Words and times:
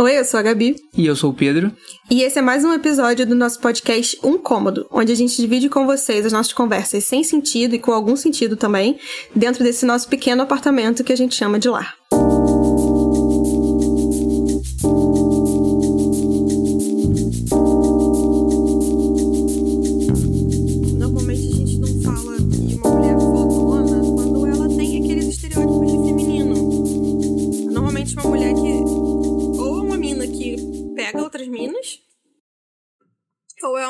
Oi, 0.00 0.16
eu 0.16 0.24
sou 0.24 0.38
a 0.38 0.42
Gabi. 0.44 0.76
E 0.96 1.06
eu 1.06 1.16
sou 1.16 1.30
o 1.30 1.34
Pedro. 1.34 1.72
E 2.08 2.22
esse 2.22 2.38
é 2.38 2.42
mais 2.42 2.64
um 2.64 2.72
episódio 2.72 3.26
do 3.26 3.34
nosso 3.34 3.58
podcast 3.58 4.16
Um 4.22 4.38
Cômodo, 4.38 4.86
onde 4.92 5.10
a 5.10 5.14
gente 5.16 5.36
divide 5.36 5.68
com 5.68 5.86
vocês 5.86 6.24
as 6.24 6.32
nossas 6.32 6.52
conversas 6.52 7.02
sem 7.02 7.24
sentido 7.24 7.74
e 7.74 7.80
com 7.80 7.90
algum 7.90 8.14
sentido 8.14 8.56
também, 8.56 8.96
dentro 9.34 9.64
desse 9.64 9.84
nosso 9.84 10.08
pequeno 10.08 10.42
apartamento 10.42 11.02
que 11.02 11.12
a 11.12 11.16
gente 11.16 11.34
chama 11.34 11.58
de 11.58 11.68
lar. 11.68 11.96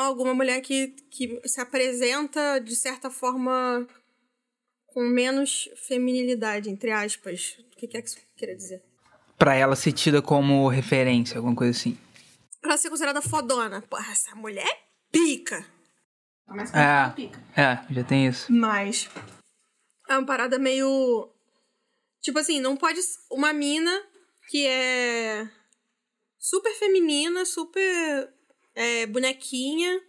Alguma 0.09 0.33
mulher 0.33 0.61
que, 0.61 0.87
que 1.09 1.39
se 1.45 1.61
apresenta 1.61 2.59
de 2.59 2.75
certa 2.75 3.09
forma 3.09 3.87
com 4.87 5.01
menos 5.03 5.69
feminilidade, 5.87 6.69
entre 6.69 6.91
aspas. 6.91 7.57
O 7.59 7.75
que 7.77 7.87
quer 7.87 8.01
que 8.01 8.09
isso 8.09 8.17
queira 8.35 8.55
dizer? 8.55 8.83
Pra 9.37 9.55
ela 9.55 9.75
ser 9.75 9.93
tida 9.93 10.21
como 10.21 10.67
referência, 10.67 11.37
alguma 11.37 11.55
coisa 11.55 11.71
assim. 11.77 11.97
Pra 12.61 12.75
ser 12.77 12.89
considerada 12.89 13.21
fodona. 13.21 13.81
Porra, 13.83 14.11
essa 14.11 14.35
mulher 14.35 14.67
é 14.67 14.79
pica. 15.11 15.65
Mas 16.47 16.73
É, 16.73 17.09
pica. 17.15 17.39
é, 17.55 17.93
já 17.93 18.03
tem 18.03 18.27
isso. 18.27 18.51
Mas 18.51 19.07
é 20.09 20.17
uma 20.17 20.25
parada 20.25 20.57
meio. 20.59 21.31
Tipo 22.21 22.39
assim, 22.39 22.59
não 22.59 22.75
pode. 22.75 22.99
Uma 23.31 23.53
mina 23.53 23.91
que 24.49 24.65
é 24.67 25.47
super 26.37 26.73
feminina, 26.73 27.45
super 27.45 28.33
é, 28.79 29.05
bonequinha, 29.05 30.01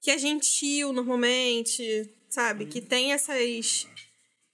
que 0.00 0.10
é 0.10 0.18
gentil 0.18 0.92
normalmente, 0.92 2.12
sabe? 2.28 2.66
Que 2.66 2.80
tem 2.80 3.12
essas. 3.12 3.86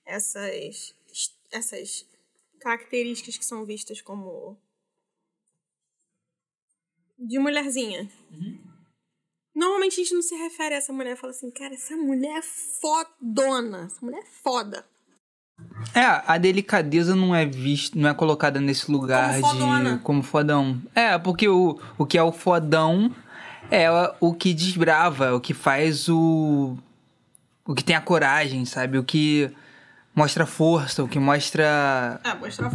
essas. 0.05 0.95
essas 1.51 2.07
características 2.61 3.39
que 3.39 3.45
são 3.45 3.65
vistas 3.65 4.03
como. 4.03 4.61
de 7.19 7.39
mulherzinha. 7.39 8.11
Normalmente 9.55 9.95
a 9.95 10.05
gente 10.05 10.15
não 10.15 10.23
se 10.23 10.35
refere 10.37 10.75
a 10.75 10.79
essa 10.79 10.93
mulher 10.93 11.15
e 11.15 11.17
fala 11.17 11.33
assim, 11.33 11.51
cara, 11.51 11.75
essa 11.75 11.97
mulher 11.97 12.39
é 12.39 12.43
fodona. 12.43 13.87
Essa 13.87 14.05
mulher 14.05 14.23
é 14.23 14.27
foda. 14.27 14.87
É, 15.95 16.23
a 16.27 16.39
delicadeza 16.39 17.17
não 17.17 17.35
é 17.35 17.45
vista, 17.47 17.99
não 17.99 18.09
é 18.09 18.15
colocada 18.15 18.61
nesse 18.61 18.91
lugar 18.91 19.41
Como 19.41 19.53
fodona. 19.53 19.93
de 19.97 19.99
como 20.03 20.23
fodão. 20.23 20.81
É, 20.95 21.19
porque 21.19 21.49
o, 21.49 21.81
o 21.99 22.07
que 22.07 22.17
é 22.19 22.23
o 22.23 22.31
fodão 22.33 23.11
é 23.71 23.89
o 24.21 24.35
que 24.35 24.53
desbrava, 24.55 25.27
é 25.27 25.33
o 25.33 25.41
que 25.41 25.55
faz 25.55 26.09
o 26.09 26.77
o 27.67 27.75
que 27.75 27.85
tem 27.85 27.95
a 27.97 28.01
coragem, 28.01 28.65
sabe? 28.65 28.99
O 28.99 29.05
que 29.05 29.51
mostra 30.15 30.45
força, 30.47 31.03
o 31.03 31.09
que 31.09 31.19
mostra 31.19 32.21
Ah, 32.25 32.35
mostrar. 32.35 32.73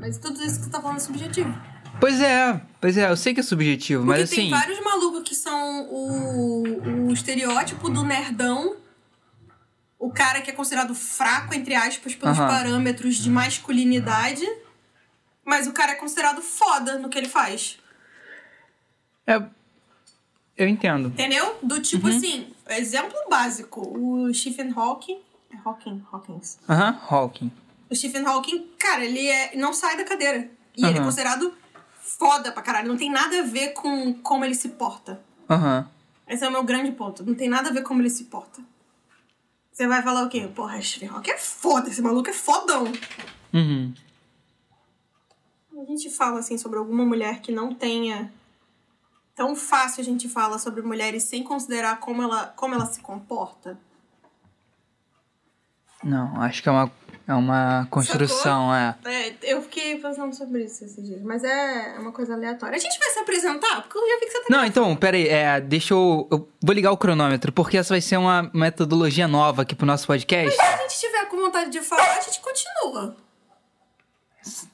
Mas 0.00 0.18
tudo 0.18 0.42
isso 0.42 0.58
que 0.58 0.64
você 0.64 0.70
tá 0.70 0.80
falando 0.80 0.96
é 0.96 1.00
subjetivo. 1.00 1.54
Pois 2.00 2.20
é, 2.20 2.60
pois 2.80 2.98
é, 2.98 3.08
eu 3.08 3.16
sei 3.16 3.32
que 3.32 3.40
é 3.40 3.42
subjetivo, 3.42 4.04
Porque 4.04 4.20
mas 4.20 4.30
assim, 4.30 4.42
tem 4.42 4.50
vários 4.50 4.80
malucos 4.80 5.22
que 5.22 5.34
são 5.34 5.86
o, 5.88 7.08
o 7.08 7.12
estereótipo 7.12 7.88
do 7.88 8.02
nerdão. 8.02 8.74
O 10.04 10.10
cara 10.10 10.42
que 10.42 10.50
é 10.50 10.52
considerado 10.52 10.94
fraco, 10.94 11.54
entre 11.54 11.74
aspas, 11.74 12.14
pelos 12.14 12.38
Aham. 12.38 12.46
parâmetros 12.46 13.14
de 13.16 13.30
masculinidade. 13.30 14.46
Mas 15.42 15.66
o 15.66 15.72
cara 15.72 15.92
é 15.92 15.94
considerado 15.94 16.42
foda 16.42 16.98
no 16.98 17.08
que 17.08 17.16
ele 17.16 17.28
faz. 17.28 17.78
é 19.26 19.42
eu 20.58 20.68
entendo. 20.68 21.08
Entendeu? 21.08 21.58
Do 21.62 21.80
tipo 21.80 22.06
assim, 22.06 22.52
exemplo 22.68 23.16
básico. 23.30 23.80
O 23.80 24.32
Stephen 24.34 24.74
Hawking. 24.76 25.22
É 25.50 25.56
Hawking? 25.64 26.04
Hawkins. 26.12 26.58
Aham, 26.68 27.00
Hawking. 27.08 27.50
O 27.88 27.96
Stephen 27.96 28.26
Hawking, 28.26 28.72
cara, 28.78 29.02
ele 29.06 29.26
é, 29.26 29.56
não 29.56 29.72
sai 29.72 29.96
da 29.96 30.04
cadeira. 30.04 30.50
E 30.76 30.84
ele 30.84 30.98
é 30.98 31.02
considerado 31.02 31.54
foda 31.98 32.52
pra 32.52 32.62
caralho. 32.62 32.88
Não 32.88 32.98
tem 32.98 33.10
nada 33.10 33.40
a 33.40 33.42
ver 33.42 33.70
com 33.70 34.12
como 34.12 34.44
ele 34.44 34.54
se 34.54 34.68
porta. 34.68 35.18
Aham. 35.48 35.88
Esse 36.28 36.44
é 36.44 36.48
o 36.48 36.52
meu 36.52 36.62
grande 36.62 36.92
ponto. 36.92 37.24
Não 37.24 37.34
tem 37.34 37.48
nada 37.48 37.70
a 37.70 37.72
ver 37.72 37.82
como 37.82 38.02
ele 38.02 38.10
se 38.10 38.24
porta. 38.24 38.62
Você 39.74 39.88
vai 39.88 40.02
falar 40.02 40.22
o 40.22 40.28
quê? 40.28 40.48
Porra, 40.54 40.80
Stephen 40.80 41.08
Hawking 41.08 41.32
é 41.32 41.36
foda. 41.36 41.90
Esse 41.90 42.00
maluco 42.00 42.30
é 42.30 42.32
fodão. 42.32 42.84
Uhum. 43.52 43.92
A 45.82 45.84
gente 45.84 46.08
fala, 46.08 46.38
assim, 46.38 46.56
sobre 46.56 46.78
alguma 46.78 47.04
mulher 47.04 47.40
que 47.40 47.50
não 47.50 47.74
tenha... 47.74 48.32
Tão 49.34 49.56
fácil 49.56 50.00
a 50.00 50.04
gente 50.04 50.28
fala 50.28 50.60
sobre 50.60 50.80
mulheres 50.80 51.24
sem 51.24 51.42
considerar 51.42 51.98
como 51.98 52.22
ela, 52.22 52.46
como 52.54 52.72
ela 52.72 52.86
se 52.86 53.00
comporta. 53.00 53.76
Não, 56.04 56.40
acho 56.40 56.62
que 56.62 56.68
é 56.68 56.72
uma, 56.72 56.92
é 57.26 57.34
uma 57.34 57.86
construção, 57.90 58.74
é. 58.74 58.94
É, 59.04 59.34
eu 59.42 59.62
fiquei 59.62 59.96
pensando 59.96 60.34
sobre 60.34 60.64
isso 60.64 60.84
esses 60.84 61.02
dias. 61.02 61.22
Mas 61.22 61.42
é 61.42 61.96
uma 61.98 62.12
coisa 62.12 62.34
aleatória. 62.34 62.76
A 62.76 62.78
gente 62.78 62.98
vai 62.98 63.10
se 63.10 63.18
apresentar? 63.18 63.82
Porque 63.82 63.96
eu 63.96 64.08
já 64.08 64.20
vi 64.20 64.26
que 64.26 64.32
você 64.32 64.40
tá... 64.40 64.46
Não, 64.50 64.64
então, 64.64 64.94
peraí, 64.94 65.28
é, 65.28 65.60
deixa 65.60 65.94
eu. 65.94 66.28
Eu 66.30 66.48
vou 66.62 66.74
ligar 66.74 66.92
o 66.92 66.96
cronômetro, 66.98 67.50
porque 67.50 67.78
essa 67.78 67.94
vai 67.94 68.00
ser 68.02 68.18
uma 68.18 68.50
metodologia 68.52 69.26
nova 69.26 69.62
aqui 69.62 69.74
pro 69.74 69.86
nosso 69.86 70.06
podcast. 70.06 70.54
Se 70.54 70.62
a 70.62 70.76
gente 70.76 71.00
tiver 71.00 71.24
com 71.26 71.38
vontade 71.38 71.70
de 71.70 71.80
falar, 71.80 72.18
a 72.18 72.20
gente 72.20 72.40
continua. 72.40 73.16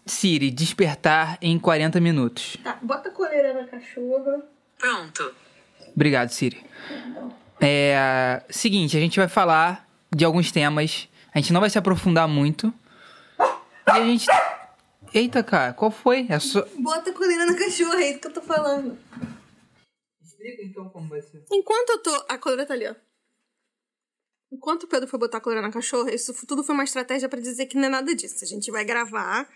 Siri, 0.05 0.51
despertar 0.51 1.39
em 1.41 1.57
40 1.57 2.01
minutos. 2.01 2.57
Tá, 2.65 2.77
bota 2.83 3.11
a 3.11 3.13
coleira 3.13 3.55
na 3.55 3.69
cachorra. 3.69 4.43
Pronto. 4.77 5.33
Obrigado, 5.95 6.31
Siri. 6.31 6.65
É. 7.61 8.43
Seguinte, 8.51 8.97
a 8.97 9.01
gente 9.01 9.19
vai 9.19 9.29
falar 9.29 9.89
de 10.15 10.25
alguns 10.25 10.51
temas. 10.51 11.09
A 11.33 11.39
gente 11.39 11.53
não 11.53 11.61
vai 11.61 11.71
se 11.71 11.79
aprofundar 11.79 12.29
muito. 12.29 12.73
E 13.39 13.91
a 13.91 14.05
gente. 14.05 14.27
Eita, 15.13 15.43
cara, 15.43 15.73
qual 15.73 15.91
foi? 15.91 16.27
É 16.29 16.39
só. 16.39 16.65
Bota 16.79 17.11
a 17.11 17.13
coleira 17.13 17.47
na 17.47 17.57
cachorra, 17.57 18.03
é 18.03 18.11
isso 18.11 18.21
que 18.21 18.27
eu 18.29 18.33
tô 18.33 18.43
falando. 18.43 18.99
Explica 20.23 20.63
então 20.63 20.89
como 20.89 21.09
vai 21.09 21.23
ser. 21.23 21.45
Enquanto 21.51 21.91
eu 21.91 21.99
tô. 21.99 22.25
A 22.29 22.39
coleira 22.39 22.67
tá 22.67 22.75
ali, 22.75 22.89
ó. 22.89 22.95
Enquanto 24.53 24.85
o 24.85 24.89
Pedro 24.89 25.09
foi 25.09 25.19
botar 25.19 25.39
a 25.39 25.41
coleira 25.41 25.65
na 25.65 25.73
cachorra, 25.73 26.13
isso 26.13 26.35
tudo 26.47 26.65
foi 26.65 26.75
uma 26.75 26.83
estratégia 26.85 27.29
pra 27.29 27.39
dizer 27.41 27.67
que 27.67 27.77
não 27.77 27.85
é 27.85 27.89
nada 27.89 28.15
disso. 28.15 28.43
A 28.43 28.47
gente 28.47 28.71
vai 28.71 28.85
gravar. 28.85 29.49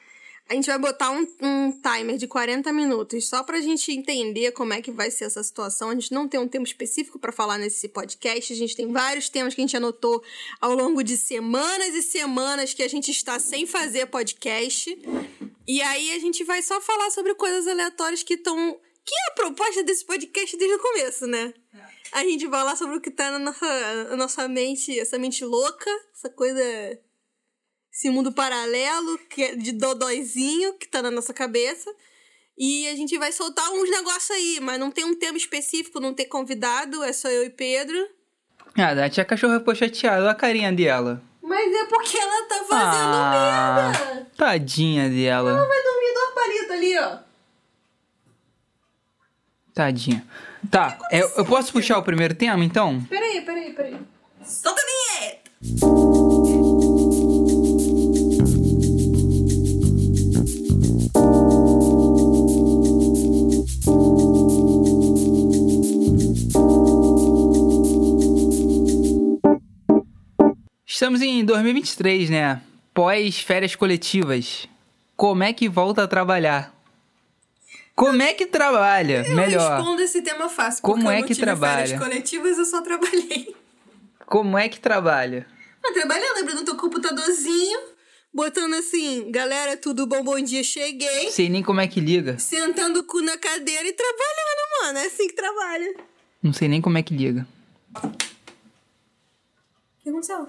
A 0.46 0.54
gente 0.54 0.66
vai 0.66 0.78
botar 0.78 1.10
um, 1.10 1.26
um 1.40 1.72
timer 1.72 2.18
de 2.18 2.26
40 2.26 2.70
minutos 2.70 3.28
só 3.28 3.42
pra 3.42 3.62
gente 3.62 3.90
entender 3.90 4.52
como 4.52 4.74
é 4.74 4.82
que 4.82 4.92
vai 4.92 5.10
ser 5.10 5.24
essa 5.24 5.42
situação. 5.42 5.88
A 5.88 5.94
gente 5.94 6.12
não 6.12 6.28
tem 6.28 6.38
um 6.38 6.46
tema 6.46 6.66
específico 6.66 7.18
pra 7.18 7.32
falar 7.32 7.56
nesse 7.56 7.88
podcast. 7.88 8.52
A 8.52 8.56
gente 8.56 8.76
tem 8.76 8.92
vários 8.92 9.30
temas 9.30 9.54
que 9.54 9.62
a 9.62 9.64
gente 9.64 9.76
anotou 9.76 10.22
ao 10.60 10.74
longo 10.74 11.02
de 11.02 11.16
semanas 11.16 11.94
e 11.94 12.02
semanas 12.02 12.74
que 12.74 12.82
a 12.82 12.88
gente 12.88 13.10
está 13.10 13.38
sem 13.38 13.64
fazer 13.66 14.06
podcast. 14.06 14.98
E 15.66 15.80
aí 15.80 16.12
a 16.12 16.18
gente 16.18 16.44
vai 16.44 16.62
só 16.62 16.78
falar 16.78 17.10
sobre 17.10 17.34
coisas 17.34 17.66
aleatórias 17.66 18.22
que 18.22 18.34
estão. 18.34 18.78
Que 19.02 19.14
é 19.14 19.32
a 19.32 19.34
proposta 19.34 19.82
desse 19.82 20.04
podcast 20.04 20.56
desde 20.56 20.76
o 20.76 20.80
começo, 20.80 21.26
né? 21.26 21.54
A 22.12 22.22
gente 22.22 22.46
vai 22.46 22.60
falar 22.60 22.76
sobre 22.76 22.96
o 22.96 23.00
que 23.00 23.10
tá 23.10 23.30
na 23.30 23.38
nossa, 23.38 24.04
na 24.10 24.16
nossa 24.16 24.48
mente, 24.48 24.98
essa 24.98 25.18
mente 25.18 25.44
louca, 25.44 25.90
essa 26.14 26.28
coisa. 26.28 26.62
Esse 27.94 28.10
mundo 28.10 28.32
paralelo, 28.32 29.18
que 29.30 29.42
é 29.42 29.54
de 29.54 29.70
dodóizinho, 29.72 30.74
que 30.74 30.88
tá 30.88 31.00
na 31.00 31.12
nossa 31.12 31.32
cabeça. 31.32 31.88
E 32.58 32.88
a 32.88 32.96
gente 32.96 33.16
vai 33.18 33.30
soltar 33.30 33.70
uns 33.70 33.88
negócios 33.88 34.30
aí, 34.32 34.58
mas 34.60 34.80
não 34.80 34.90
tem 34.90 35.04
um 35.04 35.14
tema 35.14 35.38
específico, 35.38 36.00
não 36.00 36.12
tem 36.12 36.28
convidado, 36.28 37.02
é 37.04 37.12
só 37.12 37.28
eu 37.28 37.44
e 37.44 37.50
Pedro. 37.50 37.96
Ah, 38.76 38.90
a 39.04 39.08
tia 39.08 39.24
cachorra 39.24 39.58
ficou 39.60 39.74
chateada, 39.74 40.22
olha 40.22 40.30
a 40.32 40.34
carinha 40.34 40.72
dela. 40.72 41.22
Mas 41.40 41.72
é 41.72 41.84
porque 41.84 42.18
ela 42.18 42.48
tá 42.48 42.64
fazendo 42.68 43.14
Ah. 43.14 43.92
merda! 43.92 44.30
Tadinha 44.36 45.08
dela. 45.08 45.50
Ela 45.50 45.66
vai 45.68 45.82
dormir 45.82 46.14
dois 46.14 46.34
palitos 46.34 46.70
ali, 46.70 46.98
ó. 46.98 47.18
Tadinha. 49.72 50.26
Tá, 50.70 50.98
é, 51.12 51.20
eu 51.22 51.44
posso 51.44 51.72
puxar 51.72 51.98
o 51.98 52.02
primeiro 52.02 52.34
tema 52.34 52.64
então? 52.64 53.04
Peraí, 53.04 53.40
peraí, 53.44 53.72
peraí. 53.72 53.96
Solta 54.44 54.80
a 54.80 54.84
vinheta! 55.20 56.23
Estamos 70.94 71.20
em 71.22 71.44
2023, 71.44 72.30
né? 72.30 72.62
Pós 72.94 73.40
férias 73.40 73.74
coletivas. 73.74 74.68
Como 75.16 75.42
é 75.42 75.52
que 75.52 75.68
volta 75.68 76.04
a 76.04 76.06
trabalhar? 76.06 76.72
Como 77.96 78.22
é 78.22 78.32
que 78.32 78.46
trabalha? 78.46 79.26
Eu 79.26 79.34
Melhor. 79.34 79.76
respondo 79.76 80.00
esse 80.00 80.22
tema 80.22 80.48
fácil. 80.48 80.82
Como 80.82 81.10
é 81.10 81.20
que 81.24 81.34
trabalha? 81.34 81.88
férias 81.88 81.98
coletivas, 81.98 82.58
eu 82.58 82.64
só 82.64 82.80
trabalhei. 82.80 83.56
Como 84.24 84.56
é 84.56 84.68
que 84.68 84.78
trabalha? 84.78 85.48
Mas 85.82 85.94
trabalhando, 85.94 86.38
abrindo 86.38 86.64
teu 86.64 86.76
computadorzinho, 86.76 87.80
botando 88.32 88.74
assim, 88.74 89.32
galera, 89.32 89.76
tudo 89.76 90.06
bom, 90.06 90.22
bom 90.22 90.40
dia, 90.40 90.62
cheguei. 90.62 91.28
Sei 91.32 91.48
nem 91.48 91.60
como 91.60 91.80
é 91.80 91.88
que 91.88 91.98
liga. 91.98 92.38
Sentando 92.38 93.00
o 93.00 93.02
cu 93.04 93.20
na 93.20 93.36
cadeira 93.36 93.88
e 93.88 93.92
trabalhando, 93.92 94.80
mano. 94.80 94.98
É 95.00 95.06
assim 95.06 95.26
que 95.26 95.34
trabalha. 95.34 95.92
Não 96.40 96.52
sei 96.52 96.68
nem 96.68 96.80
como 96.80 96.96
é 96.96 97.02
que 97.02 97.12
liga. 97.12 97.44
O 97.96 98.10
que 100.04 100.08
aconteceu? 100.08 100.48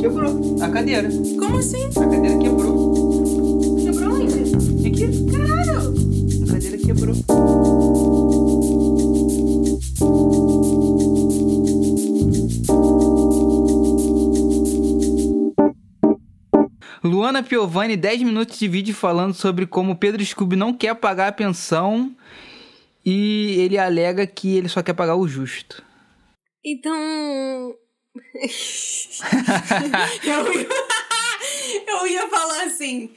Quebrou 0.00 0.62
a 0.62 0.68
cadeira. 0.68 1.08
Como 1.38 1.58
assim? 1.58 1.88
A 1.88 2.00
cadeira 2.00 2.38
quebrou. 2.38 3.76
Quebrou 3.82 4.14
onde? 4.14 4.86
Aqui, 4.86 5.30
Caralho! 5.30 5.94
a 6.42 6.52
cadeira 6.52 6.78
quebrou. 6.78 7.14
Luana 17.02 17.42
Piovani, 17.42 17.96
10 17.96 18.22
minutos 18.22 18.58
de 18.58 18.68
vídeo 18.68 18.94
falando 18.94 19.34
sobre 19.34 19.66
como 19.66 19.96
Pedro 19.96 20.24
Scooby 20.24 20.56
não 20.56 20.72
quer 20.72 20.94
pagar 20.94 21.28
a 21.28 21.32
pensão 21.32 22.14
e 23.04 23.56
ele 23.58 23.78
alega 23.78 24.26
que 24.26 24.56
ele 24.56 24.68
só 24.68 24.82
quer 24.82 24.94
pagar 24.94 25.16
o 25.16 25.26
justo. 25.26 25.82
Então. 26.64 27.74
Eu, 30.24 30.52
ia... 30.52 30.68
eu 31.88 32.06
ia 32.06 32.28
falar 32.28 32.64
assim. 32.64 33.10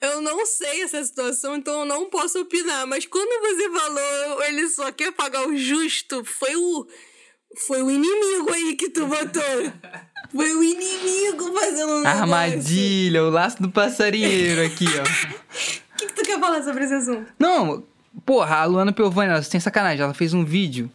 Eu 0.00 0.20
não 0.20 0.44
sei 0.44 0.82
essa 0.82 1.02
situação, 1.04 1.54
então 1.56 1.80
eu 1.80 1.86
não 1.86 2.10
posso 2.10 2.40
opinar. 2.40 2.86
Mas 2.88 3.06
quando 3.06 3.40
você 3.40 3.70
falou 3.70 4.42
ele 4.44 4.68
só 4.68 4.90
quer 4.90 5.12
pagar 5.12 5.46
o 5.46 5.56
justo, 5.56 6.24
foi 6.24 6.56
o. 6.56 6.86
Foi 7.66 7.82
o 7.82 7.90
inimigo 7.90 8.52
aí 8.52 8.74
que 8.76 8.88
tu 8.88 9.06
botou. 9.06 9.72
Foi 10.34 10.54
o 10.54 10.62
inimigo 10.62 11.52
fazendo 11.52 11.92
um 11.92 12.00
negócio. 12.00 12.22
Armadilha, 12.22 13.22
o 13.22 13.30
laço 13.30 13.62
do 13.62 13.70
passarinheiro 13.70 14.64
aqui, 14.64 14.86
ó. 14.86 15.02
O 15.02 15.96
que, 15.98 16.06
que 16.06 16.14
tu 16.14 16.22
quer 16.22 16.40
falar 16.40 16.62
sobre 16.62 16.84
esse 16.84 16.94
assunto? 16.94 17.30
Não, 17.38 17.84
porra, 18.24 18.56
a 18.56 18.64
Luana 18.64 18.92
Piovani, 18.92 19.32
ela 19.32 19.42
sem 19.42 19.60
sacanagem, 19.60 20.02
ela 20.02 20.14
fez 20.14 20.32
um 20.32 20.44
vídeo 20.44 20.90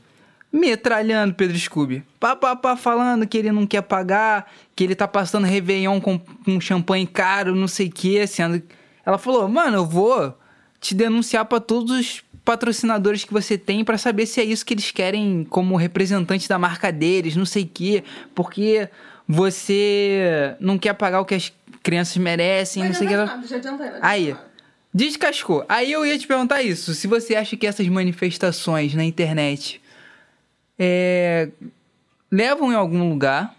metralhando 0.58 1.34
Pedro 1.34 1.58
Scooby. 1.58 2.04
Pá, 2.20 2.36
pá, 2.36 2.56
pá, 2.56 2.76
falando 2.76 3.28
que 3.28 3.38
ele 3.38 3.52
não 3.52 3.66
quer 3.66 3.82
pagar, 3.82 4.52
que 4.76 4.84
ele 4.84 4.96
tá 4.96 5.08
passando 5.08 5.46
Réveillon 5.46 6.02
com, 6.02 6.20
com 6.20 6.60
champanhe 6.60 7.08
caro, 7.08 7.56
não 7.56 7.68
sei 7.68 7.88
o 7.88 7.92
que, 7.92 8.26
sendo... 8.28 8.62
Ela 9.06 9.18
falou, 9.18 9.48
mano, 9.48 9.78
eu 9.78 9.86
vou 9.86 10.38
te 10.82 10.94
denunciar 10.94 11.46
pra 11.46 11.60
todos 11.60 11.98
os 11.98 12.24
patrocinadores 12.44 13.24
que 13.24 13.34
você 13.34 13.58
tem 13.58 13.84
pra 13.84 13.98
saber 13.98 14.26
se 14.26 14.40
é 14.40 14.44
isso 14.44 14.66
que 14.66 14.74
eles 14.74 14.92
querem 14.92 15.46
como 15.50 15.76
representante 15.76 16.48
da 16.48 16.58
marca 16.58 16.92
deles, 16.92 17.36
não 17.36 17.46
sei 17.46 17.64
o 17.64 17.68
que, 17.68 18.04
porque 18.34 18.90
você 19.28 20.56
não 20.60 20.78
quer 20.78 20.94
pagar 20.94 21.20
o 21.20 21.26
que 21.26 21.36
as 21.36 21.52
crianças 21.84 22.16
merecem, 22.18 22.86
não 22.86 22.94
sei 22.94 23.08
o 23.08 23.10
que. 23.10 23.16
Nada, 23.16 23.48
já 23.48 23.58
adiantei, 23.58 23.90
não 23.90 24.00
Aí, 24.02 24.36
descascou. 24.94 25.66
Aí 25.68 25.92
eu 25.92 26.06
ia 26.06 26.18
te 26.18 26.26
perguntar 26.26 26.62
isso. 26.62 26.94
Se 26.94 27.08
você 27.08 27.36
acha 27.36 27.58
que 27.58 27.68
essas 27.68 27.88
manifestações 27.88 28.94
na 28.94 29.04
internet 29.04 29.82
é, 30.78 31.50
levam 32.32 32.72
em 32.72 32.76
algum 32.76 33.10
lugar. 33.10 33.56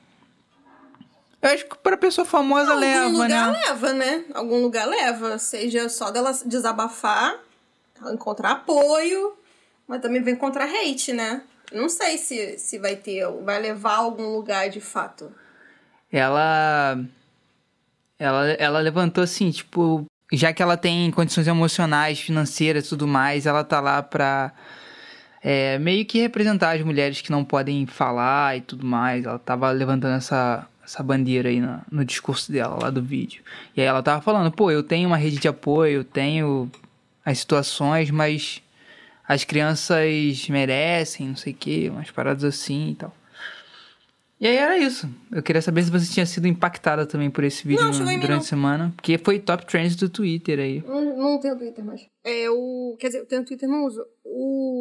Eu 1.41 1.51
acho 1.51 1.67
que 1.67 1.77
pra 1.79 1.97
pessoa 1.97 2.25
famosa 2.25 2.71
Algum 2.73 2.81
leva, 2.81 3.07
lugar 3.09 3.53
né? 3.53 3.61
leva, 3.65 3.93
né? 3.93 4.25
Algum 4.35 4.63
lugar 4.63 4.87
leva. 4.87 5.39
Seja 5.39 5.89
só 5.89 6.11
dela 6.11 6.33
desabafar, 6.45 7.37
encontrar 8.13 8.53
apoio, 8.53 9.35
mas 9.87 10.03
também 10.03 10.23
vai 10.23 10.33
encontrar 10.33 10.65
hate, 10.69 11.13
né? 11.13 11.43
Não 11.73 11.89
sei 11.89 12.19
se, 12.19 12.59
se 12.59 12.79
vai 12.79 12.97
ter, 12.97 13.27
vai 13.45 13.61
levar 13.61 13.95
a 13.95 13.99
algum 13.99 14.35
lugar 14.35 14.69
de 14.69 14.81
fato. 14.81 15.31
Ela, 16.11 16.99
ela. 18.19 18.49
Ela 18.53 18.79
levantou 18.81 19.23
assim, 19.23 19.51
tipo. 19.51 20.05
Já 20.31 20.53
que 20.53 20.63
ela 20.63 20.77
tem 20.77 21.11
condições 21.11 21.47
emocionais, 21.47 22.21
financeiras 22.21 22.87
e 22.87 22.89
tudo 22.91 23.07
mais, 23.07 23.47
ela 23.47 23.65
tá 23.65 23.81
lá 23.81 24.03
pra. 24.03 24.53
É, 25.51 25.79
meio 25.79 26.05
que 26.05 26.19
representar 26.21 26.77
as 26.77 26.83
mulheres 26.85 27.23
que 27.23 27.31
não 27.31 27.43
podem 27.43 27.87
falar 27.87 28.59
e 28.59 28.61
tudo 28.61 28.85
mais. 28.85 29.25
Ela 29.25 29.39
tava 29.39 29.71
levantando 29.71 30.15
essa, 30.17 30.67
essa 30.85 31.03
bandeira 31.03 31.49
aí 31.49 31.59
no, 31.59 31.81
no 31.91 32.05
discurso 32.05 32.53
dela, 32.53 32.79
lá 32.83 32.91
do 32.91 33.03
vídeo. 33.03 33.43
E 33.75 33.81
aí 33.81 33.87
ela 33.87 34.03
tava 34.03 34.21
falando, 34.21 34.53
pô, 34.53 34.71
eu 34.71 34.83
tenho 34.83 35.09
uma 35.09 35.17
rede 35.17 35.39
de 35.39 35.49
apoio, 35.49 36.01
eu 36.01 36.05
tenho 36.05 36.71
as 37.25 37.39
situações, 37.39 38.11
mas 38.11 38.63
as 39.27 39.43
crianças 39.45 40.47
merecem, 40.51 41.29
não 41.29 41.37
sei 41.37 41.55
o 41.55 41.57
que, 41.57 41.89
umas 41.89 42.11
paradas 42.11 42.45
assim 42.45 42.91
e 42.91 42.95
tal. 42.97 43.15
E 44.41 44.47
aí 44.47 44.57
era 44.57 44.79
isso. 44.79 45.11
Eu 45.33 45.43
queria 45.43 45.61
saber 45.61 45.83
se 45.83 45.91
você 45.91 46.13
tinha 46.13 46.25
sido 46.25 46.47
impactada 46.47 47.05
também 47.05 47.29
por 47.29 47.43
esse 47.43 47.67
vídeo 47.67 47.83
Não, 47.83 47.91
no- 47.91 47.99
durante 48.05 48.29
não. 48.29 48.37
a 48.37 48.41
semana. 48.41 48.93
Porque 48.95 49.19
foi 49.19 49.41
top 49.41 49.67
trends 49.67 49.97
do 49.97 50.09
Twitter 50.09 50.61
aí. 50.61 50.81
Não, 50.87 51.17
não 51.19 51.41
tenho 51.41 51.57
Twitter 51.59 51.85
mais. 51.85 52.03
É 52.23 52.49
o. 52.49 52.97
Quer 53.01 53.09
dizer, 53.09 53.19
eu 53.19 53.27
tenho 53.27 53.45
Twitter, 53.45 53.69
não 53.69 53.85
uso. 53.85 54.01
O. 54.25 54.78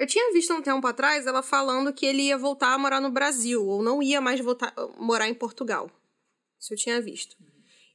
Eu 0.00 0.06
tinha 0.06 0.32
visto 0.32 0.54
um 0.54 0.62
tempo 0.62 0.86
atrás 0.86 1.26
ela 1.26 1.42
falando 1.42 1.92
que 1.92 2.06
ele 2.06 2.22
ia 2.22 2.38
voltar 2.38 2.72
a 2.72 2.78
morar 2.78 3.02
no 3.02 3.10
Brasil, 3.10 3.62
ou 3.62 3.82
não 3.82 4.02
ia 4.02 4.18
mais 4.18 4.40
voltar 4.40 4.74
morar 4.96 5.28
em 5.28 5.34
Portugal. 5.34 5.90
Isso 6.58 6.72
eu 6.72 6.78
tinha 6.78 7.02
visto. 7.02 7.36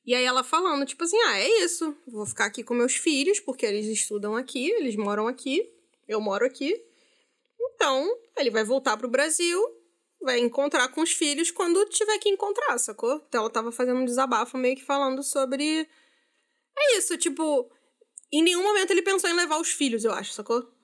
E 0.06 0.14
aí 0.14 0.24
ela 0.24 0.44
falando, 0.44 0.86
tipo 0.86 1.04
assim, 1.04 1.18
ah, 1.24 1.40
é 1.40 1.64
isso. 1.64 1.98
Vou 2.08 2.28
ficar 2.28 2.46
aqui 2.46 2.64
com 2.64 2.76
meus 2.76 2.96
filhos, 2.96 3.40
porque 3.40 3.66
eles 3.66 3.88
estudam 3.88 4.36
aqui, 4.36 4.70
eles 4.70 4.96
moram 4.96 5.28
aqui, 5.28 5.68
eu 6.08 6.22
moro 6.22 6.46
aqui. 6.46 6.80
Então, 7.60 8.08
ele 8.38 8.52
vai 8.52 8.64
voltar 8.64 8.96
pro 8.98 9.10
Brasil, 9.10 9.60
vai 10.22 10.38
encontrar 10.38 10.90
com 10.90 11.02
os 11.02 11.12
filhos 11.12 11.50
quando 11.50 11.84
tiver 11.86 12.20
que 12.20 12.30
encontrar, 12.30 12.78
sacou? 12.78 13.16
Então 13.28 13.42
ela 13.42 13.50
tava 13.50 13.72
fazendo 13.72 14.02
um 14.02 14.06
desabafo 14.06 14.60
meio 14.60 14.76
que 14.76 14.86
falando 14.86 15.24
sobre. 15.24 15.90
É 16.78 16.98
isso, 17.00 17.18
tipo. 17.18 17.68
Em 18.32 18.44
nenhum 18.44 18.62
momento 18.62 18.92
ele 18.92 19.02
pensou 19.02 19.28
em 19.28 19.34
levar 19.34 19.58
os 19.58 19.70
filhos, 19.70 20.06
eu 20.06 20.12
acho, 20.12 20.34
sacou? 20.34 20.75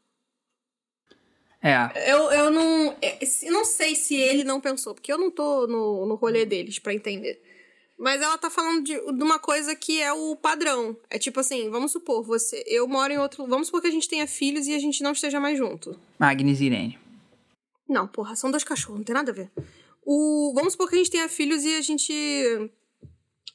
É. 1.62 2.12
Eu, 2.12 2.32
eu 2.32 2.50
não. 2.52 2.96
é, 3.02 3.24
se- 3.26 3.50
não 3.50 3.64
sei 3.64 3.96
se 3.96 4.16
ele 4.16 4.44
não 4.44 4.60
pensou, 4.60 4.94
porque 4.96 5.12
eu 5.12 5.18
não 5.18 5.30
tô 5.30 5.68
no, 5.68 6.06
no 6.08 6.16
rolê 6.16 6.46
deles 6.46 6.80
pra 6.80 6.94
entender. 6.94 7.42
Mas 8.00 8.20
ela 8.20 8.36
tá 8.38 8.50
falando 8.50 8.84
de, 8.84 8.94
de 8.94 9.24
uma 9.24 9.38
coisa 9.38 9.76
que 9.76 10.02
é 10.02 10.12
o 10.12 10.36
padrão. 10.36 10.98
É 11.08 11.20
tipo 11.20 11.40
assim, 11.40 11.70
vamos 11.70 11.92
supor, 11.92 12.24
você. 12.24 12.64
Eu 12.66 12.88
moro 12.88 13.14
em 13.14 13.20
outro. 13.20 13.46
Vamos 13.46 13.68
supor 13.68 13.80
que 13.82 13.88
a 13.88 13.92
gente 13.92 14.10
tenha 14.10 14.26
filhos 14.26 14.66
e 14.66 14.74
a 14.74 14.80
gente 14.80 15.04
não 15.04 15.12
esteja 15.12 15.40
mais 15.40 15.56
junto. 15.58 16.00
Agnes 16.20 16.60
Irene. 16.62 16.98
Não, 17.88 18.08
porra, 18.08 18.36
são 18.36 18.50
dois 18.50 18.64
cachorros, 18.64 18.98
não 19.00 19.04
tem 19.06 19.14
nada 19.14 19.30
a 19.32 19.36
ver. 19.36 19.52
O, 20.04 20.52
vamos 20.56 20.74
supor 20.74 20.90
que 20.90 20.96
a 20.96 20.98
gente 20.98 21.12
tenha 21.12 21.30
filhos 21.30 21.64
e 21.64 21.76
a 21.78 21.82
gente. 21.82 22.12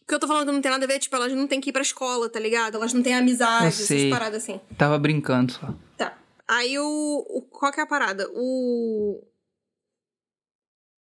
O 0.03 0.07
que 0.07 0.15
eu 0.15 0.21
tô 0.21 0.29
falando 0.29 0.47
que 0.47 0.53
não 0.53 0.63
tem 0.63 0.71
nada 0.71 0.85
a 0.85 0.87
ver, 0.89 1.01
tipo, 1.01 1.17
elas 1.17 1.33
não 1.33 1.49
têm 1.49 1.61
que 1.61 1.71
ir 1.71 1.73
pra 1.73 1.83
escola, 1.83 2.29
tá 2.29 2.39
ligado? 2.39 2.77
Elas 2.77 2.93
não 2.93 3.03
têm 3.03 3.17
amizade, 3.17 3.65
Eu 3.65 3.69
essas 3.69 4.05
paradas 4.11 4.45
assim. 4.45 4.61
Tava 4.79 4.97
brincando 4.97 5.51
só. 5.53 5.75
Tá. 5.97 6.17
Aí 6.49 6.79
o, 6.79 6.85
o. 7.29 7.43
Qual 7.43 7.73
que 7.73 7.81
é 7.81 7.83
a 7.83 7.87
parada? 7.87 8.29
O. 8.35 9.23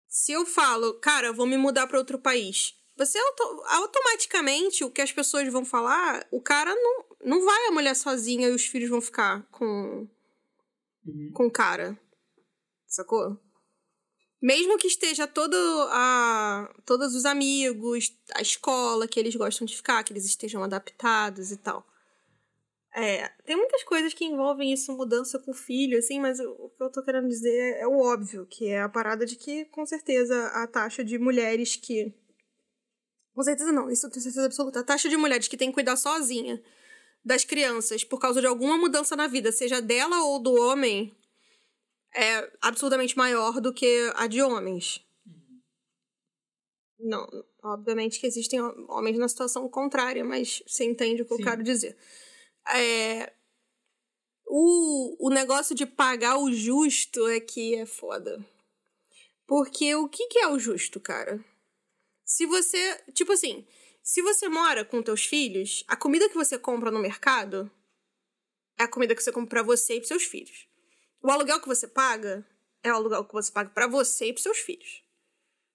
Se 0.08 0.32
eu 0.32 0.44
falo, 0.44 0.94
cara, 1.00 1.32
vou 1.32 1.46
me 1.46 1.56
mudar 1.56 1.86
pra 1.86 1.98
outro 1.98 2.18
país, 2.18 2.74
você 2.96 3.18
auto- 3.18 3.62
automaticamente, 3.66 4.84
o 4.84 4.90
que 4.90 5.00
as 5.00 5.10
pessoas 5.10 5.50
vão 5.50 5.64
falar, 5.64 6.26
o 6.30 6.40
cara 6.40 6.74
não, 6.74 7.04
não 7.24 7.44
vai 7.44 7.66
a 7.66 7.72
mulher 7.72 7.96
sozinha 7.96 8.48
e 8.48 8.52
os 8.52 8.66
filhos 8.66 8.90
vão 8.90 9.00
ficar 9.00 9.42
com. 9.50 10.06
com 11.32 11.46
o 11.46 11.50
cara. 11.50 11.98
Sacou? 12.86 13.38
Mesmo 14.40 14.76
que 14.76 14.86
esteja 14.86 15.26
todo 15.26 15.56
a. 15.90 16.72
todos 16.84 17.14
os 17.14 17.24
amigos, 17.24 18.14
a 18.34 18.42
escola 18.42 19.08
que 19.08 19.18
eles 19.18 19.34
gostam 19.34 19.64
de 19.66 19.74
ficar, 19.76 20.02
que 20.04 20.12
eles 20.12 20.24
estejam 20.26 20.62
adaptados 20.62 21.50
e 21.50 21.56
tal. 21.56 21.86
É, 22.94 23.26
tem 23.46 23.56
muitas 23.56 23.82
coisas 23.84 24.12
que 24.12 24.24
envolvem 24.24 24.72
isso, 24.72 24.94
mudança 24.94 25.38
com 25.38 25.50
o 25.50 25.54
filho, 25.54 25.98
assim, 25.98 26.20
mas 26.20 26.38
o 26.40 26.70
que 26.76 26.82
eu 26.82 26.90
tô 26.90 27.02
querendo 27.02 27.26
dizer 27.26 27.78
é 27.78 27.86
o 27.86 27.98
óbvio, 27.98 28.46
que 28.46 28.68
é 28.68 28.82
a 28.82 28.88
parada 28.88 29.24
de 29.24 29.34
que, 29.34 29.64
com 29.66 29.86
certeza, 29.86 30.48
a 30.48 30.66
taxa 30.66 31.02
de 31.02 31.18
mulheres 31.18 31.74
que. 31.74 32.14
Com 33.34 33.42
certeza 33.42 33.72
não, 33.72 33.90
isso 33.90 34.06
eu 34.06 34.10
tenho 34.10 34.22
certeza 34.22 34.44
absoluta. 34.44 34.80
A 34.80 34.84
taxa 34.84 35.08
de 35.08 35.16
mulheres 35.16 35.48
que 35.48 35.56
tem 35.56 35.68
que 35.68 35.74
cuidar 35.74 35.96
sozinha 35.96 36.62
das 37.24 37.44
crianças 37.44 38.04
por 38.04 38.20
causa 38.20 38.42
de 38.42 38.46
alguma 38.46 38.76
mudança 38.76 39.16
na 39.16 39.26
vida, 39.26 39.50
seja 39.52 39.80
dela 39.80 40.22
ou 40.24 40.38
do 40.38 40.52
homem, 40.52 41.16
é 42.14 42.52
absurdamente 42.60 43.16
maior 43.16 43.58
do 43.58 43.72
que 43.72 44.12
a 44.16 44.26
de 44.26 44.42
homens. 44.42 45.00
Não, 46.98 47.26
obviamente 47.64 48.20
que 48.20 48.26
existem 48.26 48.60
homens 48.60 49.18
na 49.18 49.28
situação 49.28 49.66
contrária, 49.68 50.22
mas 50.22 50.62
você 50.66 50.84
entende 50.84 51.22
o 51.22 51.24
que 51.24 51.34
Sim. 51.34 51.40
eu 51.40 51.48
quero 51.48 51.62
dizer. 51.62 51.96
É, 52.68 53.32
o, 54.46 55.28
o 55.28 55.30
negócio 55.30 55.74
de 55.74 55.86
pagar 55.86 56.38
o 56.38 56.52
justo 56.52 57.26
é 57.28 57.40
que 57.40 57.74
é 57.74 57.86
foda. 57.86 58.44
Porque 59.46 59.94
o 59.94 60.08
que, 60.08 60.26
que 60.28 60.38
é 60.38 60.48
o 60.48 60.58
justo, 60.58 61.00
cara? 61.00 61.44
Se 62.24 62.46
você. 62.46 63.02
Tipo 63.12 63.32
assim, 63.32 63.66
se 64.02 64.22
você 64.22 64.48
mora 64.48 64.84
com 64.84 65.02
teus 65.02 65.24
filhos, 65.24 65.84
a 65.86 65.96
comida 65.96 66.28
que 66.28 66.34
você 66.34 66.58
compra 66.58 66.90
no 66.90 66.98
mercado 66.98 67.70
é 68.78 68.84
a 68.84 68.88
comida 68.88 69.14
que 69.14 69.22
você 69.22 69.32
compra 69.32 69.48
pra 69.48 69.62
você 69.62 69.94
e 69.94 69.98
pros 69.98 70.08
seus 70.08 70.24
filhos. 70.24 70.68
O 71.22 71.30
aluguel 71.30 71.60
que 71.60 71.68
você 71.68 71.86
paga 71.86 72.46
é 72.82 72.92
o 72.92 72.96
aluguel 72.96 73.24
que 73.24 73.32
você 73.32 73.52
paga 73.52 73.70
pra 73.70 73.86
você 73.86 74.26
e 74.26 74.32
pros 74.32 74.42
seus 74.42 74.58
filhos. 74.58 75.04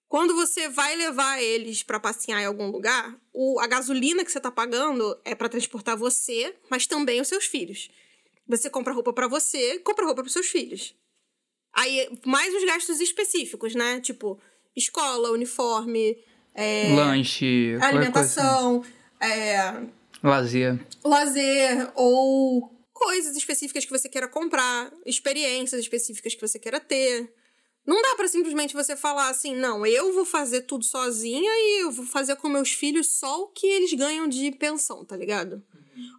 Quando 0.08 0.34
você 0.34 0.70
vai 0.70 0.96
levar 0.96 1.42
eles 1.42 1.84
para 1.84 2.00
passear 2.00 2.42
em 2.42 2.46
algum 2.46 2.70
lugar, 2.72 3.16
o, 3.34 3.60
a 3.60 3.68
gasolina 3.68 4.24
que 4.24 4.32
você 4.32 4.40
tá 4.40 4.50
pagando 4.50 5.20
é 5.26 5.36
para 5.36 5.50
transportar 5.50 5.98
você, 5.98 6.56
mas 6.70 6.88
também 6.88 7.20
os 7.20 7.28
seus 7.28 7.46
filhos. 7.46 7.90
Você 8.48 8.70
compra 8.70 8.94
roupa 8.94 9.12
para 9.12 9.28
você, 9.28 9.80
compra 9.80 10.06
roupa 10.06 10.24
para 10.24 10.32
seus 10.32 10.48
filhos. 10.48 10.96
Aí, 11.74 12.10
mais 12.26 12.56
os 12.56 12.64
gastos 12.64 13.02
específicos, 13.02 13.76
né? 13.76 14.00
Tipo, 14.00 14.40
escola, 14.76 15.32
uniforme, 15.32 16.18
é, 16.56 16.94
Lanche, 16.96 17.78
alimentação, 17.82 18.84
é, 19.22 19.84
Lazer. 20.24 20.80
lazer 21.04 21.92
ou 21.94 22.72
coisas 22.94 23.36
específicas 23.38 23.86
que 23.86 23.92
você 23.92 24.10
queira 24.10 24.28
comprar, 24.28 24.92
experiências 25.06 25.80
específicas 25.80 26.34
que 26.34 26.42
você 26.42 26.58
queira 26.58 26.80
ter. 26.80 27.32
Não 27.88 28.02
dá 28.02 28.16
pra 28.18 28.28
simplesmente 28.28 28.74
você 28.74 28.98
falar 28.98 29.30
assim, 29.30 29.56
não, 29.56 29.86
eu 29.86 30.12
vou 30.12 30.26
fazer 30.26 30.64
tudo 30.64 30.84
sozinha 30.84 31.50
e 31.50 31.84
eu 31.84 31.90
vou 31.90 32.06
fazer 32.06 32.36
com 32.36 32.50
meus 32.50 32.74
filhos 32.74 33.08
só 33.08 33.44
o 33.44 33.48
que 33.48 33.66
eles 33.66 33.94
ganham 33.94 34.28
de 34.28 34.52
pensão, 34.52 35.06
tá 35.06 35.16
ligado? 35.16 35.64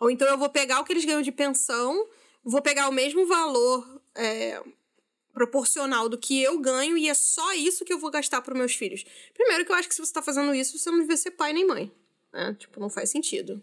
Ou 0.00 0.10
então 0.10 0.26
eu 0.26 0.38
vou 0.38 0.48
pegar 0.48 0.80
o 0.80 0.84
que 0.84 0.94
eles 0.94 1.04
ganham 1.04 1.20
de 1.20 1.30
pensão, 1.30 2.08
vou 2.42 2.62
pegar 2.62 2.88
o 2.88 2.92
mesmo 2.92 3.26
valor 3.26 4.00
é, 4.14 4.62
proporcional 5.34 6.08
do 6.08 6.16
que 6.16 6.42
eu 6.42 6.58
ganho 6.58 6.96
e 6.96 7.06
é 7.06 7.12
só 7.12 7.52
isso 7.52 7.84
que 7.84 7.92
eu 7.92 7.98
vou 7.98 8.10
gastar 8.10 8.40
pros 8.40 8.56
meus 8.56 8.74
filhos. 8.74 9.04
Primeiro 9.34 9.66
que 9.66 9.70
eu 9.70 9.76
acho 9.76 9.88
que 9.88 9.94
se 9.94 10.00
você 10.00 10.12
tá 10.12 10.22
fazendo 10.22 10.54
isso, 10.54 10.78
você 10.78 10.90
não 10.90 11.00
devia 11.00 11.18
ser 11.18 11.32
pai 11.32 11.52
nem 11.52 11.66
mãe. 11.66 11.92
Né? 12.32 12.56
Tipo, 12.58 12.80
não 12.80 12.88
faz 12.88 13.10
sentido. 13.10 13.62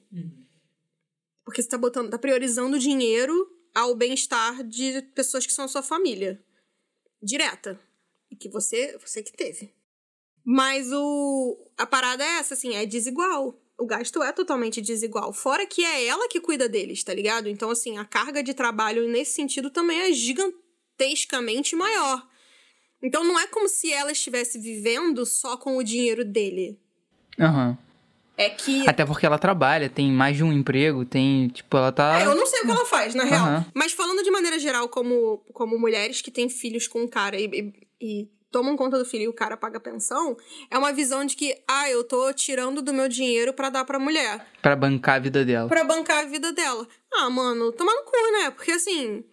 Porque 1.44 1.60
você 1.60 1.68
tá 1.68 1.78
botando, 1.78 2.12
tá 2.12 2.20
priorizando 2.20 2.78
o 2.78 2.80
dinheiro 2.80 3.52
ao 3.74 3.96
bem-estar 3.96 4.64
de 4.64 5.02
pessoas 5.16 5.46
que 5.46 5.54
são 5.54 5.66
a 5.66 5.68
sua 5.68 5.82
família. 5.82 6.40
Direta. 7.22 7.80
Que 8.40 8.50
você, 8.50 8.98
você 8.98 9.22
que 9.24 9.34
teve. 9.34 9.74
Mas 10.44 10.92
o 10.92 11.58
a 11.78 11.86
parada 11.86 12.24
é 12.24 12.38
essa, 12.38 12.54
assim, 12.54 12.76
é 12.76 12.86
desigual. 12.86 13.60
O 13.78 13.86
gasto 13.86 14.24
é 14.24 14.32
totalmente 14.32 14.82
desigual. 14.82 15.34
Fora 15.34 15.66
que 15.66 15.84
é 15.84 16.06
ela 16.06 16.30
que 16.30 16.40
cuida 16.40 16.70
deles, 16.70 17.04
tá 17.04 17.14
ligado? 17.14 17.50
Então, 17.50 17.70
assim, 17.70 17.98
a 17.98 18.06
carga 18.06 18.42
de 18.42 18.54
trabalho 18.54 19.08
nesse 19.08 19.34
sentido 19.34 19.70
também 19.70 20.00
é 20.02 20.14
gigantescamente 20.14 21.76
maior. 21.76 22.26
Então, 23.04 23.24
não 23.24 23.38
é 23.40 23.48
como 23.48 23.68
se 23.68 23.92
ela 23.92 24.12
estivesse 24.12 24.58
vivendo 24.58 25.26
só 25.26 25.58
com 25.58 25.78
o 25.78 25.84
dinheiro 25.84 26.24
dele. 26.24 26.80
Aham. 27.40 27.78
É 28.38 28.50
que 28.50 28.88
Até 28.88 29.06
porque 29.06 29.26
ela 29.26 29.40
trabalha, 29.40 29.90
tem 29.90 30.12
mais 30.12 30.36
de 30.36 30.44
um 30.44 30.52
emprego, 30.52 31.06
tem. 31.06 31.48
Tipo, 31.48 31.78
ela 31.78 31.92
tá. 31.92 32.20
É, 32.20 32.26
eu 32.26 32.36
não 32.36 32.46
sei 32.46 32.62
o 32.62 32.66
que 32.66 32.72
ela 32.72 32.86
faz, 32.86 33.16
na 33.16 33.24
real. 33.24 33.46
Aham. 33.46 33.66
Mas 33.74 33.94
falando 33.94 34.24
de 34.24 34.32
maneira 34.32 34.60
geral, 34.60 34.90
como, 34.90 35.38
como 35.54 35.80
mulheres 35.80 36.22
que 36.22 36.30
têm 36.30 36.50
filhos 36.50 36.88
com 36.88 37.04
um 37.04 37.08
cara 37.08 37.40
e, 37.40 37.46
e, 37.46 37.85
e 38.02 38.30
tomam 38.52 38.78
conta 38.78 38.98
do 38.98 39.04
filho 39.04 39.24
e 39.24 39.28
o 39.28 39.34
cara 39.34 39.58
paga 39.58 39.82
pensão, 39.82 40.38
é 40.72 40.78
uma 40.78 40.94
visão 40.94 41.26
de 41.26 41.36
que, 41.36 41.62
ah, 41.68 41.90
eu 41.90 42.06
tô 42.06 42.32
tirando 42.32 42.82
do 42.82 42.94
meu 42.94 43.10
dinheiro 43.10 43.54
pra 43.54 43.70
dar 43.70 43.84
pra 43.84 44.00
mulher. 44.00 44.48
Pra 44.62 44.78
bancar 44.78 45.16
a 45.16 45.20
vida 45.20 45.44
dela. 45.44 45.68
Pra 45.68 45.84
bancar 45.84 46.20
a 46.20 46.26
vida 46.26 46.54
dela. 46.54 46.88
Ah, 47.14 47.30
mano, 47.30 47.74
toma 47.74 47.94
no 47.94 48.04
cu, 48.04 48.32
né? 48.32 48.52
Porque 48.52 48.72
assim. 48.72 49.26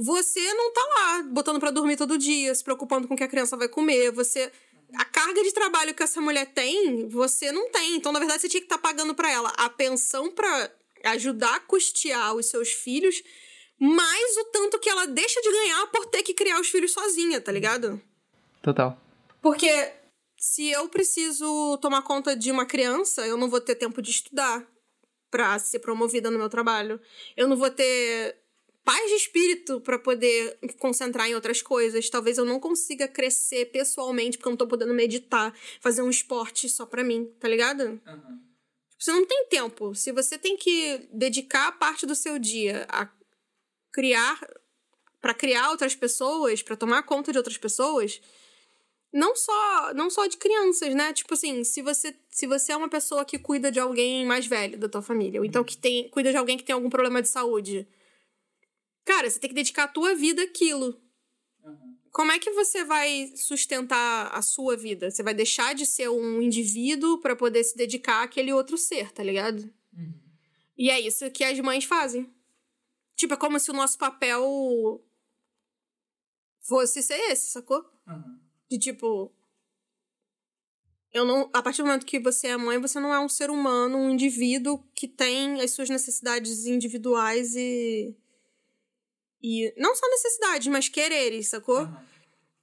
Você 0.00 0.40
não 0.54 0.72
tá 0.72 0.80
lá 0.80 1.22
botando 1.24 1.58
pra 1.58 1.72
dormir 1.72 1.96
todo 1.96 2.16
dia, 2.16 2.54
se 2.54 2.62
preocupando 2.62 3.08
com 3.08 3.14
o 3.14 3.16
que 3.16 3.24
a 3.24 3.28
criança 3.28 3.56
vai 3.56 3.68
comer. 3.68 4.12
Você. 4.12 4.52
A 4.94 5.04
carga 5.04 5.42
de 5.42 5.52
trabalho 5.52 5.92
que 5.92 6.04
essa 6.04 6.20
mulher 6.20 6.46
tem, 6.46 7.08
você 7.08 7.50
não 7.50 7.68
tem. 7.70 7.96
Então, 7.96 8.12
na 8.12 8.20
verdade, 8.20 8.42
você 8.42 8.48
tinha 8.48 8.60
que 8.60 8.66
estar 8.66 8.78
pagando 8.78 9.12
pra 9.12 9.28
ela 9.28 9.52
a 9.56 9.68
pensão 9.68 10.30
pra 10.30 10.70
ajudar 11.06 11.56
a 11.56 11.60
custear 11.60 12.34
os 12.34 12.46
seus 12.46 12.68
filhos, 12.70 13.22
mais 13.78 14.36
o 14.36 14.44
tanto 14.46 14.78
que 14.78 14.88
ela 14.88 15.04
deixa 15.06 15.40
de 15.42 15.50
ganhar 15.50 15.86
por 15.88 16.06
ter 16.06 16.22
que 16.22 16.32
criar 16.32 16.60
os 16.60 16.68
filhos 16.68 16.92
sozinha, 16.92 17.40
tá 17.40 17.50
ligado? 17.50 18.00
Total. 18.62 19.00
Porque 19.40 19.92
se 20.36 20.70
eu 20.70 20.88
preciso 20.88 21.78
tomar 21.78 22.02
conta 22.02 22.36
de 22.36 22.50
uma 22.50 22.66
criança, 22.66 23.26
eu 23.26 23.36
não 23.36 23.48
vou 23.48 23.60
ter 23.60 23.74
tempo 23.74 24.00
de 24.00 24.10
estudar 24.10 24.66
pra 25.30 25.58
ser 25.58 25.80
promovida 25.80 26.30
no 26.30 26.38
meu 26.38 26.48
trabalho. 26.48 27.00
Eu 27.36 27.48
não 27.48 27.56
vou 27.56 27.70
ter 27.70 28.36
paz 28.84 29.10
de 29.10 29.16
espírito 29.16 29.80
pra 29.80 29.98
poder 29.98 30.56
me 30.62 30.72
concentrar 30.72 31.28
em 31.28 31.34
outras 31.34 31.60
coisas. 31.60 32.08
Talvez 32.08 32.38
eu 32.38 32.44
não 32.44 32.58
consiga 32.58 33.06
crescer 33.06 33.66
pessoalmente 33.66 34.38
porque 34.38 34.48
eu 34.48 34.52
não 34.52 34.56
tô 34.56 34.66
podendo 34.66 34.94
meditar, 34.94 35.54
fazer 35.80 36.02
um 36.02 36.10
esporte 36.10 36.68
só 36.68 36.86
pra 36.86 37.04
mim, 37.04 37.26
tá 37.38 37.46
ligado? 37.46 38.00
Você 38.98 39.12
não 39.12 39.26
tem 39.26 39.46
tempo. 39.48 39.94
Se 39.94 40.10
você 40.10 40.38
tem 40.38 40.56
que 40.56 41.06
dedicar 41.12 41.72
parte 41.72 42.06
do 42.06 42.14
seu 42.14 42.38
dia 42.38 42.86
a 42.88 43.08
criar 43.92 44.40
pra 45.20 45.34
criar 45.34 45.70
outras 45.70 45.94
pessoas, 45.94 46.62
pra 46.62 46.76
tomar 46.76 47.02
conta 47.02 47.32
de 47.32 47.38
outras 47.38 47.58
pessoas, 47.58 48.20
não 49.12 49.34
só 49.34 49.94
não 49.94 50.10
só 50.10 50.26
de 50.26 50.36
crianças, 50.36 50.94
né? 50.94 51.12
Tipo 51.12 51.34
assim, 51.34 51.64
se 51.64 51.82
você 51.82 52.14
se 52.30 52.46
você 52.46 52.72
é 52.72 52.76
uma 52.76 52.88
pessoa 52.88 53.24
que 53.24 53.38
cuida 53.38 53.70
de 53.70 53.80
alguém 53.80 54.26
mais 54.26 54.46
velho 54.46 54.78
da 54.78 54.88
tua 54.88 55.02
família, 55.02 55.40
ou 55.40 55.46
então 55.46 55.64
que 55.64 55.76
tem 55.76 56.08
cuida 56.10 56.30
de 56.30 56.36
alguém 56.36 56.56
que 56.56 56.64
tem 56.64 56.74
algum 56.74 56.90
problema 56.90 57.22
de 57.22 57.28
saúde, 57.28 57.88
cara, 59.04 59.28
você 59.28 59.38
tem 59.38 59.48
que 59.48 59.54
dedicar 59.54 59.84
a 59.84 59.88
tua 59.88 60.14
vida 60.14 60.42
àquilo. 60.42 61.00
Como 62.10 62.32
é 62.32 62.38
que 62.38 62.50
você 62.50 62.84
vai 62.84 63.32
sustentar 63.36 64.30
a 64.34 64.42
sua 64.42 64.76
vida? 64.76 65.10
Você 65.10 65.22
vai 65.22 65.34
deixar 65.34 65.74
de 65.74 65.86
ser 65.86 66.08
um 66.08 66.42
indivíduo 66.42 67.18
pra 67.20 67.36
poder 67.36 67.62
se 67.64 67.76
dedicar 67.76 68.22
àquele 68.22 68.52
outro 68.52 68.76
ser, 68.76 69.12
tá 69.12 69.22
ligado? 69.22 69.72
E 70.76 70.90
é 70.90 71.00
isso 71.00 71.30
que 71.30 71.44
as 71.44 71.58
mães 71.60 71.84
fazem. 71.84 72.32
Tipo, 73.14 73.34
é 73.34 73.36
como 73.36 73.58
se 73.58 73.70
o 73.70 73.74
nosso 73.74 73.98
papel 73.98 75.04
fosse 76.60 77.02
ser 77.02 77.18
esse, 77.30 77.50
sacou? 77.50 77.84
De 78.70 78.78
tipo. 78.78 79.32
Eu 81.12 81.24
não. 81.24 81.50
A 81.52 81.62
partir 81.62 81.82
do 81.82 81.86
momento 81.86 82.06
que 82.06 82.20
você 82.20 82.48
é 82.48 82.56
mãe, 82.56 82.78
você 82.78 83.00
não 83.00 83.12
é 83.12 83.18
um 83.18 83.28
ser 83.28 83.50
humano, 83.50 83.96
um 83.96 84.10
indivíduo 84.10 84.84
que 84.94 85.08
tem 85.08 85.60
as 85.60 85.72
suas 85.72 85.88
necessidades 85.88 86.66
individuais 86.66 87.54
e. 87.54 88.14
E. 89.42 89.72
Não 89.76 89.94
só 89.94 90.06
necessidades, 90.08 90.66
mas 90.68 90.88
quereres, 90.88 91.48
sacou? 91.48 91.88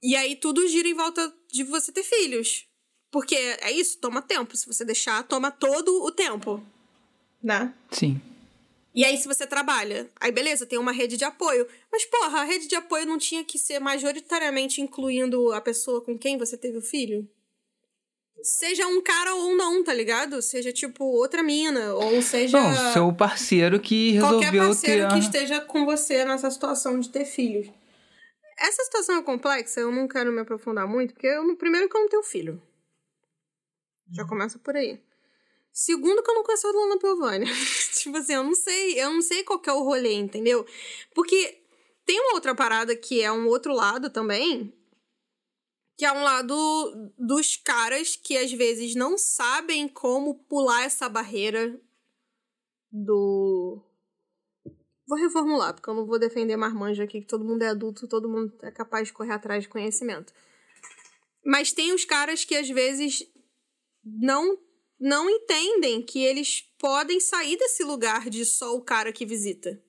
E 0.02 0.14
aí 0.14 0.36
tudo 0.36 0.68
gira 0.68 0.86
em 0.86 0.94
volta 0.94 1.34
de 1.50 1.64
você 1.64 1.90
ter 1.90 2.04
filhos. 2.04 2.68
Porque 3.10 3.34
é 3.34 3.70
isso, 3.70 3.98
toma 3.98 4.22
tempo. 4.22 4.56
Se 4.56 4.66
você 4.66 4.84
deixar, 4.84 5.22
toma 5.24 5.50
todo 5.50 6.02
o 6.04 6.12
tempo. 6.12 6.62
Né? 7.42 7.74
Sim. 7.90 8.20
E 8.96 9.04
aí, 9.04 9.18
se 9.18 9.28
você 9.28 9.46
trabalha, 9.46 10.10
aí 10.18 10.32
beleza, 10.32 10.64
tem 10.64 10.78
uma 10.78 10.90
rede 10.90 11.18
de 11.18 11.24
apoio. 11.24 11.68
Mas, 11.92 12.06
porra, 12.06 12.40
a 12.40 12.44
rede 12.44 12.66
de 12.66 12.74
apoio 12.74 13.04
não 13.04 13.18
tinha 13.18 13.44
que 13.44 13.58
ser 13.58 13.78
majoritariamente 13.78 14.80
incluindo 14.80 15.52
a 15.52 15.60
pessoa 15.60 16.00
com 16.00 16.16
quem 16.16 16.38
você 16.38 16.56
teve 16.56 16.78
o 16.78 16.82
filho? 16.82 17.28
Seja 18.42 18.86
um 18.86 19.02
cara 19.02 19.34
ou 19.34 19.54
não, 19.54 19.84
tá 19.84 19.92
ligado? 19.92 20.40
Seja, 20.40 20.72
tipo, 20.72 21.04
outra 21.04 21.42
mina, 21.42 21.92
ou 21.92 22.22
seja. 22.22 22.58
Não, 22.58 22.92
seu 22.94 23.12
parceiro 23.12 23.78
que 23.78 24.18
Qualquer 24.18 24.46
resolveu 24.46 24.66
parceiro 24.68 25.08
ter. 25.08 25.14
que 25.14 25.20
esteja 25.20 25.60
com 25.60 25.84
você 25.84 26.24
nessa 26.24 26.50
situação 26.50 26.98
de 26.98 27.10
ter 27.10 27.26
filhos. 27.26 27.68
Essa 28.58 28.82
situação 28.82 29.18
é 29.18 29.22
complexa, 29.22 29.80
eu 29.80 29.92
não 29.92 30.08
quero 30.08 30.32
me 30.32 30.40
aprofundar 30.40 30.88
muito, 30.88 31.12
porque 31.12 31.26
eu, 31.26 31.54
primeiro 31.56 31.86
que 31.86 31.94
eu 31.94 32.00
não 32.00 32.08
tenho 32.08 32.22
filho. 32.22 32.62
Já 34.10 34.24
começa 34.24 34.58
por 34.58 34.74
aí. 34.74 34.98
Segundo 35.78 36.22
que 36.22 36.30
eu 36.30 36.34
não 36.34 36.42
conheço 36.42 36.66
a 36.66 36.72
Lana 36.72 36.98
Piovani. 36.98 37.44
tipo 37.92 38.16
assim, 38.16 38.32
eu 38.32 38.42
não 38.42 38.54
sei, 38.54 38.98
eu 38.98 39.12
não 39.12 39.20
sei 39.20 39.44
qual 39.44 39.60
é 39.66 39.72
o 39.74 39.82
rolê, 39.82 40.14
entendeu? 40.14 40.64
Porque 41.14 41.62
tem 42.06 42.18
uma 42.18 42.32
outra 42.32 42.54
parada 42.54 42.96
que 42.96 43.20
é 43.20 43.30
um 43.30 43.46
outro 43.46 43.74
lado 43.74 44.08
também, 44.08 44.72
que 45.98 46.06
é 46.06 46.10
um 46.10 46.22
lado 46.22 47.12
dos 47.18 47.58
caras 47.58 48.16
que 48.16 48.38
às 48.38 48.50
vezes 48.50 48.94
não 48.94 49.18
sabem 49.18 49.86
como 49.86 50.36
pular 50.44 50.84
essa 50.84 51.10
barreira 51.10 51.78
do 52.90 53.78
Vou 55.06 55.18
reformular, 55.18 55.74
porque 55.74 55.90
eu 55.90 55.94
não 55.94 56.06
vou 56.06 56.18
defender 56.18 56.56
marmanjo 56.56 57.02
aqui, 57.02 57.20
que 57.20 57.26
todo 57.26 57.44
mundo 57.44 57.60
é 57.62 57.68
adulto, 57.68 58.08
todo 58.08 58.30
mundo 58.30 58.50
é 58.62 58.70
capaz 58.70 59.08
de 59.08 59.12
correr 59.12 59.34
atrás 59.34 59.64
de 59.64 59.68
conhecimento. 59.68 60.32
Mas 61.44 61.70
tem 61.70 61.92
os 61.92 62.06
caras 62.06 62.46
que 62.46 62.56
às 62.56 62.68
vezes 62.70 63.22
não 64.02 64.58
não 64.98 65.28
entendem 65.28 66.02
que 66.02 66.22
eles 66.22 66.62
podem 66.78 67.20
sair 67.20 67.56
desse 67.56 67.84
lugar 67.84 68.30
de 68.30 68.44
só 68.44 68.74
o 68.74 68.82
cara 68.82 69.12
que 69.12 69.26
visita. 69.26 69.82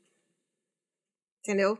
Entendeu? 1.39 1.77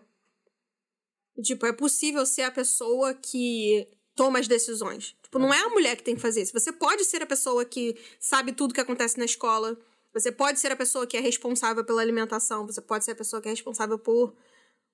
Tipo, 1.44 1.66
é 1.66 1.74
possível 1.74 2.26
ser 2.26 2.44
a 2.44 2.52
pessoa 2.52 3.14
que 3.14 3.88
toma 4.16 4.40
as 4.40 4.48
decisões. 4.48 5.16
Tipo, 5.22 5.38
não 5.40 5.54
é 5.54 5.60
a 5.60 5.70
mulher 5.70 5.96
que 5.96 6.04
tem 6.04 6.16
que 6.16 6.22
fazer 6.22 6.42
isso. 6.42 6.54
Você 6.54 6.72
pode 6.72 7.04
ser 7.06 7.22
a 7.22 7.28
pessoa 7.28 7.64
que 7.64 7.96
sabe 8.20 8.54
tudo 8.54 8.74
que 8.74 8.82
acontece 8.82 9.18
na 9.20 9.26
escola. 9.26 9.78
Você 10.14 10.32
pode 10.32 10.60
ser 10.60 10.72
a 10.72 10.76
pessoa 10.76 11.06
que 11.06 11.18
é 11.18 11.20
responsável 11.20 11.84
pela 11.84 12.02
alimentação. 12.02 12.66
Você 12.66 12.82
pode 12.82 13.06
ser 13.06 13.12
a 13.12 13.16
pessoa 13.16 13.42
que 13.42 13.48
é 13.48 13.52
responsável 13.52 14.00
por 14.00 14.36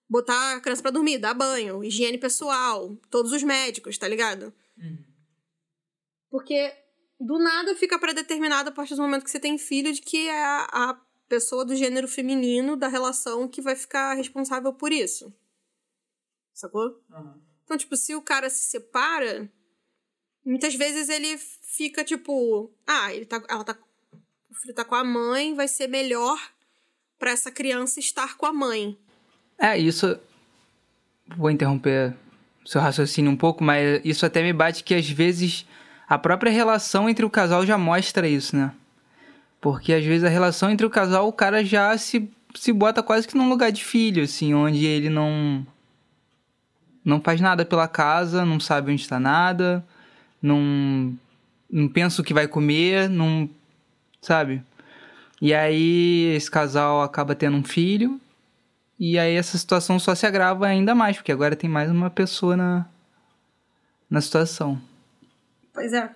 botar 0.09 0.55
a 0.55 0.59
criança 0.59 0.81
pra 0.81 0.91
dormir, 0.91 1.17
dar 1.17 1.33
banho, 1.33 1.83
higiene 1.83 2.17
pessoal, 2.17 2.95
todos 3.09 3.31
os 3.31 3.41
médicos, 3.43 3.97
tá 3.97 4.07
ligado? 4.07 4.53
Porque 6.29 6.75
do 7.25 7.39
nada 7.39 7.75
fica 7.75 7.99
pré-determinado 7.99 8.69
a 8.69 8.71
partir 8.71 8.95
do 8.95 9.01
momento 9.01 9.23
que 9.23 9.31
você 9.31 9.39
tem 9.39 9.57
filho 9.57 9.93
de 9.93 10.01
que 10.01 10.27
é 10.27 10.43
a, 10.43 10.67
a 10.71 11.01
pessoa 11.27 11.65
do 11.65 11.75
gênero 11.75 12.07
feminino 12.07 12.75
da 12.75 12.87
relação 12.87 13.47
que 13.47 13.61
vai 13.61 13.75
ficar 13.75 14.13
responsável 14.13 14.73
por 14.73 14.91
isso. 14.91 15.33
Sacou? 16.53 17.01
Então, 17.63 17.77
tipo, 17.77 17.95
se 17.95 18.13
o 18.13 18.21
cara 18.21 18.49
se 18.49 18.69
separa, 18.69 19.51
Muitas 20.45 20.75
vezes 20.75 21.07
ele 21.07 21.37
fica 21.37 22.03
tipo, 22.03 22.69
ah, 22.85 23.13
ele 23.13 23.25
tá, 23.25 23.41
ela 23.49 23.63
tá, 23.63 23.77
o 24.51 24.55
filho 24.55 24.73
tá 24.73 24.83
com 24.83 24.95
a 24.95 25.03
mãe, 25.03 25.55
vai 25.55 25.67
ser 25.67 25.87
melhor 25.87 26.37
para 27.17 27.31
essa 27.31 27.49
criança 27.49 27.99
estar 27.99 28.35
com 28.35 28.45
a 28.45 28.51
mãe. 28.51 28.97
É, 29.57 29.77
isso. 29.77 30.19
Vou 31.37 31.49
interromper 31.49 32.13
seu 32.65 32.81
raciocínio 32.81 33.31
um 33.31 33.37
pouco, 33.37 33.63
mas 33.63 34.01
isso 34.03 34.25
até 34.25 34.43
me 34.43 34.51
bate 34.51 34.83
que 34.83 34.93
às 34.93 35.09
vezes 35.09 35.65
a 36.07 36.17
própria 36.17 36.51
relação 36.51 37.09
entre 37.09 37.25
o 37.25 37.29
casal 37.29 37.65
já 37.65 37.77
mostra 37.77 38.27
isso, 38.27 38.55
né? 38.55 38.71
Porque 39.61 39.93
às 39.93 40.03
vezes 40.03 40.23
a 40.25 40.29
relação 40.29 40.69
entre 40.69 40.85
o 40.85 40.89
casal, 40.89 41.27
o 41.27 41.33
cara 41.33 41.63
já 41.63 41.97
se, 41.97 42.29
se 42.53 42.73
bota 42.73 43.01
quase 43.01 43.27
que 43.27 43.37
num 43.37 43.47
lugar 43.47 43.71
de 43.71 43.83
filho, 43.83 44.23
assim, 44.23 44.53
onde 44.53 44.85
ele 44.85 45.09
não. 45.09 45.65
Não 47.03 47.19
faz 47.19 47.41
nada 47.41 47.65
pela 47.65 47.87
casa, 47.87 48.45
não 48.45 48.59
sabe 48.59 48.91
onde 48.91 49.01
está 49.01 49.19
nada, 49.19 49.85
não, 50.41 51.17
não 51.69 51.89
pensa 51.89 52.21
o 52.21 52.25
que 52.25 52.33
vai 52.33 52.47
comer, 52.47 53.09
não. 53.09 53.49
Sabe? 54.21 54.63
E 55.41 55.53
aí 55.53 56.33
esse 56.35 56.49
casal 56.49 57.01
acaba 57.01 57.35
tendo 57.35 57.57
um 57.57 57.63
filho. 57.63 58.19
E 58.99 59.19
aí 59.19 59.35
essa 59.35 59.57
situação 59.57 59.99
só 59.99 60.15
se 60.15 60.25
agrava 60.25 60.65
ainda 60.67 60.95
mais, 60.95 61.17
porque 61.17 61.31
agora 61.31 61.55
tem 61.55 61.69
mais 61.69 61.91
uma 61.91 62.09
pessoa 62.09 62.55
na, 62.55 62.85
na 64.09 64.21
situação. 64.21 64.81
Pois 65.73 65.91
é. 65.91 66.09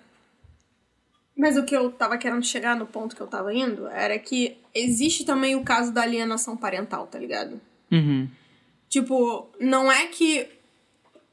Mas 1.36 1.58
o 1.58 1.64
que 1.64 1.76
eu 1.76 1.92
tava 1.92 2.18
querendo 2.18 2.46
chegar 2.46 2.76
no 2.76 2.86
ponto 2.86 3.16
que 3.16 3.22
eu 3.22 3.28
tava 3.28 3.54
indo 3.54 3.88
era 3.88 4.18
que 4.18 4.58
existe 4.74 5.24
também 5.24 5.56
o 5.56 5.64
caso 5.64 5.92
da 5.92 6.02
alienação 6.02 6.58
parental, 6.58 7.08
tá 7.08 7.20
ligado? 7.20 7.62
Uhum. 7.92 8.28
Tipo, 8.90 9.50
não 9.60 9.92
é 9.92 10.08
que 10.08 10.50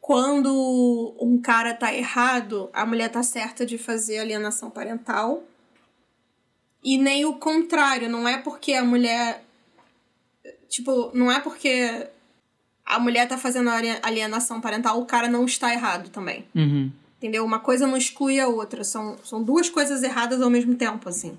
quando 0.01 1.17
um 1.19 1.41
cara 1.41 1.73
tá 1.73 1.95
errado, 1.95 2.69
a 2.75 2.85
mulher 2.85 3.11
tá 3.11 3.23
certa 3.23 3.65
de 3.65 3.79
fazer 3.79 4.19
alienação 4.19 4.69
parental. 4.71 5.43
E 6.83 6.99
nem 6.99 7.25
o 7.25 7.35
contrário, 7.35 8.11
não 8.11 8.29
é 8.29 8.37
porque 8.37 8.75
a 8.75 8.85
mulher. 8.85 9.43
Tipo, 10.69 11.11
não 11.15 11.33
é 11.33 11.41
porque 11.41 12.07
a 12.85 12.99
mulher 12.99 13.27
tá 13.27 13.39
fazendo 13.39 13.71
alienação 14.03 14.61
parental, 14.61 15.01
o 15.01 15.07
cara 15.07 15.29
não 15.29 15.47
está 15.47 15.73
errado 15.73 16.11
também. 16.11 16.45
Uhum. 16.55 16.93
Entendeu? 17.25 17.43
Uma 17.43 17.59
coisa 17.59 17.87
não 17.87 17.97
exclui 17.97 18.39
a 18.39 18.47
outra. 18.47 18.85
São, 18.85 19.17
são 19.25 19.43
duas 19.43 19.71
coisas 19.71 20.03
erradas 20.03 20.43
ao 20.43 20.51
mesmo 20.51 20.75
tempo, 20.75 21.09
assim. 21.09 21.39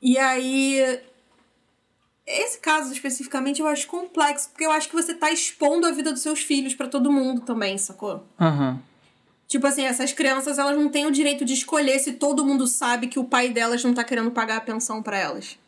E 0.00 0.16
aí. 0.16 1.00
Esse 2.24 2.60
caso 2.60 2.92
especificamente 2.92 3.60
eu 3.60 3.66
acho 3.66 3.88
complexo, 3.88 4.50
porque 4.50 4.64
eu 4.64 4.70
acho 4.70 4.88
que 4.88 4.94
você 4.94 5.12
tá 5.12 5.32
expondo 5.32 5.84
a 5.84 5.90
vida 5.90 6.12
dos 6.12 6.22
seus 6.22 6.42
filhos 6.42 6.74
para 6.74 6.86
todo 6.86 7.10
mundo 7.10 7.40
também, 7.40 7.76
sacou? 7.76 8.24
Uhum. 8.40 8.78
Tipo 9.48 9.66
assim, 9.66 9.82
essas 9.82 10.12
crianças, 10.12 10.58
elas 10.58 10.76
não 10.76 10.88
têm 10.88 11.06
o 11.06 11.10
direito 11.10 11.44
de 11.44 11.54
escolher 11.54 11.98
se 11.98 12.12
todo 12.12 12.46
mundo 12.46 12.68
sabe 12.68 13.08
que 13.08 13.18
o 13.18 13.24
pai 13.24 13.48
delas 13.48 13.82
não 13.82 13.92
tá 13.92 14.04
querendo 14.04 14.30
pagar 14.30 14.58
a 14.58 14.60
pensão 14.60 15.02
para 15.02 15.18
elas. 15.18 15.58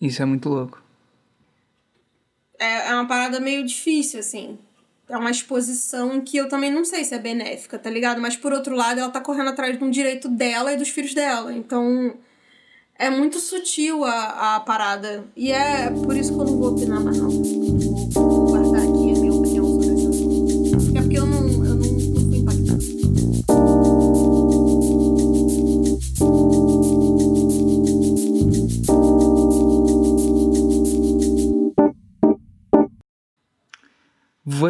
Isso 0.00 0.20
é 0.20 0.24
muito 0.24 0.48
louco. 0.48 0.82
É, 2.58 2.88
é 2.88 2.94
uma 2.94 3.06
parada 3.06 3.38
meio 3.38 3.64
difícil, 3.64 4.18
assim 4.18 4.58
é 5.10 5.16
uma 5.16 5.30
exposição 5.30 6.20
que 6.20 6.36
eu 6.36 6.48
também 6.48 6.70
não 6.70 6.84
sei 6.84 7.04
se 7.04 7.14
é 7.14 7.18
benéfica, 7.18 7.78
tá 7.78 7.90
ligado? 7.90 8.20
Mas 8.20 8.36
por 8.36 8.52
outro 8.52 8.74
lado, 8.74 9.00
ela 9.00 9.10
tá 9.10 9.20
correndo 9.20 9.50
atrás 9.50 9.76
de 9.76 9.84
um 9.84 9.90
direito 9.90 10.28
dela 10.28 10.72
e 10.72 10.76
dos 10.76 10.88
filhos 10.88 11.12
dela. 11.12 11.52
Então 11.52 12.14
é 12.98 13.10
muito 13.10 13.38
sutil 13.38 14.04
a, 14.04 14.56
a 14.56 14.60
parada. 14.60 15.24
E 15.36 15.50
é 15.50 15.90
por 15.90 16.16
isso 16.16 16.34
que 16.34 16.40
eu 16.40 16.44
não 16.44 16.56
vou 16.56 16.72
opinar 16.72 17.00
mais, 17.00 17.18
não. 17.18 17.59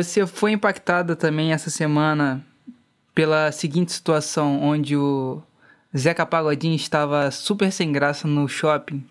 Você 0.02 0.26
foi 0.26 0.52
impactada 0.52 1.14
também 1.14 1.52
essa 1.52 1.68
semana 1.68 2.42
pela 3.14 3.52
seguinte 3.52 3.92
situação, 3.92 4.62
onde 4.62 4.96
o 4.96 5.42
Zeca 5.96 6.24
Pagodinho 6.24 6.74
estava 6.74 7.30
super 7.30 7.70
sem 7.70 7.92
graça 7.92 8.26
no 8.26 8.48
shopping 8.48 9.04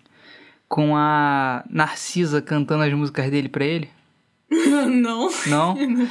com 0.68 0.96
a 0.96 1.62
Narcisa 1.70 2.42
cantando 2.42 2.82
as 2.82 2.92
músicas 2.92 3.30
dele 3.30 3.48
pra 3.48 3.64
ele? 3.64 3.88
Não. 4.50 5.30
Não? 5.46 5.76
não. 5.86 6.08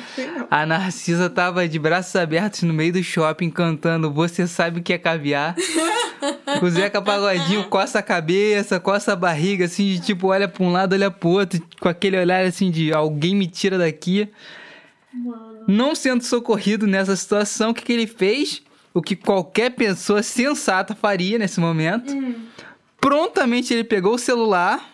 A 0.49 0.65
Narcisa 0.65 1.29
tava 1.29 1.67
de 1.67 1.77
braços 1.77 2.15
abertos 2.15 2.63
no 2.63 2.73
meio 2.73 2.93
do 2.93 3.03
shopping 3.03 3.49
cantando 3.49 4.09
Você 4.13 4.47
Sabe 4.47 4.79
o 4.79 4.83
que 4.83 4.93
é 4.93 4.97
Caviar. 4.97 5.55
o 6.61 6.69
Zeca 6.69 7.01
Pagodinho 7.01 7.65
coça 7.69 7.99
a 7.99 8.03
cabeça, 8.03 8.79
coça 8.79 9.11
a 9.11 9.15
barriga, 9.15 9.65
assim, 9.65 9.87
de 9.87 9.99
tipo, 9.99 10.27
olha 10.27 10.47
pra 10.47 10.63
um 10.63 10.71
lado, 10.71 10.93
olha 10.93 11.11
pro 11.11 11.29
outro, 11.29 11.61
com 11.81 11.89
aquele 11.89 12.17
olhar 12.17 12.45
assim 12.45 12.71
de 12.71 12.93
alguém 12.93 13.35
me 13.35 13.45
tira 13.45 13.77
daqui. 13.77 14.29
Mano. 15.13 15.65
Não 15.67 15.95
sendo 15.95 16.23
socorrido 16.23 16.85
nessa 16.85 17.15
situação, 17.15 17.71
o 17.71 17.73
que, 17.73 17.83
que 17.83 17.93
ele 17.93 18.07
fez? 18.07 18.61
O 18.93 19.01
que 19.01 19.15
qualquer 19.15 19.71
pessoa 19.71 20.23
sensata 20.23 20.95
faria 20.95 21.37
nesse 21.37 21.59
momento. 21.59 22.11
Hum. 22.11 22.35
Prontamente 22.99 23.73
ele 23.73 23.83
pegou 23.83 24.15
o 24.15 24.19
celular 24.19 24.89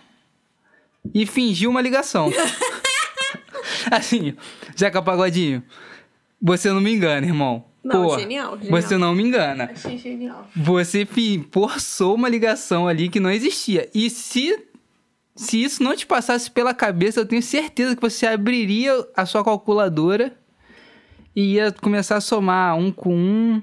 e 1.14 1.26
fingiu 1.26 1.70
uma 1.70 1.82
ligação. 1.82 2.32
assim, 3.92 4.36
Zeca 4.78 5.02
Pagodinho, 5.02 5.64
você 6.42 6.72
não 6.72 6.82
me 6.82 6.94
engana, 6.94 7.26
irmão. 7.26 7.66
Não, 7.84 8.08
Pô, 8.08 8.18
genial, 8.18 8.58
genial. 8.58 8.82
Você 8.82 8.98
não 8.98 9.14
me 9.14 9.22
engana. 9.22 9.70
Achei 9.72 9.98
genial. 9.98 10.50
Você 10.56 11.08
forçou 11.52 12.16
uma 12.16 12.28
ligação 12.28 12.88
ali 12.88 13.10
que 13.10 13.20
não 13.20 13.30
existia. 13.30 13.88
E 13.94 14.10
se, 14.10 14.60
se 15.36 15.62
isso 15.62 15.84
não 15.84 15.96
te 15.96 16.06
passasse 16.06 16.50
pela 16.50 16.74
cabeça, 16.74 17.20
eu 17.20 17.26
tenho 17.26 17.44
certeza 17.44 17.96
que 17.96 18.02
você 18.02 18.26
abriria 18.26 19.06
a 19.16 19.26
sua 19.26 19.44
calculadora 19.44 20.36
e 21.36 21.56
ia 21.56 21.72
começar 21.74 22.16
a 22.16 22.22
somar 22.22 22.78
um 22.78 22.92
com 22.92 23.14
um, 23.14 23.62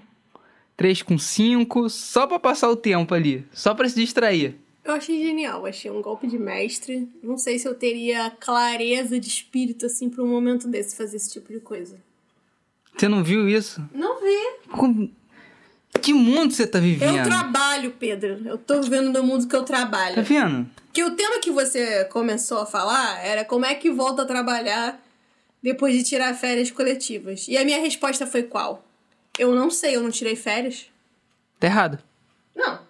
três 0.77 1.03
com 1.03 1.17
cinco, 1.17 1.89
só 1.89 2.27
pra 2.27 2.39
passar 2.39 2.69
o 2.69 2.77
tempo 2.77 3.15
ali, 3.15 3.47
só 3.53 3.75
pra 3.75 3.89
se 3.89 3.95
distrair. 3.95 4.57
Eu 4.85 4.95
achei 4.95 5.25
genial, 5.25 5.65
achei 5.65 5.91
um 5.91 6.03
golpe 6.03 6.27
de 6.27 6.39
mestre. 6.39 7.09
Não 7.23 7.39
sei 7.39 7.59
se 7.59 7.69
eu 7.69 7.75
teria 7.75 8.31
clareza 8.31 9.19
de 9.19 9.29
espírito, 9.29 9.87
assim, 9.87 10.11
pra 10.11 10.25
um 10.25 10.29
momento 10.29 10.67
desse 10.67 10.97
fazer 10.97 11.17
esse 11.17 11.33
tipo 11.33 11.53
de 11.53 11.61
coisa. 11.61 12.03
Você 12.97 13.09
não 13.09 13.23
viu 13.23 13.49
isso? 13.49 13.81
Não 13.95 14.21
vi. 14.21 14.69
Com... 14.71 15.09
Que 16.01 16.13
mundo 16.13 16.53
você 16.53 16.67
tá 16.67 16.79
vivendo? 16.79 17.19
Eu 17.19 17.25
trabalho, 17.25 17.93
Pedro. 17.93 18.41
Eu 18.47 18.59
tô 18.59 18.81
vivendo 18.81 19.13
no 19.13 19.23
mundo 19.23 19.47
que 19.47 19.55
eu 19.55 19.63
trabalho. 19.63 20.17
Tá 20.17 20.23
vendo? 20.23 20.69
Que 20.93 21.05
o 21.05 21.13
tema 21.13 21.39
que 21.39 21.51
você 21.51 22.05
começou 22.07 22.61
a 22.61 22.67
falar 22.67 23.25
era 23.25 23.45
como 23.45 23.65
é 23.65 23.75
que 23.75 23.91
volta 23.91 24.23
a 24.23 24.27
trabalhar 24.27 25.01
depois 25.63 25.95
de 25.97 26.03
tirar 26.03 26.35
férias 26.35 26.71
coletivas. 26.71 27.47
E 27.47 27.57
a 27.57 27.65
minha 27.65 27.79
resposta 27.81 28.27
foi 28.27 28.43
qual? 28.43 28.85
Eu 29.39 29.55
não 29.55 29.71
sei, 29.71 29.97
eu 29.97 30.03
não 30.03 30.11
tirei 30.11 30.35
férias. 30.35 30.87
Tá 31.61 31.67
errado. 31.69 31.99
Não. 32.55 32.81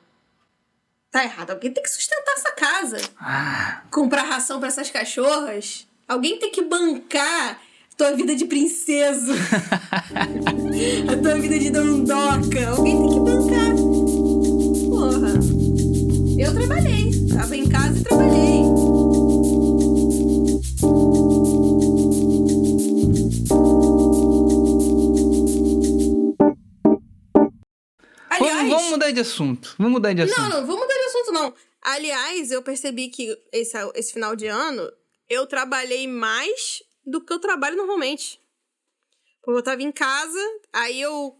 Tá 1.10 1.22
errado. 1.24 1.50
Alguém 1.50 1.70
tem 1.70 1.82
que 1.82 1.90
sustentar 1.90 2.32
essa 2.32 2.52
casa. 2.52 2.98
Ah, 3.20 3.82
Comprar 3.90 4.22
ração 4.22 4.58
pra 4.58 4.68
essas 4.68 4.90
cachorras. 4.90 5.86
Alguém 6.08 6.38
tem 6.38 6.50
que 6.50 6.62
bancar 6.62 7.60
tua 7.96 8.12
vida 8.12 8.34
de 8.34 8.44
princesa. 8.46 9.34
a 11.10 11.16
tua 11.16 11.38
vida 11.38 11.58
de 11.58 11.70
dondoca. 11.70 12.68
Alguém 12.68 12.98
tem 12.98 13.08
que 13.08 13.20
bancar. 13.20 13.76
Porra. 14.88 15.32
Eu 16.38 16.54
trabalhei. 16.54 17.10
Tava 17.28 17.56
em 17.56 17.68
casa 17.68 17.98
e 17.98 18.02
trabalhei. 18.02 18.62
Aliás, 28.30 28.68
vamos, 28.68 28.90
mudar 28.90 29.10
de 29.10 29.20
assunto. 29.20 29.74
Vamos 29.78 29.92
mudar 29.92 30.12
de 30.14 30.22
assunto. 30.22 30.40
Não, 30.40 30.48
não, 30.48 30.66
vamos 30.66 30.80
mudar 30.80 30.94
de 30.94 31.04
assunto, 31.04 31.32
não. 31.32 31.54
Aliás, 31.82 32.50
eu 32.50 32.62
percebi 32.62 33.08
que 33.08 33.36
esse, 33.52 33.76
esse 33.94 34.12
final 34.12 34.34
de 34.34 34.46
ano 34.46 34.90
eu 35.28 35.46
trabalhei 35.46 36.06
mais 36.06 36.82
do 37.06 37.20
que 37.20 37.32
eu 37.32 37.38
trabalho 37.38 37.76
normalmente. 37.76 38.40
Porque 39.42 39.58
eu 39.58 39.62
tava 39.64 39.82
em 39.82 39.92
casa, 39.92 40.38
aí 40.72 41.00
eu 41.00 41.36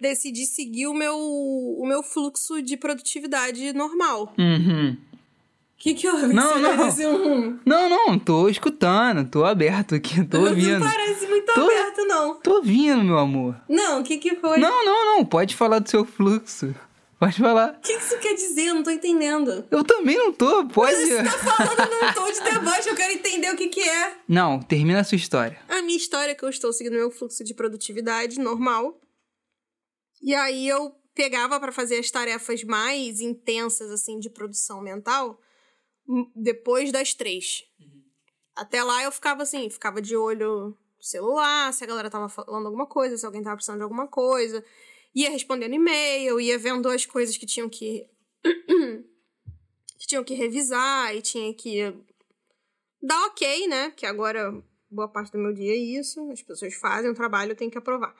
decidi 0.00 0.46
seguir 0.46 0.86
o 0.86 0.94
meu, 0.94 1.16
o 1.18 1.84
meu 1.86 2.02
fluxo 2.02 2.62
de 2.62 2.76
produtividade 2.76 3.72
normal. 3.72 4.32
Uhum. 4.38 4.92
O 4.92 5.82
que 5.82 5.94
que 5.94 6.08
houve? 6.08 6.34
Não, 6.34 6.58
não. 6.58 6.88
um... 6.88 7.60
Não, 7.64 7.88
não, 7.88 8.18
tô 8.18 8.48
escutando, 8.48 9.28
tô 9.30 9.44
aberto 9.44 9.94
aqui, 9.94 10.22
tô 10.26 10.40
ouvindo. 10.40 10.78
Não 10.80 10.90
parece 10.90 11.26
muito 11.26 11.52
Tô- 11.54 11.62
aberto, 11.64 12.04
não. 12.06 12.40
Tô 12.40 12.56
ouvindo, 12.56 13.02
meu 13.02 13.18
amor. 13.18 13.56
Não, 13.68 14.00
o 14.00 14.04
que 14.04 14.18
que 14.18 14.36
foi? 14.36 14.58
Não, 14.58 14.84
não, 14.84 15.16
não, 15.16 15.24
pode 15.24 15.56
falar 15.56 15.78
do 15.78 15.88
seu 15.88 16.04
fluxo. 16.04 16.74
Pode 17.20 17.36
falar. 17.36 17.74
O 17.76 17.80
que 17.80 17.92
isso 17.92 18.18
quer 18.18 18.32
dizer? 18.32 18.68
Eu 18.68 18.76
não 18.76 18.82
tô 18.82 18.90
entendendo. 18.90 19.68
Eu 19.70 19.84
também 19.84 20.16
não 20.16 20.32
tô, 20.32 20.66
pode. 20.68 20.96
Você 20.96 21.22
tá 21.22 21.30
falando 21.30 21.90
num 21.90 22.14
tom 22.14 22.32
de 22.32 22.40
deboche, 22.40 22.88
eu 22.88 22.96
quero 22.96 23.12
entender 23.12 23.52
o 23.52 23.56
que 23.58 23.68
que 23.68 23.82
é. 23.86 24.16
Não, 24.26 24.58
termina 24.58 25.00
a 25.00 25.04
sua 25.04 25.16
história. 25.16 25.60
A 25.68 25.82
minha 25.82 25.98
história 25.98 26.32
é 26.32 26.34
que 26.34 26.42
eu 26.42 26.48
estou 26.48 26.72
seguindo 26.72 26.94
meu 26.94 27.10
fluxo 27.10 27.44
de 27.44 27.52
produtividade 27.52 28.40
normal. 28.40 28.98
E 30.22 30.34
aí 30.34 30.66
eu 30.66 30.94
pegava 31.14 31.60
para 31.60 31.70
fazer 31.70 31.98
as 31.98 32.10
tarefas 32.10 32.64
mais 32.64 33.20
intensas, 33.20 33.90
assim, 33.90 34.18
de 34.18 34.30
produção 34.30 34.80
mental, 34.80 35.38
hum, 36.08 36.24
depois 36.34 36.90
das 36.90 37.12
três. 37.12 37.64
Até 38.56 38.82
lá 38.82 39.04
eu 39.04 39.12
ficava 39.12 39.42
assim, 39.42 39.68
ficava 39.68 40.00
de 40.00 40.16
olho 40.16 40.68
no 40.96 41.04
celular, 41.04 41.70
se 41.74 41.84
a 41.84 41.86
galera 41.86 42.08
tava 42.08 42.30
falando 42.30 42.64
alguma 42.64 42.86
coisa, 42.86 43.18
se 43.18 43.26
alguém 43.26 43.42
tava 43.42 43.56
precisando 43.56 43.76
de 43.76 43.82
alguma 43.82 44.08
coisa. 44.08 44.64
Ia 45.14 45.30
respondendo 45.30 45.74
e-mail, 45.74 46.40
ia 46.40 46.58
vendo 46.58 46.88
as 46.88 47.04
coisas 47.04 47.36
que 47.36 47.46
tinham 47.46 47.68
que. 47.68 48.08
que 49.98 50.06
tinham 50.06 50.24
que 50.24 50.34
revisar 50.34 51.14
e 51.14 51.20
tinha 51.20 51.52
que 51.54 51.92
dar 53.02 53.26
ok, 53.26 53.66
né? 53.66 53.90
Que 53.92 54.06
agora 54.06 54.52
boa 54.90 55.08
parte 55.08 55.32
do 55.32 55.38
meu 55.38 55.52
dia 55.52 55.72
é 55.72 55.76
isso. 55.76 56.30
As 56.30 56.42
pessoas 56.42 56.74
fazem 56.74 57.10
o 57.10 57.14
trabalho, 57.14 57.52
eu 57.52 57.56
tenho 57.56 57.70
que 57.70 57.78
aprovar. 57.78 58.14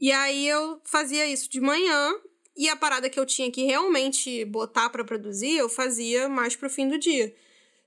E 0.00 0.12
aí 0.12 0.46
eu 0.46 0.80
fazia 0.84 1.26
isso 1.26 1.50
de 1.50 1.60
manhã 1.60 2.14
e 2.56 2.68
a 2.68 2.76
parada 2.76 3.08
que 3.08 3.18
eu 3.18 3.24
tinha 3.24 3.50
que 3.50 3.64
realmente 3.64 4.44
botar 4.44 4.90
para 4.90 5.04
produzir, 5.04 5.56
eu 5.56 5.68
fazia 5.68 6.28
mais 6.28 6.56
pro 6.56 6.68
fim 6.68 6.88
do 6.88 6.98
dia. 6.98 7.34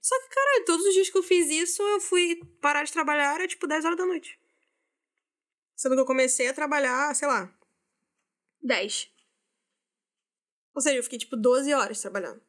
Só 0.02 0.20
que, 0.22 0.30
caralho, 0.30 0.66
todos 0.66 0.86
os 0.86 0.94
dias 0.94 1.10
que 1.10 1.18
eu 1.18 1.24
fiz 1.24 1.50
isso, 1.50 1.84
eu 1.84 2.00
fui 2.00 2.42
parar 2.62 2.84
de 2.84 2.92
trabalhar, 2.92 3.36
era 3.36 3.48
tipo 3.48 3.68
10 3.68 3.84
horas 3.86 3.98
da 3.98 4.06
noite. 4.06 4.40
Sendo 5.76 5.96
que 5.96 6.02
eu 6.02 6.06
comecei 6.06 6.48
a 6.48 6.54
trabalhar, 6.54 7.14
sei 7.14 7.28
lá, 7.28 7.54
10. 8.62 9.10
Ou 10.76 10.82
seja, 10.82 10.98
eu 10.98 11.04
fiquei 11.04 11.20
tipo 11.20 11.36
12 11.36 11.74
horas 11.74 12.00
trabalhando. 12.00 12.42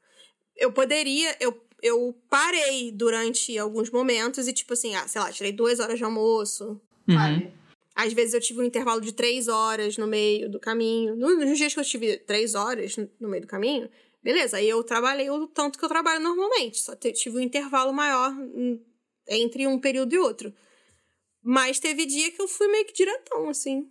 Eu 0.56 0.72
poderia, 0.72 1.36
eu, 1.40 1.60
eu 1.82 2.14
parei 2.30 2.92
durante 2.92 3.56
alguns 3.58 3.90
momentos 3.90 4.46
e, 4.46 4.52
tipo 4.52 4.74
assim, 4.74 4.94
ah, 4.94 5.08
sei 5.08 5.20
lá, 5.20 5.32
tirei 5.32 5.52
duas 5.52 5.80
horas 5.80 5.98
de 5.98 6.04
almoço, 6.04 6.80
Uhum. 7.08 7.14
sabe? 7.16 7.52
Às 7.94 8.12
vezes 8.12 8.32
eu 8.32 8.40
tive 8.40 8.60
um 8.60 8.64
intervalo 8.64 9.00
de 9.00 9.12
três 9.12 9.48
horas 9.48 9.98
no 9.98 10.06
meio 10.06 10.48
do 10.50 10.58
caminho. 10.60 11.14
No- 11.16 11.34
Nos 11.36 11.58
dias 11.58 11.74
que 11.74 11.80
eu 11.80 11.84
tive 11.84 12.16
três 12.18 12.54
horas 12.54 12.96
no- 12.96 13.28
meio 13.28 13.42
do 13.42 13.46
caminho, 13.48 13.90
beleza, 14.22 14.56
aí 14.58 14.68
eu 14.68 14.82
trabalhei 14.84 15.28
o 15.28 15.46
tanto 15.48 15.78
que 15.78 15.84
eu 15.84 15.88
trabalho 15.88 16.22
normalmente. 16.22 16.78
Só 16.78 16.94
tive 16.94 17.36
um 17.36 17.40
intervalo 17.40 17.92
maior 17.92 18.32
entre 19.28 19.66
um 19.66 19.78
período 19.78 20.12
e 20.14 20.18
outro. 20.18 20.54
Mas 21.42 21.80
teve 21.80 22.06
dia 22.06 22.30
que 22.30 22.40
eu 22.40 22.46
fui 22.48 22.68
meio 22.68 22.86
que 22.86 22.92
diretão, 22.92 23.48
assim. 23.48 23.90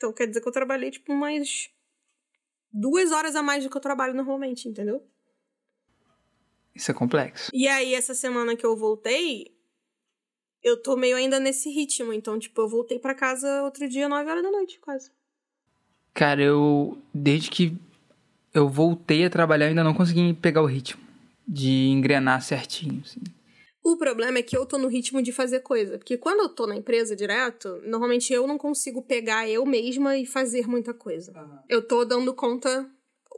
Então 0.00 0.14
quer 0.14 0.26
dizer 0.26 0.40
que 0.40 0.48
eu 0.48 0.52
trabalhei, 0.52 0.90
tipo, 0.90 1.12
umas 1.12 1.68
duas 2.72 3.12
horas 3.12 3.36
a 3.36 3.42
mais 3.42 3.62
do 3.62 3.68
que 3.68 3.76
eu 3.76 3.82
trabalho 3.82 4.14
normalmente, 4.14 4.66
entendeu? 4.66 5.06
Isso 6.74 6.90
é 6.90 6.94
complexo. 6.94 7.50
E 7.52 7.68
aí, 7.68 7.94
essa 7.94 8.14
semana 8.14 8.56
que 8.56 8.64
eu 8.64 8.74
voltei, 8.74 9.54
eu 10.62 10.82
tô 10.82 10.96
meio 10.96 11.16
ainda 11.16 11.38
nesse 11.38 11.68
ritmo. 11.68 12.14
Então, 12.14 12.38
tipo, 12.38 12.58
eu 12.62 12.66
voltei 12.66 12.98
pra 12.98 13.14
casa 13.14 13.62
outro 13.62 13.86
dia, 13.86 14.08
9 14.08 14.30
horas 14.30 14.42
da 14.42 14.50
noite, 14.50 14.80
quase. 14.80 15.10
Cara, 16.14 16.42
eu. 16.42 16.96
Desde 17.12 17.50
que 17.50 17.76
eu 18.54 18.70
voltei 18.70 19.26
a 19.26 19.30
trabalhar, 19.30 19.66
eu 19.66 19.70
ainda 19.70 19.84
não 19.84 19.92
consegui 19.92 20.32
pegar 20.32 20.62
o 20.62 20.66
ritmo. 20.66 21.02
De 21.46 21.88
engrenar 21.88 22.40
certinho, 22.40 23.02
assim. 23.04 23.20
O 23.82 23.96
problema 23.96 24.38
é 24.38 24.42
que 24.42 24.56
eu 24.56 24.66
tô 24.66 24.76
no 24.76 24.88
ritmo 24.88 25.22
de 25.22 25.32
fazer 25.32 25.60
coisa. 25.60 25.98
Porque 25.98 26.16
quando 26.16 26.40
eu 26.40 26.48
tô 26.48 26.66
na 26.66 26.76
empresa 26.76 27.16
direto, 27.16 27.80
normalmente 27.84 28.32
eu 28.32 28.46
não 28.46 28.58
consigo 28.58 29.02
pegar 29.02 29.48
eu 29.48 29.64
mesma 29.64 30.16
e 30.18 30.26
fazer 30.26 30.68
muita 30.68 30.92
coisa. 30.92 31.32
Eu 31.68 31.86
tô 31.86 32.04
dando 32.04 32.34
conta. 32.34 32.90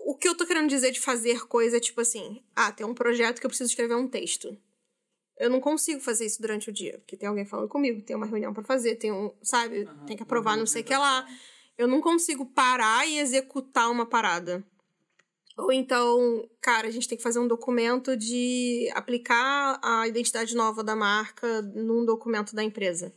O 0.04 0.16
que 0.16 0.28
eu 0.28 0.34
tô 0.34 0.44
querendo 0.44 0.68
dizer 0.68 0.90
de 0.90 1.00
fazer 1.00 1.46
coisa 1.46 1.76
é 1.76 1.80
tipo 1.80 2.00
assim: 2.00 2.42
ah, 2.56 2.72
tem 2.72 2.84
um 2.84 2.94
projeto 2.94 3.40
que 3.40 3.46
eu 3.46 3.50
preciso 3.50 3.70
escrever 3.70 3.94
um 3.94 4.08
texto. 4.08 4.56
Eu 5.38 5.48
não 5.48 5.60
consigo 5.60 6.00
fazer 6.00 6.26
isso 6.26 6.40
durante 6.40 6.70
o 6.70 6.72
dia, 6.72 6.98
porque 6.98 7.16
tem 7.16 7.28
alguém 7.28 7.44
falando 7.44 7.68
comigo, 7.68 8.02
tem 8.02 8.14
uma 8.14 8.26
reunião 8.26 8.52
pra 8.52 8.62
fazer, 8.62 8.96
tem 8.96 9.10
um, 9.10 9.32
sabe, 9.42 9.88
tem 10.06 10.16
que 10.16 10.22
aprovar 10.22 10.56
não 10.56 10.66
sei 10.66 10.82
o 10.82 10.84
que 10.84 10.94
lá. 10.94 11.26
Eu 11.78 11.88
não 11.88 12.00
consigo 12.00 12.44
parar 12.46 13.08
e 13.08 13.18
executar 13.18 13.90
uma 13.90 14.06
parada. 14.06 14.62
Ou 15.56 15.70
então, 15.72 16.48
cara, 16.60 16.88
a 16.88 16.90
gente 16.90 17.08
tem 17.08 17.16
que 17.16 17.22
fazer 17.22 17.38
um 17.38 17.46
documento 17.46 18.16
de 18.16 18.90
aplicar 18.94 19.78
a 19.82 20.08
identidade 20.08 20.54
nova 20.54 20.82
da 20.82 20.96
marca 20.96 21.60
num 21.62 22.04
documento 22.04 22.54
da 22.54 22.62
empresa. 22.62 23.12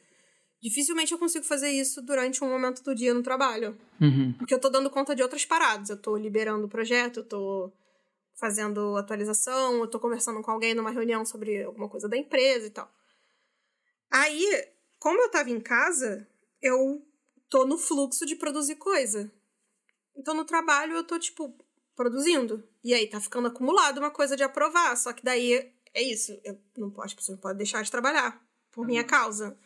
Dificilmente 0.61 1.11
eu 1.11 1.19
consigo 1.19 1.45
fazer 1.45 1.69
isso 1.69 2.01
durante 2.01 2.43
um 2.43 2.49
momento 2.49 2.83
do 2.83 2.95
dia 2.95 3.13
no 3.13 3.23
trabalho. 3.23 3.77
Uhum. 4.01 4.33
Porque 4.33 4.53
eu 4.53 4.59
tô 4.59 4.69
dando 4.69 4.89
conta 4.89 5.15
de 5.15 5.21
outras 5.21 5.45
paradas. 5.45 5.89
Eu 5.89 6.01
tô 6.01 6.17
liberando 6.17 6.65
o 6.65 6.69
projeto, 6.69 7.19
eu 7.19 7.23
tô 7.23 7.71
fazendo 8.37 8.97
atualização, 8.97 9.79
eu 9.79 9.87
tô 9.87 9.99
conversando 9.99 10.41
com 10.41 10.51
alguém 10.51 10.73
numa 10.73 10.91
reunião 10.91 11.25
sobre 11.25 11.63
alguma 11.63 11.87
coisa 11.87 12.09
da 12.09 12.17
empresa 12.17 12.67
e 12.67 12.69
tal. 12.69 12.91
Aí, 14.11 14.67
como 14.99 15.21
eu 15.21 15.29
tava 15.29 15.49
em 15.49 15.59
casa, 15.59 16.27
eu 16.61 17.01
tô 17.49 17.65
no 17.65 17.77
fluxo 17.77 18.25
de 18.25 18.35
produzir 18.35 18.75
coisa. 18.75 19.31
Então, 20.17 20.33
no 20.33 20.45
trabalho, 20.45 20.95
eu 20.95 21.03
tô, 21.03 21.19
tipo, 21.19 21.53
produzindo. 21.95 22.63
E 22.83 22.93
aí, 22.93 23.07
tá 23.07 23.19
ficando 23.19 23.47
acumulado 23.47 23.97
uma 23.97 24.11
coisa 24.11 24.35
de 24.35 24.43
aprovar. 24.43 24.95
Só 24.97 25.13
que 25.13 25.23
daí, 25.23 25.71
é 25.93 26.01
isso. 26.01 26.39
Eu 26.43 26.59
não 26.77 26.91
posso, 26.91 27.07
as 27.07 27.13
pessoas 27.13 27.37
não 27.37 27.41
podem 27.41 27.57
deixar 27.57 27.83
de 27.83 27.91
trabalhar 27.91 28.41
por 28.71 28.85
minha 28.85 29.03
causa. 29.03 29.57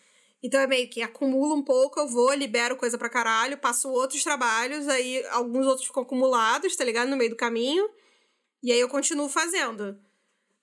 Então, 0.41 0.59
é 0.59 0.67
meio 0.67 0.89
que 0.89 1.01
acumula 1.01 1.53
um 1.53 1.63
pouco, 1.63 1.99
eu 1.99 2.07
vou, 2.07 2.33
libero 2.33 2.77
coisa 2.77 2.97
pra 2.97 3.09
caralho, 3.09 3.57
passo 3.57 3.89
outros 3.89 4.23
trabalhos, 4.23 4.87
aí 4.87 5.25
alguns 5.31 5.65
outros 5.65 5.85
ficam 5.85 6.03
acumulados, 6.03 6.75
tá 6.75 6.83
ligado? 6.83 7.09
No 7.09 7.17
meio 7.17 7.31
do 7.31 7.35
caminho. 7.35 7.89
E 8.63 8.71
aí 8.71 8.79
eu 8.79 8.87
continuo 8.87 9.27
fazendo. 9.27 9.99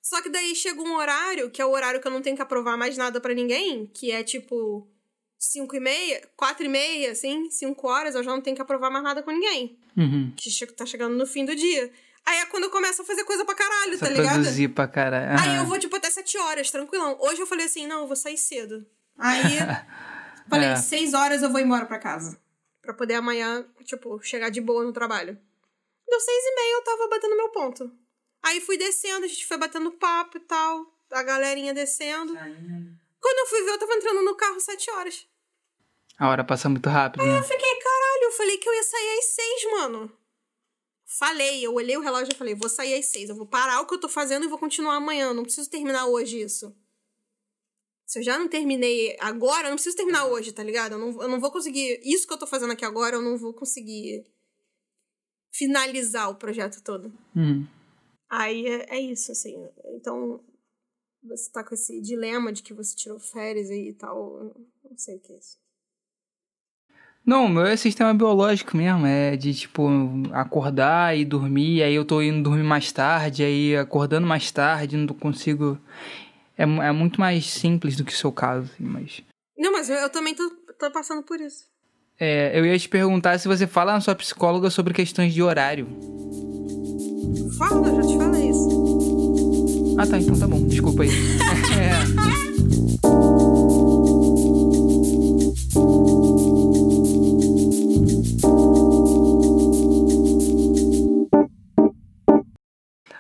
Só 0.01 0.23
que 0.23 0.29
daí 0.29 0.55
chega 0.55 0.81
um 0.81 0.97
horário, 0.97 1.51
que 1.51 1.61
é 1.61 1.67
o 1.67 1.73
horário 1.73 2.01
que 2.01 2.07
eu 2.07 2.13
não 2.13 2.23
tenho 2.23 2.37
que 2.37 2.43
aprovar 2.43 2.77
mais 2.77 2.97
nada 2.97 3.21
pra 3.21 3.35
ninguém, 3.35 3.87
que 3.87 4.13
é 4.13 4.23
tipo 4.23 4.89
5 5.39 5.77
e 5.77 5.81
meia, 5.81 6.29
4 6.37 6.65
e 6.65 6.69
meia, 6.69 7.13
assim, 7.13 7.51
5 7.51 7.87
horas, 7.89 8.15
eu 8.15 8.23
já 8.23 8.31
não 8.31 8.41
tenho 8.41 8.57
que 8.57 8.63
aprovar 8.63 8.91
mais 8.91 9.05
nada 9.05 9.23
com 9.23 9.31
ninguém. 9.31 9.79
Uhum. 9.97 10.33
Que 10.37 10.67
tá 10.67 10.87
chegando 10.87 11.17
no 11.17 11.27
fim 11.27 11.45
do 11.45 11.55
dia. 11.55 11.91
Aí 12.25 12.39
é 12.39 12.47
quando 12.47 12.65
eu 12.65 12.71
começo 12.71 13.03
a 13.03 13.05
fazer 13.05 13.25
coisa 13.25 13.45
pra 13.45 13.55
caralho, 13.55 13.99
Só 13.99 14.07
tá 14.07 14.11
ligado? 14.11 14.33
produzir 14.35 14.69
pra 14.69 14.89
caralho. 14.89 15.41
Aí 15.41 15.57
eu 15.57 15.65
vou, 15.65 15.79
tipo, 15.79 15.95
até 15.97 16.11
7 16.11 16.37
horas, 16.39 16.71
tranquilão. 16.71 17.17
Hoje 17.21 17.41
eu 17.41 17.47
falei 17.47 17.67
assim, 17.67 17.87
não, 17.87 18.01
eu 18.01 18.07
vou 18.07 18.17
sair 18.17 18.37
cedo. 18.37 18.85
Aí, 19.19 19.59
falei, 20.49 20.71
É. 20.71 20.77
6 20.77 21.15
horas 21.15 21.43
eu 21.43 21.51
vou 21.51 21.61
embora 21.61 21.87
pra 21.87 21.99
casa. 21.99 22.39
Pra 22.83 22.93
poder 22.95 23.15
amanhã, 23.15 23.65
tipo, 23.85 24.21
chegar 24.23 24.51
de 24.51 24.61
boa 24.61 24.85
no 24.85 24.93
trabalho. 24.93 25.39
Deu 26.09 26.21
6 26.21 26.45
e 26.45 26.55
meia, 26.55 26.75
eu 26.75 26.85
tava 26.85 27.09
batendo 27.09 27.37
meu 27.37 27.49
ponto. 27.51 27.91
Aí 28.43 28.61
fui 28.61 28.77
descendo, 28.77 29.25
a 29.25 29.29
gente 29.29 29.47
foi 29.47 29.57
batendo 29.57 29.91
papo 29.93 30.37
e 30.37 30.41
tal. 30.41 30.87
A 31.11 31.23
galerinha 31.23 31.73
descendo. 31.75 32.37
Quando 33.27 33.39
eu 33.41 33.47
fui 33.47 33.63
ver, 33.65 33.71
eu 33.73 33.79
tava 33.81 33.93
entrando 33.95 34.23
no 34.23 34.37
carro 34.37 34.61
7 34.61 34.89
horas. 34.93 35.27
A 36.17 36.29
hora 36.29 36.45
passa 36.45 36.69
muito 36.69 36.89
rápido, 36.89 37.25
né? 37.25 37.37
Eu 37.37 37.43
fiquei, 37.43 37.75
caralho, 37.75 38.23
eu 38.23 38.31
falei 38.31 38.57
que 38.57 38.69
eu 38.69 38.73
ia 38.73 38.85
sair 38.85 39.19
às 39.19 39.25
6, 39.25 39.65
mano. 39.73 40.13
Falei, 41.05 41.67
eu 41.67 41.75
olhei 41.75 41.97
o 41.97 42.01
relógio 42.01 42.33
e 42.33 42.37
falei, 42.37 42.55
vou 42.55 42.69
sair 42.69 42.95
às 42.95 43.07
6. 43.07 43.31
Eu 43.31 43.35
vou 43.35 43.45
parar 43.45 43.81
o 43.81 43.87
que 43.89 43.95
eu 43.95 43.99
tô 43.99 44.09
fazendo 44.09 44.45
e 44.45 44.49
vou 44.49 44.61
continuar 44.61 44.95
amanhã. 44.95 45.35
Não 45.35 45.43
preciso 45.43 45.69
terminar 45.69 46.07
hoje 46.07 46.41
isso. 46.41 46.73
Se 48.07 48.21
eu 48.21 48.23
já 48.23 48.39
não 48.39 48.47
terminei 48.47 49.17
agora, 49.19 49.67
eu 49.67 49.71
não 49.71 49.77
preciso 49.77 49.97
terminar 49.97 50.27
hoje, 50.27 50.53
tá 50.53 50.63
ligado? 50.63 50.93
Eu 50.93 50.99
não, 51.01 51.23
eu 51.23 51.29
não 51.29 51.41
vou 51.41 51.51
conseguir. 51.51 52.01
Isso 52.05 52.29
que 52.29 52.33
eu 52.33 52.39
tô 52.39 52.47
fazendo 52.47 52.75
aqui 52.75 52.85
agora, 52.85 53.17
eu 53.17 53.23
não 53.23 53.37
vou 53.37 53.53
conseguir 53.53 54.25
finalizar 55.51 56.31
o 56.31 56.37
projeto 56.37 56.81
todo. 56.81 57.13
Uhum. 57.35 57.67
Aí 58.31 58.69
é, 58.69 58.99
é 58.99 59.01
isso, 59.01 59.33
assim. 59.33 59.69
Então, 59.97 60.41
você 61.27 61.51
tá 61.51 61.65
com 61.65 61.75
esse 61.75 62.01
dilema 62.01 62.53
de 62.53 62.63
que 62.63 62.75
você 62.75 62.95
tirou 62.95 63.19
férias 63.19 63.71
e 63.71 63.93
tal. 63.93 64.55
Não 64.89 64.97
sei 64.97 65.17
o 65.17 65.21
que 65.21 65.33
é 65.33 65.37
isso. 65.37 65.59
Não, 67.27 67.49
meu 67.49 67.67
é 67.67 67.77
sistema 67.77 68.15
biológico 68.15 68.77
mesmo. 68.77 69.05
É 69.05 69.37
de, 69.37 69.53
tipo, 69.53 69.89
acordar 70.33 71.17
e 71.17 71.25
dormir. 71.25 71.83
Aí 71.83 71.95
eu 71.95 72.05
tô 72.05 72.23
indo 72.23 72.43
dormir 72.43 72.63
mais 72.63 72.93
tarde. 72.93 73.43
Aí 73.43 73.77
acordando 73.77 74.27
mais 74.27 74.51
tarde, 74.53 74.97
não 74.97 75.09
consigo. 75.09 75.77
É, 76.57 76.63
é 76.63 76.93
muito 76.93 77.21
mais 77.21 77.51
simples 77.51 77.97
do 77.97 78.05
que 78.05 78.13
o 78.13 78.17
seu 78.17 78.31
caso, 78.31 78.71
assim, 78.73 78.85
mas. 78.85 79.23
Não, 79.59 79.73
mas 79.73 79.91
eu, 79.91 79.97
eu 79.97 80.11
também 80.11 80.35
tô, 80.35 80.49
tô 80.79 80.91
passando 80.93 81.23
por 81.25 81.41
isso. 81.41 81.65
É, 82.19 82.59
eu 82.59 82.65
ia 82.65 82.79
te 82.79 82.89
perguntar 82.89 83.39
se 83.39 83.49
você 83.49 83.67
fala 83.67 83.93
na 83.93 84.01
sua 84.01 84.15
psicóloga 84.15 84.71
sobre 84.71 84.95
questões 84.95 85.35
de 85.35 85.43
horário. 85.43 85.87
Fala, 87.59 87.89
eu 87.89 88.03
já 88.03 88.09
te 88.09 88.17
falei 88.17 88.51
isso. 88.51 89.26
Ah, 89.99 90.07
tá, 90.07 90.19
então 90.19 90.39
tá 90.39 90.47
bom. 90.47 90.67
Desculpa 90.67 91.03
aí. 91.03 91.11
É. 91.77 92.07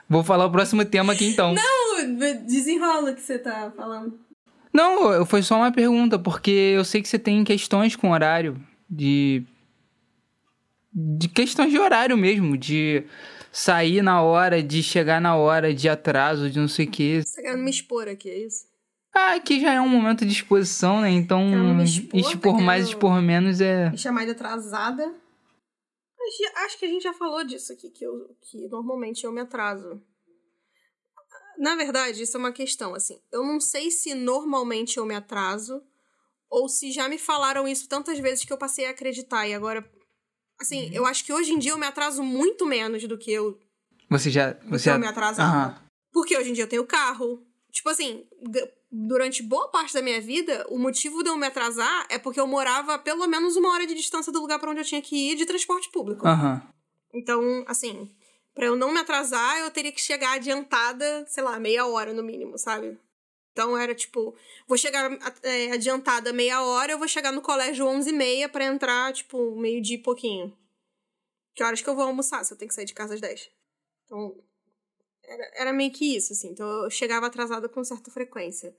Vou 0.08 0.22
falar 0.22 0.46
o 0.46 0.50
próximo 0.50 0.84
tema 0.84 1.12
aqui 1.12 1.26
então. 1.26 1.54
Não, 1.54 2.16
desenrola 2.46 3.10
o 3.10 3.14
que 3.14 3.20
você 3.20 3.38
tá 3.38 3.72
falando. 3.76 4.18
Não, 4.72 5.24
foi 5.26 5.42
só 5.42 5.56
uma 5.56 5.72
pergunta, 5.72 6.18
porque 6.18 6.50
eu 6.50 6.84
sei 6.84 7.02
que 7.02 7.08
você 7.08 7.18
tem 7.18 7.42
questões 7.44 7.96
com 7.96 8.10
horário 8.10 8.56
de. 8.88 9.42
De 10.92 11.28
questões 11.28 11.70
de 11.70 11.78
horário 11.78 12.16
mesmo, 12.16 12.56
de 12.56 13.04
sair 13.60 14.02
na 14.02 14.20
hora, 14.22 14.62
de 14.62 14.82
chegar 14.82 15.20
na 15.20 15.34
hora, 15.36 15.72
de 15.72 15.88
atraso, 15.88 16.50
de 16.50 16.58
não 16.58 16.68
sei 16.68 16.86
o 16.86 16.90
quê. 16.90 17.22
Você 17.24 17.36
tá 17.36 17.42
querendo 17.42 17.62
me 17.64 17.70
expor 17.70 18.06
aqui, 18.08 18.28
é 18.28 18.38
isso? 18.46 18.66
Ah, 19.14 19.34
aqui 19.34 19.60
já 19.60 19.72
é 19.72 19.80
um 19.80 19.88
momento 19.88 20.26
de 20.26 20.32
exposição, 20.32 21.00
né? 21.00 21.10
Então, 21.10 21.82
expor, 21.82 22.20
expor 22.20 22.56
tá 22.58 22.62
mais, 22.62 22.88
expor 22.88 23.22
menos 23.22 23.60
é. 23.62 23.88
Me 23.90 23.96
chamar 23.96 24.26
de 24.26 24.32
atrasada. 24.32 25.04
Acho- 25.06 26.64
Acho 26.66 26.78
que 26.78 26.84
a 26.84 26.88
gente 26.88 27.02
já 27.02 27.14
falou 27.14 27.42
disso 27.44 27.72
aqui, 27.72 27.88
que, 27.88 28.04
eu, 28.04 28.36
que 28.42 28.68
normalmente 28.68 29.24
eu 29.24 29.32
me 29.32 29.40
atraso. 29.40 30.02
Na 31.58 31.74
verdade, 31.76 32.22
isso 32.22 32.36
é 32.36 32.40
uma 32.40 32.52
questão, 32.52 32.94
assim. 32.94 33.18
Eu 33.32 33.42
não 33.42 33.58
sei 33.58 33.90
se 33.90 34.14
normalmente 34.14 34.98
eu 34.98 35.06
me 35.06 35.14
atraso 35.14 35.82
ou 36.50 36.68
se 36.68 36.92
já 36.92 37.08
me 37.08 37.16
falaram 37.18 37.66
isso 37.66 37.88
tantas 37.88 38.18
vezes 38.18 38.44
que 38.44 38.52
eu 38.52 38.58
passei 38.58 38.86
a 38.86 38.90
acreditar. 38.90 39.46
E 39.48 39.54
agora, 39.54 39.82
assim, 40.60 40.90
eu 40.92 41.06
acho 41.06 41.24
que 41.24 41.32
hoje 41.32 41.52
em 41.52 41.58
dia 41.58 41.72
eu 41.72 41.78
me 41.78 41.86
atraso 41.86 42.22
muito 42.22 42.66
menos 42.66 43.02
do 43.04 43.18
que 43.18 43.32
eu, 43.32 43.58
Você 44.10 44.30
já. 44.30 44.56
Você 44.68 44.90
já... 44.90 44.98
me 44.98 45.06
atrasava. 45.06 45.48
Aham. 45.48 45.82
Porque 46.12 46.36
hoje 46.36 46.50
em 46.50 46.52
dia 46.52 46.64
eu 46.64 46.68
tenho 46.68 46.86
carro. 46.86 47.42
Tipo 47.70 47.90
assim, 47.90 48.24
durante 48.90 49.42
boa 49.42 49.68
parte 49.68 49.92
da 49.92 50.00
minha 50.00 50.20
vida, 50.20 50.64
o 50.70 50.78
motivo 50.78 51.22
de 51.22 51.28
eu 51.28 51.36
me 51.36 51.46
atrasar 51.46 52.06
é 52.08 52.18
porque 52.18 52.40
eu 52.40 52.46
morava 52.46 52.94
a 52.94 52.98
pelo 52.98 53.26
menos 53.26 53.56
uma 53.56 53.70
hora 53.72 53.86
de 53.86 53.94
distância 53.94 54.32
do 54.32 54.40
lugar 54.40 54.58
pra 54.58 54.70
onde 54.70 54.80
eu 54.80 54.84
tinha 54.84 55.02
que 55.02 55.32
ir 55.32 55.36
de 55.36 55.44
transporte 55.44 55.90
público. 55.90 56.26
Aham. 56.26 56.62
Então, 57.12 57.64
assim, 57.66 58.10
pra 58.54 58.66
eu 58.66 58.76
não 58.76 58.92
me 58.92 59.00
atrasar, 59.00 59.58
eu 59.58 59.70
teria 59.70 59.92
que 59.92 60.00
chegar 60.00 60.36
adiantada, 60.36 61.24
sei 61.28 61.42
lá, 61.42 61.58
meia 61.60 61.86
hora 61.86 62.12
no 62.14 62.22
mínimo, 62.22 62.56
sabe? 62.58 62.98
Então 63.56 63.74
era 63.74 63.94
tipo, 63.94 64.36
vou 64.68 64.76
chegar 64.76 65.10
é, 65.42 65.72
adiantada 65.72 66.30
meia 66.30 66.62
hora, 66.62 66.92
eu 66.92 66.98
vou 66.98 67.08
chegar 67.08 67.32
no 67.32 67.40
colégio 67.40 67.86
11 67.86 68.10
e 68.10 68.12
meia 68.12 68.50
pra 68.50 68.66
entrar, 68.66 69.14
tipo, 69.14 69.56
meio 69.56 69.80
dia 69.80 69.96
e 69.96 70.02
pouquinho. 70.02 70.54
Que 71.54 71.64
horas 71.64 71.80
que 71.80 71.88
eu 71.88 71.96
vou 71.96 72.04
almoçar 72.04 72.44
se 72.44 72.52
eu 72.52 72.58
tenho 72.58 72.68
que 72.68 72.74
sair 72.74 72.84
de 72.84 72.92
casa 72.92 73.14
às 73.14 73.20
10? 73.22 73.50
Então, 74.04 74.36
era, 75.24 75.50
era 75.54 75.72
meio 75.72 75.90
que 75.90 76.14
isso, 76.14 76.34
assim. 76.34 76.50
Então 76.50 76.68
eu 76.84 76.90
chegava 76.90 77.28
atrasada 77.28 77.66
com 77.66 77.82
certa 77.82 78.10
frequência. 78.10 78.76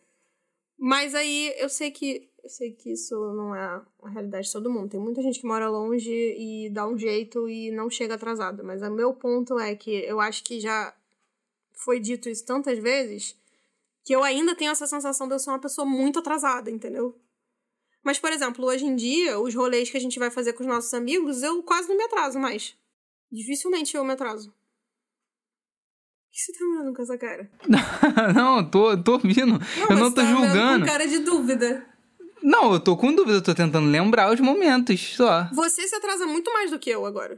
Mas 0.77 1.15
aí 1.15 1.55
eu 1.57 1.69
sei 1.69 1.89
que 1.89 2.29
eu 2.43 2.49
sei 2.49 2.71
que 2.73 2.91
isso 2.91 3.15
não 3.33 3.55
é 3.55 3.83
a 4.03 4.09
realidade 4.09 4.45
de 4.45 4.53
todo 4.53 4.69
mundo. 4.69 4.91
Tem 4.91 4.99
muita 4.99 5.23
gente 5.23 5.39
que 5.39 5.47
mora 5.47 5.67
longe 5.67 6.13
e 6.13 6.69
dá 6.69 6.87
um 6.87 6.95
jeito 6.95 7.49
e 7.49 7.71
não 7.71 7.89
chega 7.89 8.13
atrasado. 8.13 8.63
Mas 8.63 8.83
o 8.83 8.91
meu 8.91 9.11
ponto 9.15 9.57
é 9.57 9.75
que 9.75 9.89
eu 9.89 10.19
acho 10.19 10.43
que 10.43 10.59
já 10.59 10.95
foi 11.73 11.99
dito 11.99 12.29
isso 12.29 12.45
tantas 12.45 12.77
vezes 12.77 13.35
que 14.07 14.15
eu 14.15 14.23
ainda 14.23 14.55
tenho 14.55 14.71
essa 14.71 14.87
sensação 14.87 15.27
de 15.27 15.35
eu 15.35 15.39
ser 15.39 15.49
uma 15.49 15.59
pessoa 15.59 15.85
muito 15.85 16.19
atrasada, 16.19 16.71
entendeu? 16.71 17.19
Mas, 18.01 18.17
por 18.17 18.31
exemplo, 18.31 18.65
hoje 18.65 18.85
em 18.85 18.95
dia, 18.95 19.37
os 19.37 19.53
rolês 19.53 19.89
que 19.89 19.97
a 19.97 19.99
gente 19.99 20.17
vai 20.17 20.31
fazer 20.31 20.53
com 20.53 20.63
os 20.63 20.69
nossos 20.69 20.93
amigos, 20.93 21.43
eu 21.43 21.61
quase 21.61 21.89
não 21.89 21.97
me 21.97 22.03
atraso 22.05 22.39
mais. 22.39 22.73
Dificilmente 23.29 23.97
eu 23.97 24.05
me 24.05 24.13
atraso. 24.13 24.47
O 24.47 24.53
que 26.31 26.39
você 26.39 26.53
tá 26.53 26.65
mirando 26.65 26.95
com 26.95 27.01
essa 27.01 27.17
cara? 27.17 27.51
não, 28.33 28.59
eu 28.59 28.71
tô, 28.71 29.03
tô 29.03 29.13
ouvindo. 29.15 29.55
eu 29.77 29.87
mas 29.89 29.99
não 29.99 30.09
tô 30.09 30.21
tá 30.21 30.21
olhando 30.21 30.45
julgando. 30.45 30.85
Com 30.85 30.91
cara 30.91 31.05
de 31.05 31.19
dúvida. 31.19 31.85
Não, 32.41 32.71
eu 32.71 32.79
tô 32.79 32.95
com 32.95 33.13
dúvida, 33.13 33.39
eu 33.39 33.43
tô 33.43 33.53
tentando 33.53 33.89
lembrar 33.89 34.31
os 34.31 34.39
momentos 34.39 35.15
só. 35.17 35.49
Você 35.51 35.85
se 35.85 35.95
atrasa 35.95 36.25
muito 36.25 36.49
mais 36.53 36.71
do 36.71 36.79
que 36.79 36.89
eu 36.89 37.05
agora. 37.05 37.37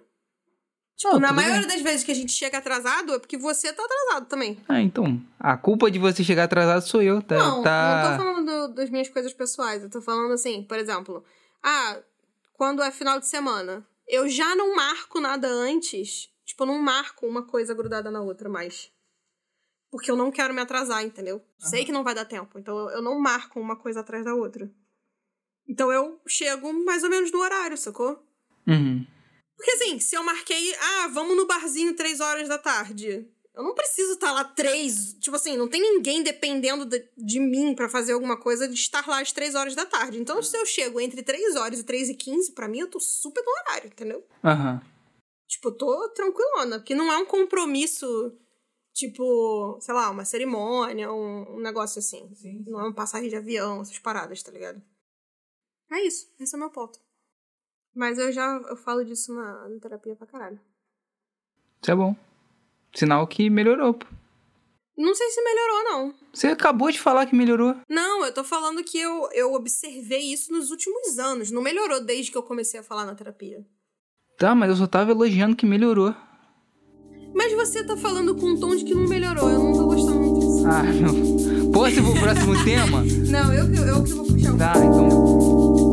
Tipo, 0.99 1.17
Na 1.17 1.31
maioria 1.31 1.65
das 1.65 1.81
vezes 1.81 2.03
que 2.03 2.11
a 2.11 2.15
gente 2.15 2.33
chega 2.33 2.57
atrasado 2.57 3.13
é 3.13 3.19
porque 3.19 3.37
você 3.37 3.71
tá 3.71 3.81
atrasado 3.85 4.25
também. 4.27 4.59
Ah, 4.67 4.81
então. 4.81 5.21
A 5.39 5.55
culpa 5.55 5.89
de 5.89 5.97
você 5.97 6.25
chegar 6.25 6.43
atrasado 6.43 6.81
sou 6.81 7.01
eu, 7.01 7.21
tá? 7.21 7.37
Não, 7.37 7.63
tá... 7.63 8.01
não 8.03 8.11
tô 8.17 8.23
falando 8.23 8.45
do- 8.67 8.73
das 8.75 8.89
minhas 8.89 9.07
coisas 9.07 9.33
pessoais. 9.33 9.81
Eu 9.81 9.89
tô 9.89 10.01
falando 10.01 10.33
assim, 10.33 10.61
por 10.63 10.77
exemplo, 10.77 11.23
ah, 11.63 11.99
quando 12.51 12.83
é 12.83 12.91
final 12.91 13.17
de 13.17 13.27
semana, 13.27 13.87
eu 14.05 14.27
já 14.27 14.53
não 14.55 14.75
marco 14.75 15.21
nada 15.21 15.47
antes. 15.47 16.27
Tipo, 16.45 16.63
eu 16.63 16.67
não 16.67 16.79
marco 16.79 17.25
uma 17.25 17.43
coisa 17.43 17.73
grudada 17.73 18.11
na 18.11 18.19
outra 18.21 18.49
mais. 18.49 18.91
Porque 19.89 20.11
eu 20.11 20.17
não 20.17 20.31
quero 20.31 20.53
me 20.53 20.59
atrasar, 20.59 21.01
entendeu? 21.03 21.41
Sei 21.57 21.85
que 21.85 21.93
não 21.93 22.03
vai 22.03 22.13
dar 22.13 22.25
tempo. 22.25 22.59
Então 22.59 22.77
eu- 22.77 22.89
eu 22.97 23.01
não 23.01 23.17
marco 23.21 23.57
uma 23.57 23.77
coisa 23.77 24.01
atrás 24.01 24.25
da 24.25 24.35
outra. 24.35 24.69
Então 25.65 25.93
eu 25.93 26.19
chego 26.27 26.73
mais 26.73 27.03
ou 27.03 27.09
menos 27.09 27.31
no 27.31 27.39
horário, 27.39 27.77
sacou? 27.77 28.21
Uhum. 28.67 29.05
Porque 29.59 29.71
assim, 29.71 29.99
se 29.99 30.15
eu 30.15 30.23
marquei, 30.23 30.73
ah, 30.75 31.09
vamos 31.09 31.35
no 31.35 31.45
barzinho 31.45 31.93
três 31.93 32.21
horas 32.21 32.47
da 32.47 32.57
tarde. 32.57 33.29
Eu 33.53 33.61
não 33.61 33.75
preciso 33.75 34.13
estar 34.13 34.31
lá 34.31 34.45
três. 34.45 35.17
Tipo 35.19 35.35
assim, 35.35 35.57
não 35.57 35.67
tem 35.67 35.81
ninguém 35.81 36.23
dependendo 36.23 36.85
de, 36.85 37.05
de 37.17 37.41
mim 37.41 37.75
pra 37.75 37.89
fazer 37.89 38.13
alguma 38.13 38.39
coisa 38.39 38.69
de 38.69 38.73
estar 38.73 39.05
lá 39.05 39.19
às 39.19 39.33
três 39.33 39.55
horas 39.55 39.75
da 39.75 39.85
tarde. 39.85 40.17
Então, 40.17 40.41
se 40.41 40.55
eu 40.55 40.65
chego 40.65 41.01
entre 41.01 41.21
três 41.21 41.57
horas 41.57 41.77
e 41.77 41.83
três 41.83 42.07
e 42.07 42.15
quinze, 42.15 42.53
pra 42.53 42.69
mim 42.69 42.79
eu 42.79 42.89
tô 42.89 43.01
super 43.01 43.43
no 43.43 43.51
horário, 43.51 43.87
entendeu? 43.87 44.25
Aham. 44.45 44.81
Tipo, 45.45 45.67
eu 45.67 45.77
tô 45.77 46.09
tranquilona. 46.11 46.79
Porque 46.79 46.95
não 46.95 47.11
é 47.11 47.17
um 47.17 47.25
compromisso, 47.25 48.07
tipo, 48.93 49.77
sei 49.81 49.93
lá, 49.93 50.09
uma 50.09 50.23
cerimônia, 50.23 51.11
um, 51.11 51.57
um 51.57 51.59
negócio 51.59 51.99
assim. 51.99 52.31
Não 52.65 52.79
é 52.79 52.83
uma 52.83 52.95
passagem 52.95 53.27
de 53.27 53.35
avião, 53.35 53.81
essas 53.81 53.99
paradas, 53.99 54.41
tá 54.41 54.53
ligado? 54.53 54.81
É 55.91 56.01
isso. 56.01 56.33
Esse 56.39 56.55
é 56.55 56.57
o 56.57 56.61
meu 56.61 56.69
ponto. 56.69 56.97
Mas 57.95 58.17
eu 58.17 58.31
já 58.31 58.59
eu 58.69 58.75
falo 58.77 59.03
disso 59.03 59.33
na, 59.33 59.67
na 59.69 59.79
terapia 59.79 60.15
pra 60.15 60.27
caralho. 60.27 60.59
Isso 61.81 61.91
é 61.91 61.95
bom. 61.95 62.15
Sinal 62.95 63.25
que 63.27 63.49
melhorou, 63.49 63.93
pô. 63.93 64.05
Não 64.97 65.15
sei 65.15 65.29
se 65.29 65.41
melhorou, 65.41 65.83
não. 65.85 66.13
Você 66.33 66.47
acabou 66.47 66.91
de 66.91 66.99
falar 66.99 67.25
que 67.25 67.35
melhorou. 67.35 67.75
Não, 67.89 68.25
eu 68.25 68.33
tô 68.33 68.43
falando 68.43 68.83
que 68.83 68.99
eu, 68.99 69.29
eu 69.31 69.53
observei 69.53 70.33
isso 70.33 70.51
nos 70.51 70.71
últimos 70.71 71.17
anos. 71.17 71.51
Não 71.51 71.61
melhorou 71.61 72.03
desde 72.03 72.31
que 72.31 72.37
eu 72.37 72.43
comecei 72.43 72.79
a 72.79 72.83
falar 72.83 73.05
na 73.05 73.15
terapia. 73.15 73.65
Tá, 74.37 74.53
mas 74.53 74.69
eu 74.69 74.75
só 74.75 74.87
tava 74.87 75.11
elogiando 75.11 75.55
que 75.55 75.65
melhorou. 75.65 76.13
Mas 77.33 77.53
você 77.53 77.83
tá 77.85 77.95
falando 77.95 78.35
com 78.35 78.47
um 78.47 78.59
tom 78.59 78.75
de 78.75 78.83
que 78.83 78.93
não 78.95 79.07
melhorou. 79.07 79.49
Eu 79.49 79.59
não 79.59 79.73
tô 79.73 79.85
gostando 79.85 80.19
muito 80.19 80.39
disso. 80.39 80.67
Ah, 80.67 80.83
meu. 80.83 81.71
Posso 81.71 81.95
ir 81.99 82.03
pro 82.03 82.19
próximo 82.19 82.53
tema? 82.65 83.01
Não, 83.29 83.53
eu, 83.53 83.71
que- 83.71 83.77
eu 83.89 84.03
que 84.03 84.11
vou 84.13 84.25
puxar 84.25 84.53
o 84.53 84.57
Tá, 84.57 84.73
então. 84.77 85.88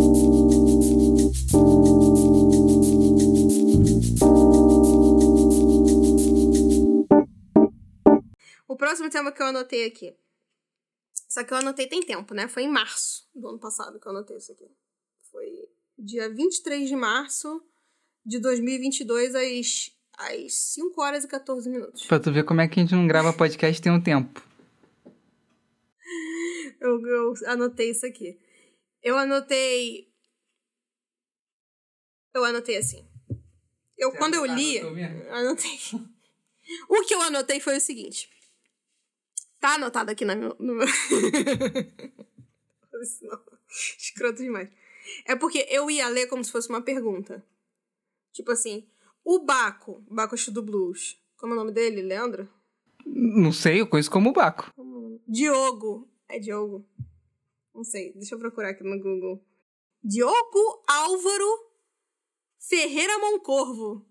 O 8.77 8.79
próximo 8.79 9.09
tema 9.09 9.33
que 9.33 9.41
eu 9.41 9.47
anotei 9.47 9.87
aqui. 9.87 10.15
Só 11.31 11.43
que 11.43 11.51
eu 11.51 11.57
anotei 11.57 11.87
tem 11.87 12.03
tempo, 12.03 12.35
né? 12.35 12.47
Foi 12.47 12.63
em 12.63 12.69
março 12.69 13.27
do 13.35 13.49
ano 13.49 13.59
passado 13.59 13.99
que 13.99 14.07
eu 14.07 14.11
anotei 14.13 14.37
isso 14.37 14.53
aqui. 14.53 14.71
Foi 15.33 15.67
dia 15.99 16.29
23 16.29 16.87
de 16.87 16.95
março 16.95 17.67
de 18.23 18.39
2022, 18.39 19.35
às, 19.35 19.97
às 20.19 20.55
5 20.75 21.01
horas 21.01 21.25
e 21.25 21.29
14 21.29 21.71
minutos. 21.71 22.05
Pra 22.05 22.21
tu 22.21 22.31
ver 22.31 22.45
como 22.45 22.61
é 22.61 22.69
que 22.69 22.79
a 22.79 22.83
gente 22.83 22.95
não 22.95 23.07
grava 23.07 23.33
podcast 23.33 23.81
tem 23.81 23.91
um 23.91 24.03
tempo. 24.03 24.47
Eu, 26.79 27.01
eu 27.01 27.35
anotei 27.47 27.91
isso 27.93 28.05
aqui. 28.05 28.39
Eu 29.03 29.17
anotei. 29.17 30.13
Eu 32.35 32.45
anotei 32.45 32.77
assim. 32.77 33.09
Eu, 33.97 34.13
quando 34.13 34.35
eu 34.35 34.45
li. 34.45 34.79
Anotei. 35.31 35.79
O 36.89 37.03
que 37.05 37.15
eu 37.15 37.23
anotei 37.23 37.61
foi 37.61 37.77
o 37.77 37.81
seguinte. 37.81 38.36
Tá 39.67 39.75
anotado 39.75 40.13
aqui 40.13 40.25
na 40.25 40.37
meu, 40.37 40.55
no 40.61 40.77
meu. 40.77 40.87
Escroto 43.99 44.41
demais. 44.41 44.71
É 45.25 45.35
porque 45.35 45.67
eu 45.69 45.91
ia 45.91 46.07
ler 46.09 46.29
como 46.29 46.45
se 46.45 46.53
fosse 46.53 46.69
uma 46.69 46.81
pergunta. 46.81 47.45
Tipo 48.33 48.53
assim, 48.53 48.89
o 49.25 49.41
Baco, 49.41 50.05
Baco 50.09 50.37
do 50.53 50.63
Blues. 50.63 51.21
Como 51.37 51.53
é 51.53 51.57
o 51.57 51.59
nome 51.59 51.73
dele? 51.73 52.01
Leandro? 52.01 52.49
Não 53.05 53.51
sei, 53.51 53.81
eu 53.81 53.89
conheço 53.89 54.09
como 54.09 54.33
Baco. 54.33 54.73
Diogo. 55.27 56.09
É 56.29 56.39
Diogo? 56.39 56.89
Não 57.75 57.83
sei, 57.83 58.13
deixa 58.13 58.37
eu 58.37 58.39
procurar 58.39 58.71
aqui 58.71 58.85
no 58.85 59.03
Google. 59.03 59.45
Diogo 60.01 60.85
Álvaro 60.87 61.73
Ferreira 62.61 63.19
Moncorvo. 63.19 64.07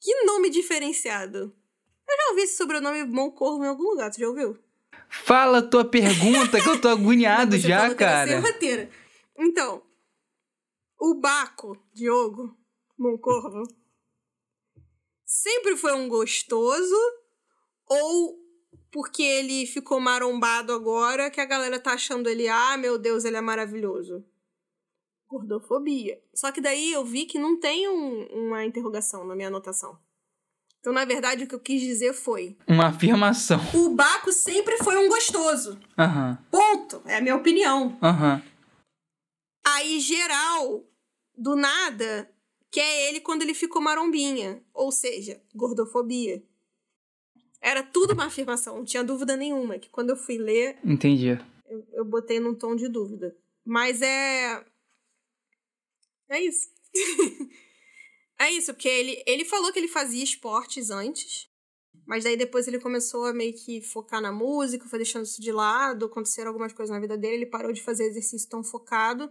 Que 0.00 0.24
nome 0.24 0.50
diferenciado. 0.50 1.54
Eu 2.08 2.16
já 2.16 2.30
ouvi 2.30 2.42
esse 2.42 2.56
sobrenome 2.56 3.04
Moncorvo 3.04 3.62
em 3.62 3.68
algum 3.68 3.84
lugar, 3.84 4.10
tu 4.10 4.18
já 4.18 4.26
ouviu? 4.28 4.65
Fala 5.08 5.62
tua 5.62 5.84
pergunta 5.84 6.60
que 6.60 6.68
eu 6.68 6.80
tô 6.80 6.88
agoniado 6.88 7.52
Você 7.58 7.68
já, 7.68 7.80
falou 7.82 7.96
que 7.96 8.04
era 8.04 8.26
sem 8.26 8.40
cara. 8.40 8.52
roteiro. 8.52 8.88
Então, 9.38 9.82
o 11.00 11.14
Baco, 11.14 11.76
Diogo 11.92 12.56
Moncorvo, 12.98 13.62
sempre 15.24 15.76
foi 15.76 15.92
um 15.94 16.08
gostoso 16.08 16.96
ou 17.88 18.36
porque 18.90 19.22
ele 19.22 19.66
ficou 19.66 20.00
marombado 20.00 20.72
agora 20.72 21.30
que 21.30 21.40
a 21.40 21.44
galera 21.44 21.78
tá 21.78 21.92
achando 21.92 22.28
ele, 22.30 22.48
ah, 22.48 22.76
meu 22.78 22.98
Deus, 22.98 23.24
ele 23.24 23.36
é 23.36 23.40
maravilhoso? 23.40 24.24
Gordofobia. 25.28 26.22
Só 26.34 26.50
que 26.52 26.60
daí 26.60 26.92
eu 26.92 27.04
vi 27.04 27.26
que 27.26 27.38
não 27.38 27.58
tem 27.58 27.88
um- 27.88 28.26
uma 28.46 28.64
interrogação 28.64 29.26
na 29.26 29.34
minha 29.34 29.48
anotação. 29.48 29.98
Então, 30.86 30.94
na 30.94 31.04
verdade, 31.04 31.42
o 31.42 31.48
que 31.48 31.54
eu 31.56 31.58
quis 31.58 31.80
dizer 31.82 32.12
foi: 32.12 32.56
Uma 32.64 32.86
afirmação. 32.86 33.58
o 33.74 33.88
Baco 33.96 34.30
sempre 34.30 34.76
foi 34.78 34.96
um 34.96 35.08
gostoso. 35.08 35.76
Aham, 35.98 36.38
Ponto. 36.48 37.02
É 37.06 37.16
a 37.16 37.20
minha 37.20 37.34
opinião. 37.34 37.98
aham. 38.00 38.40
Aí, 39.66 39.98
geral, 39.98 40.84
do 41.36 41.56
nada, 41.56 42.30
quer 42.70 43.08
ele 43.08 43.18
quando 43.18 43.42
ele 43.42 43.52
ficou 43.52 43.82
marombinha. 43.82 44.62
Ou 44.72 44.92
seja, 44.92 45.42
gordofobia. 45.52 46.40
Era 47.60 47.82
tudo 47.82 48.14
uma 48.14 48.26
afirmação, 48.26 48.76
não 48.76 48.84
tinha 48.84 49.02
dúvida 49.02 49.36
nenhuma. 49.36 49.80
Que 49.80 49.88
quando 49.88 50.10
eu 50.10 50.16
fui 50.16 50.38
ler, 50.38 50.78
Entendi. 50.84 51.36
eu, 51.68 51.84
eu 51.94 52.04
botei 52.04 52.38
num 52.38 52.54
tom 52.54 52.76
de 52.76 52.86
dúvida. 52.88 53.36
Mas 53.64 54.00
é. 54.02 54.64
É 56.28 56.40
isso. 56.40 56.68
É 58.38 58.50
isso, 58.50 58.72
porque 58.74 58.88
ele, 58.88 59.22
ele 59.26 59.44
falou 59.44 59.72
que 59.72 59.78
ele 59.78 59.88
fazia 59.88 60.22
esportes 60.22 60.90
antes, 60.90 61.48
mas 62.06 62.24
daí 62.24 62.36
depois 62.36 62.68
ele 62.68 62.78
começou 62.78 63.24
a 63.24 63.32
meio 63.32 63.54
que 63.54 63.80
focar 63.80 64.20
na 64.20 64.30
música, 64.30 64.88
foi 64.88 64.98
deixando 64.98 65.24
isso 65.24 65.40
de 65.40 65.50
lado, 65.50 66.06
aconteceram 66.06 66.48
algumas 66.48 66.72
coisas 66.72 66.94
na 66.94 67.00
vida 67.00 67.16
dele, 67.16 67.36
ele 67.36 67.46
parou 67.46 67.72
de 67.72 67.82
fazer 67.82 68.04
exercício 68.04 68.48
tão 68.48 68.62
focado. 68.62 69.30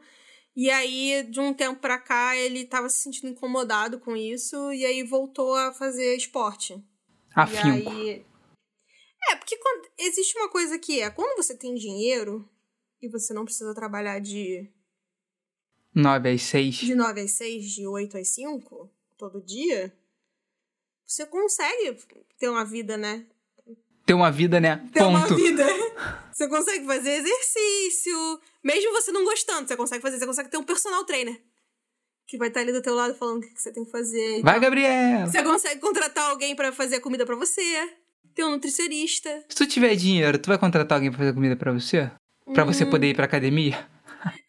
E 0.55 0.69
aí, 0.69 1.23
de 1.29 1.39
um 1.39 1.53
tempo 1.53 1.79
pra 1.81 1.99
cá, 1.99 2.35
ele 2.35 2.65
tava 2.65 2.89
se 2.89 2.99
sentindo 2.99 3.29
incomodado 3.29 3.99
com 3.99 4.15
isso, 4.15 4.71
e 4.71 4.85
aí 4.85 5.03
voltou 5.03 5.53
a 5.53 5.73
fazer 5.73 6.15
esporte. 6.15 6.81
Afinco. 7.35 7.67
E 7.67 8.09
aí... 8.09 8.25
É, 9.29 9.35
porque 9.35 9.57
quando... 9.57 9.89
existe 9.97 10.37
uma 10.37 10.49
coisa 10.49 10.79
que 10.79 11.01
é, 11.01 11.09
quando 11.09 11.35
você 11.35 11.55
tem 11.57 11.75
dinheiro 11.75 12.49
e 13.01 13.09
você 13.09 13.33
não 13.33 13.43
precisa 13.43 13.73
trabalhar 13.75 14.19
de 14.19 14.71
9 15.93 16.29
às 16.29 16.41
6. 16.43 16.75
de 16.75 16.95
9 16.95 17.21
às 17.21 17.31
6, 17.31 17.71
de 17.71 17.87
8 17.87 18.17
às 18.17 18.27
5, 18.29 18.91
todo 19.17 19.41
dia, 19.41 19.93
você 21.05 21.25
consegue 21.25 21.97
ter 22.39 22.49
uma 22.49 22.65
vida, 22.65 22.97
né? 22.97 23.25
Ter 24.05 24.13
uma 24.13 24.31
vida, 24.31 24.59
né? 24.59 24.87
Ter 24.93 25.03
uma 25.03 25.21
Ponto. 25.21 25.35
vida. 25.35 25.65
Você 26.31 26.47
consegue 26.49 26.85
fazer 26.85 27.11
exercício. 27.11 28.41
Mesmo 28.61 28.91
você 28.91 29.09
não 29.09 29.23
gostando, 29.23 29.65
você 29.67 29.77
consegue 29.77 30.01
fazer. 30.01 30.19
Você 30.19 30.25
consegue 30.27 30.49
ter 30.49 30.57
um 30.57 30.63
personal 30.63 31.05
trainer. 31.05 31.41
Que 32.27 32.37
vai 32.37 32.49
estar 32.49 32.59
ali 32.59 32.73
do 32.73 32.81
teu 32.81 32.93
lado 32.93 33.15
falando 33.15 33.37
o 33.37 33.41
que 33.47 33.59
você 33.59 33.71
tem 33.71 33.85
que 33.85 33.89
fazer. 33.89 34.41
Vai. 34.41 34.59
Gabriela. 34.59 35.25
Você 35.27 35.41
consegue 35.41 35.79
contratar 35.79 36.29
alguém 36.29 36.53
pra 36.55 36.73
fazer 36.73 36.97
a 36.97 37.01
comida 37.01 37.25
pra 37.25 37.37
você. 37.37 37.89
Ter 38.35 38.43
um 38.43 38.51
nutricionista. 38.51 39.45
Se 39.47 39.55
tu 39.55 39.65
tiver 39.65 39.95
dinheiro, 39.95 40.37
tu 40.37 40.47
vai 40.47 40.57
contratar 40.57 40.97
alguém 40.97 41.09
pra 41.09 41.19
fazer 41.19 41.33
comida 41.33 41.55
pra 41.55 41.71
você? 41.71 42.11
Pra 42.53 42.63
Hum. 42.63 42.67
você 42.73 42.85
poder 42.85 43.09
ir 43.11 43.15
pra 43.15 43.23
academia? 43.25 43.89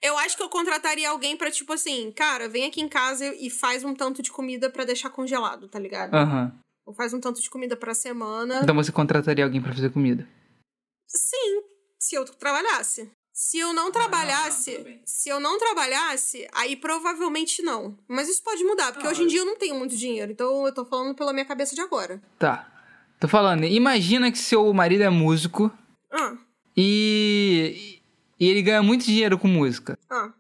Eu 0.03 0.17
acho 0.19 0.37
que 0.37 0.43
eu 0.43 0.49
contrataria 0.49 1.09
alguém 1.09 1.37
pra, 1.37 1.51
tipo 1.51 1.73
assim, 1.73 2.13
cara, 2.13 2.49
vem 2.49 2.65
aqui 2.67 2.81
em 2.81 2.89
casa 2.89 3.35
e 3.35 3.51
faz 3.51 3.85
um 3.85 3.95
tanto 3.95 4.23
de 4.23 4.31
comida 4.31 4.71
pra 4.71 4.85
deixar 4.85 5.11
congelado, 5.11 5.69
tá 5.69 5.79
ligado? 5.79 6.15
Aham. 6.15 6.53
Ou 6.87 6.95
faz 6.95 7.13
um 7.13 7.21
tanto 7.21 7.43
de 7.43 7.51
comida 7.51 7.77
pra 7.77 7.95
semana. 7.95 8.61
Então 8.63 8.75
você 8.75 8.93
contrataria 8.93 9.45
alguém 9.45 9.61
pra 9.61 9.75
fazer 9.75 9.91
comida? 9.91 10.27
Sim, 11.07 11.63
se 11.99 12.15
eu 12.15 12.25
trabalhasse. 12.25 13.11
Se 13.33 13.59
eu 13.59 13.75
não 13.75 13.93
trabalhasse, 13.93 15.03
se 15.05 15.29
eu 15.29 15.39
não 15.39 15.59
trabalhasse, 15.59 16.49
aí 16.55 16.75
provavelmente 16.75 17.61
não. 17.63 17.95
Mas 18.09 18.31
isso 18.31 18.43
pode 18.43 18.65
mudar, 18.65 18.93
porque 18.93 19.07
hoje 19.07 19.25
em 19.25 19.27
dia 19.27 19.41
eu 19.41 19.45
não 19.45 19.59
tenho 19.59 19.75
muito 19.75 19.95
dinheiro, 19.95 20.33
então 20.33 20.65
eu 20.65 20.73
tô 20.73 20.87
falando 20.87 21.15
pela 21.15 21.35
minha 21.35 21.45
cabeça 21.45 21.75
de 21.75 21.83
agora. 21.83 22.23
Tá. 22.39 22.67
Tô 23.21 23.29
falando, 23.29 23.65
imagina 23.65 24.33
que 24.33 24.39
seu 24.39 24.73
marido 24.73 25.03
é 25.03 25.11
músico 25.11 25.71
Ah, 26.11 26.35
e, 26.75 27.96
e 28.39 28.49
ele 28.49 28.63
ganha 28.63 28.83
muito 28.83 29.05
dinheiro 29.05 29.39
com 29.39 29.49
música. 29.49 29.99
ah. 30.11 30.33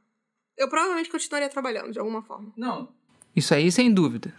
Eu 0.56 0.70
provavelmente 0.70 1.11
continuaria 1.11 1.50
trabalhando 1.50 1.92
de 1.92 1.98
alguma 1.98 2.22
forma. 2.22 2.50
Não. 2.56 2.88
Isso 3.35 3.52
aí, 3.52 3.70
sem 3.70 3.92
dúvida. 3.92 4.32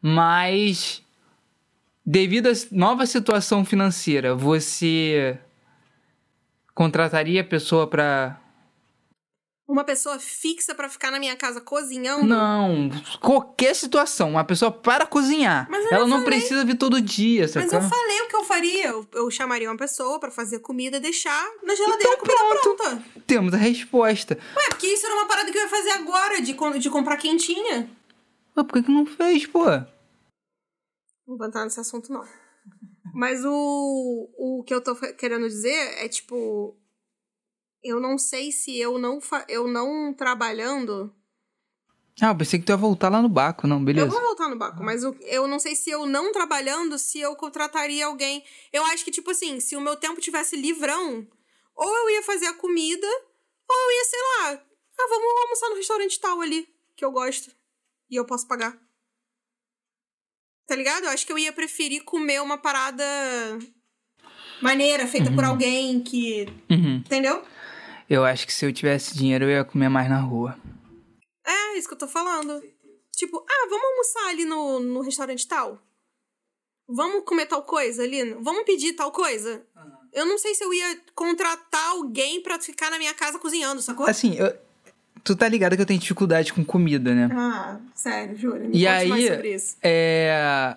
Mas, 0.00 1.02
devido 2.04 2.48
à 2.48 2.52
nova 2.72 3.04
situação 3.04 3.64
financeira, 3.66 4.34
você 4.34 5.38
contrataria 6.74 7.42
a 7.42 7.44
pessoa 7.44 7.86
pra. 7.86 8.40
Uma 9.66 9.82
pessoa 9.82 10.18
fixa 10.18 10.74
pra 10.74 10.90
ficar 10.90 11.10
na 11.10 11.18
minha 11.18 11.34
casa 11.36 11.58
cozinhando? 11.58 12.26
Não, 12.26 12.90
qualquer 13.18 13.74
situação, 13.74 14.28
uma 14.32 14.44
pessoa 14.44 14.70
para 14.70 15.06
cozinhar. 15.06 15.66
Mas 15.70 15.90
Ela 15.90 16.06
não 16.06 16.18
falei. 16.22 16.38
precisa 16.38 16.64
vir 16.66 16.76
todo 16.76 17.00
dia, 17.00 17.42
Mas 17.42 17.52
sacou? 17.52 17.78
eu 17.78 17.88
falei 17.88 18.20
o 18.20 18.28
que 18.28 18.36
eu 18.36 18.44
faria. 18.44 18.86
Eu, 18.88 19.08
eu 19.14 19.30
chamaria 19.30 19.70
uma 19.70 19.76
pessoa 19.78 20.20
pra 20.20 20.30
fazer 20.30 20.58
comida 20.58 20.98
e 20.98 21.00
deixar 21.00 21.42
na 21.62 21.74
geladeira 21.74 22.12
a 22.12 22.16
comida 22.18 22.38
pronto. 22.60 22.76
pronta. 22.76 23.04
Temos 23.26 23.54
a 23.54 23.56
resposta. 23.56 24.38
Ué, 24.54 24.64
porque 24.68 24.86
isso 24.86 25.06
era 25.06 25.14
uma 25.14 25.26
parada 25.26 25.50
que 25.50 25.56
eu 25.56 25.62
ia 25.62 25.68
fazer 25.68 25.90
agora, 25.92 26.42
de, 26.42 26.54
de 26.78 26.90
comprar 26.90 27.16
quentinha. 27.16 27.88
Mas 28.54 28.66
por 28.66 28.74
que, 28.74 28.82
que 28.82 28.92
não 28.92 29.06
fez, 29.06 29.46
pô? 29.46 29.64
Não 31.26 31.38
vou 31.38 31.46
entrar 31.46 31.64
nesse 31.64 31.80
assunto, 31.80 32.12
não. 32.12 32.22
Mas 33.14 33.42
o, 33.46 34.28
o 34.36 34.62
que 34.66 34.74
eu 34.74 34.82
tô 34.82 34.94
querendo 35.16 35.48
dizer 35.48 36.04
é, 36.04 36.08
tipo... 36.08 36.76
Eu 37.84 38.00
não 38.00 38.16
sei 38.16 38.50
se 38.50 38.76
eu 38.78 38.98
não, 38.98 39.20
eu 39.46 39.68
não 39.68 40.12
trabalhando... 40.14 41.14
Ah, 42.22 42.28
eu 42.30 42.36
pensei 42.38 42.58
que 42.60 42.64
tu 42.64 42.70
ia 42.70 42.76
voltar 42.76 43.08
lá 43.10 43.20
no 43.20 43.28
Baco, 43.28 43.66
não, 43.66 43.78
Eu 43.80 43.84
beleza. 43.84 44.06
vou 44.06 44.20
voltar 44.22 44.48
no 44.48 44.56
Baco, 44.56 44.82
mas 44.84 45.04
o- 45.04 45.16
eu 45.22 45.46
não 45.48 45.58
sei 45.58 45.74
se 45.76 45.90
eu 45.90 46.06
não 46.06 46.32
trabalhando, 46.32 46.96
se 46.96 47.18
eu 47.20 47.34
contrataria 47.34 48.06
alguém. 48.06 48.42
Eu 48.72 48.84
acho 48.86 49.04
que, 49.04 49.10
tipo 49.10 49.30
assim, 49.32 49.58
se 49.60 49.74
o 49.76 49.80
meu 49.80 49.96
tempo 49.96 50.20
tivesse 50.20 50.56
livrão, 50.56 51.26
ou 51.74 51.96
eu 51.98 52.10
ia 52.10 52.22
fazer 52.22 52.46
a 52.46 52.54
comida, 52.54 53.06
ou 53.06 53.76
eu 53.76 53.96
ia, 53.98 54.04
sei 54.04 54.20
lá, 54.20 54.62
ah, 54.96 55.06
vamos 55.10 55.42
almoçar 55.42 55.68
no 55.70 55.74
restaurante 55.76 56.20
tal 56.20 56.40
ali, 56.40 56.68
que 56.96 57.04
eu 57.04 57.10
gosto. 57.10 57.50
E 58.08 58.14
eu 58.16 58.24
posso 58.24 58.46
pagar. 58.46 58.78
Tá 60.66 60.76
ligado? 60.76 61.04
Eu 61.04 61.10
acho 61.10 61.26
que 61.26 61.32
eu 61.32 61.38
ia 61.38 61.52
preferir 61.52 62.04
comer 62.04 62.40
uma 62.40 62.56
parada 62.56 63.04
maneira, 64.62 65.06
feita 65.06 65.30
por 65.32 65.44
alguém 65.44 66.00
que. 66.00 66.46
Uhum. 66.70 66.96
Entendeu? 66.98 67.42
Eu 68.14 68.24
acho 68.24 68.46
que 68.46 68.52
se 68.52 68.64
eu 68.64 68.72
tivesse 68.72 69.16
dinheiro, 69.16 69.44
eu 69.44 69.50
ia 69.50 69.64
comer 69.64 69.88
mais 69.88 70.08
na 70.08 70.20
rua. 70.20 70.56
É, 71.46 71.76
isso 71.78 71.88
que 71.88 71.94
eu 71.94 71.98
tô 71.98 72.06
falando. 72.06 72.62
Tipo, 73.16 73.38
ah, 73.38 73.66
vamos 73.68 73.84
almoçar 73.86 74.28
ali 74.30 74.44
no, 74.44 74.78
no 74.80 75.00
restaurante 75.00 75.46
tal? 75.48 75.78
Vamos 76.88 77.24
comer 77.24 77.46
tal 77.46 77.62
coisa 77.62 78.02
ali? 78.04 78.34
Vamos 78.34 78.64
pedir 78.64 78.92
tal 78.92 79.10
coisa? 79.10 79.62
Eu 80.12 80.26
não 80.26 80.38
sei 80.38 80.54
se 80.54 80.62
eu 80.62 80.72
ia 80.72 80.96
contratar 81.14 81.90
alguém 81.90 82.40
pra 82.42 82.60
ficar 82.60 82.90
na 82.90 82.98
minha 82.98 83.14
casa 83.14 83.38
cozinhando, 83.38 83.82
sacou? 83.82 84.06
Assim, 84.06 84.34
eu- 84.36 84.54
tu 85.24 85.34
tá 85.34 85.48
ligado 85.48 85.74
que 85.74 85.82
eu 85.82 85.86
tenho 85.86 85.98
dificuldade 85.98 86.52
com 86.52 86.64
comida, 86.64 87.14
né? 87.14 87.28
Ah, 87.32 87.80
sério, 87.94 88.36
juro. 88.36 88.60
Me 88.60 88.78
E 88.78 88.86
aí, 88.86 89.26
sobre 89.28 89.54
isso. 89.54 89.76
é. 89.82 90.76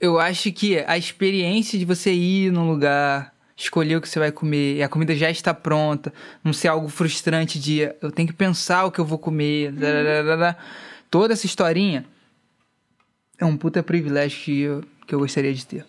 Eu 0.00 0.18
acho 0.18 0.52
que 0.52 0.78
a 0.86 0.96
experiência 0.96 1.76
de 1.78 1.84
você 1.84 2.12
ir 2.12 2.52
num 2.52 2.70
lugar, 2.70 3.34
escolher 3.58 3.96
o 3.96 4.00
que 4.00 4.08
você 4.08 4.20
vai 4.20 4.30
comer, 4.30 4.76
e 4.76 4.82
a 4.82 4.88
comida 4.88 5.14
já 5.16 5.28
está 5.28 5.52
pronta, 5.52 6.12
não 6.44 6.52
ser 6.52 6.68
algo 6.68 6.88
frustrante 6.88 7.58
de 7.58 7.80
eu 8.00 8.12
tenho 8.12 8.28
que 8.28 8.34
pensar 8.34 8.84
o 8.84 8.92
que 8.92 9.00
eu 9.00 9.04
vou 9.04 9.18
comer, 9.18 9.72
dararara, 9.72 10.56
toda 11.10 11.32
essa 11.32 11.44
historinha 11.44 12.06
é 13.36 13.44
um 13.44 13.56
puta 13.56 13.82
privilégio 13.82 14.44
que 14.44 14.60
eu, 14.60 14.84
que 15.06 15.14
eu 15.14 15.18
gostaria 15.18 15.52
de 15.52 15.66
ter. 15.66 15.84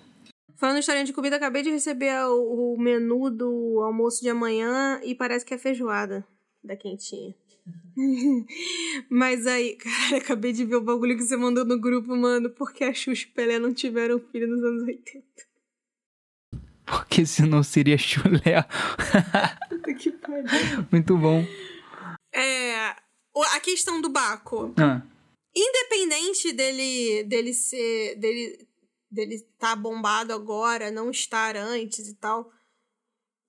Falando 0.56 0.78
em 0.78 0.80
história 0.80 1.04
de 1.04 1.14
comida, 1.14 1.36
acabei 1.36 1.62
de 1.62 1.70
receber 1.70 2.14
o, 2.26 2.74
o 2.74 2.78
menu 2.78 3.30
do 3.30 3.82
almoço 3.86 4.22
de 4.22 4.30
amanhã 4.30 5.00
e 5.04 5.16
parece 5.16 5.46
que 5.46 5.54
é 5.54 5.58
feijoada 5.58 6.26
da 6.64 6.76
quentinha. 6.76 7.34
Mas 9.10 9.46
aí, 9.46 9.76
cara, 9.78 10.18
acabei 10.18 10.52
de 10.52 10.66
ver 10.66 10.76
o 10.76 10.82
bagulho 10.82 11.16
que 11.16 11.24
você 11.24 11.38
mandou 11.38 11.64
no 11.64 11.80
grupo, 11.80 12.16
mano, 12.16 12.50
porque 12.50 12.84
a 12.84 12.94
Xuxa 12.94 13.28
e 13.28 13.32
o 13.32 13.34
Pelé 13.34 13.60
não 13.60 13.74
tiveram 13.74 14.20
filho 14.20 14.48
nos 14.48 14.64
anos 14.64 14.84
80. 14.84 15.49
Porque 16.90 17.26
senão 17.26 17.62
seria 17.64 17.98
chulé. 17.98 18.64
Puta 19.70 19.94
que 19.94 20.12
pariu. 20.12 20.88
Muito 20.92 21.18
bom. 21.18 21.46
É. 22.34 22.96
A 23.54 23.60
questão 23.62 24.02
do 24.02 24.10
Baco. 24.10 24.74
Ah, 24.78 25.02
Independente 25.56 26.52
dele, 26.52 27.24
dele 27.24 27.54
ser. 27.54 28.16
dele 28.16 28.68
dele 29.12 29.36
estar 29.36 29.76
bombado 29.76 30.34
agora, 30.34 30.92
não 30.92 31.10
estar 31.10 31.58
antes 31.58 32.08
e 32.08 32.16
tal. 32.16 32.52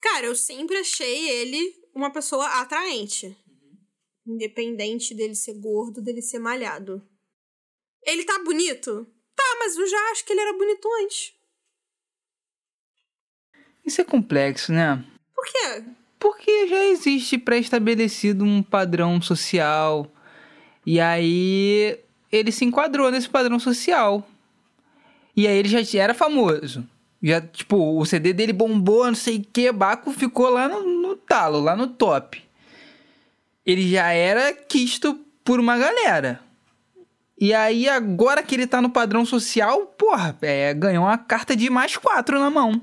Cara, 0.01 0.27
eu 0.27 0.35
sempre 0.35 0.79
achei 0.79 1.29
ele 1.29 1.75
uma 1.95 2.11
pessoa 2.11 2.47
atraente. 2.61 3.37
Independente 4.27 5.15
dele 5.15 5.35
ser 5.35 5.55
gordo, 5.61 6.01
dele 6.01 6.23
ser 6.23 6.39
malhado. 6.39 7.07
Ele 8.05 8.25
tá 8.25 8.39
bonito? 8.43 9.07
Tá, 9.37 9.57
mas 9.59 9.77
eu 9.77 9.87
já 9.87 9.99
acho 10.11 10.25
que 10.25 10.33
ele 10.33 10.41
era 10.41 10.57
bonito 10.57 10.89
antes. 11.03 11.35
Isso 13.85 14.01
é 14.01 14.05
complexo, 14.05 14.73
né? 14.73 15.03
Por 15.35 15.45
quê? 15.45 15.85
Porque 16.19 16.69
já 16.69 16.85
existe 16.85 17.39
pré-estabelecido 17.39 18.45
um 18.45 18.63
padrão 18.63 19.21
social. 19.21 20.07
E 20.85 21.01
aí 21.01 21.99
ele 22.31 22.53
se 22.53 22.65
enquadrou 22.65 23.11
nesse 23.11 23.29
padrão 23.29 23.59
social. 23.59 24.27
E 25.37 25.47
aí 25.47 25.57
ele 25.57 25.69
já 25.69 26.03
era 26.03 26.15
famoso. 26.15 26.87
Já, 27.23 27.41
tipo, 27.41 27.99
o 27.99 28.05
CD 28.05 28.33
dele 28.33 28.53
bombou, 28.53 29.07
não 29.07 29.15
sei 29.15 29.37
o 29.37 29.45
que, 29.53 29.71
Baco 29.71 30.11
ficou 30.13 30.49
lá 30.49 30.69
no, 30.69 30.83
no 30.83 31.17
talo, 31.17 31.61
lá 31.61 31.77
no 31.77 31.87
top. 31.87 32.43
Ele 33.65 33.91
já 33.91 34.11
era 34.11 34.53
quisto 34.53 35.19
por 35.45 35.61
uma 35.61 35.77
galera. 35.77 36.41
E 37.39 37.55
aí, 37.55 37.89
agora 37.89 38.43
que 38.43 38.55
ele 38.55 38.67
tá 38.67 38.83
no 38.83 38.91
padrão 38.91 39.25
social, 39.25 39.87
porra, 39.99 40.37
é, 40.43 40.75
ganhou 40.75 41.05
uma 41.05 41.17
carta 41.17 41.57
de 41.57 41.71
mais 41.71 41.97
quatro 41.97 42.39
na 42.39 42.51
mão. 42.51 42.81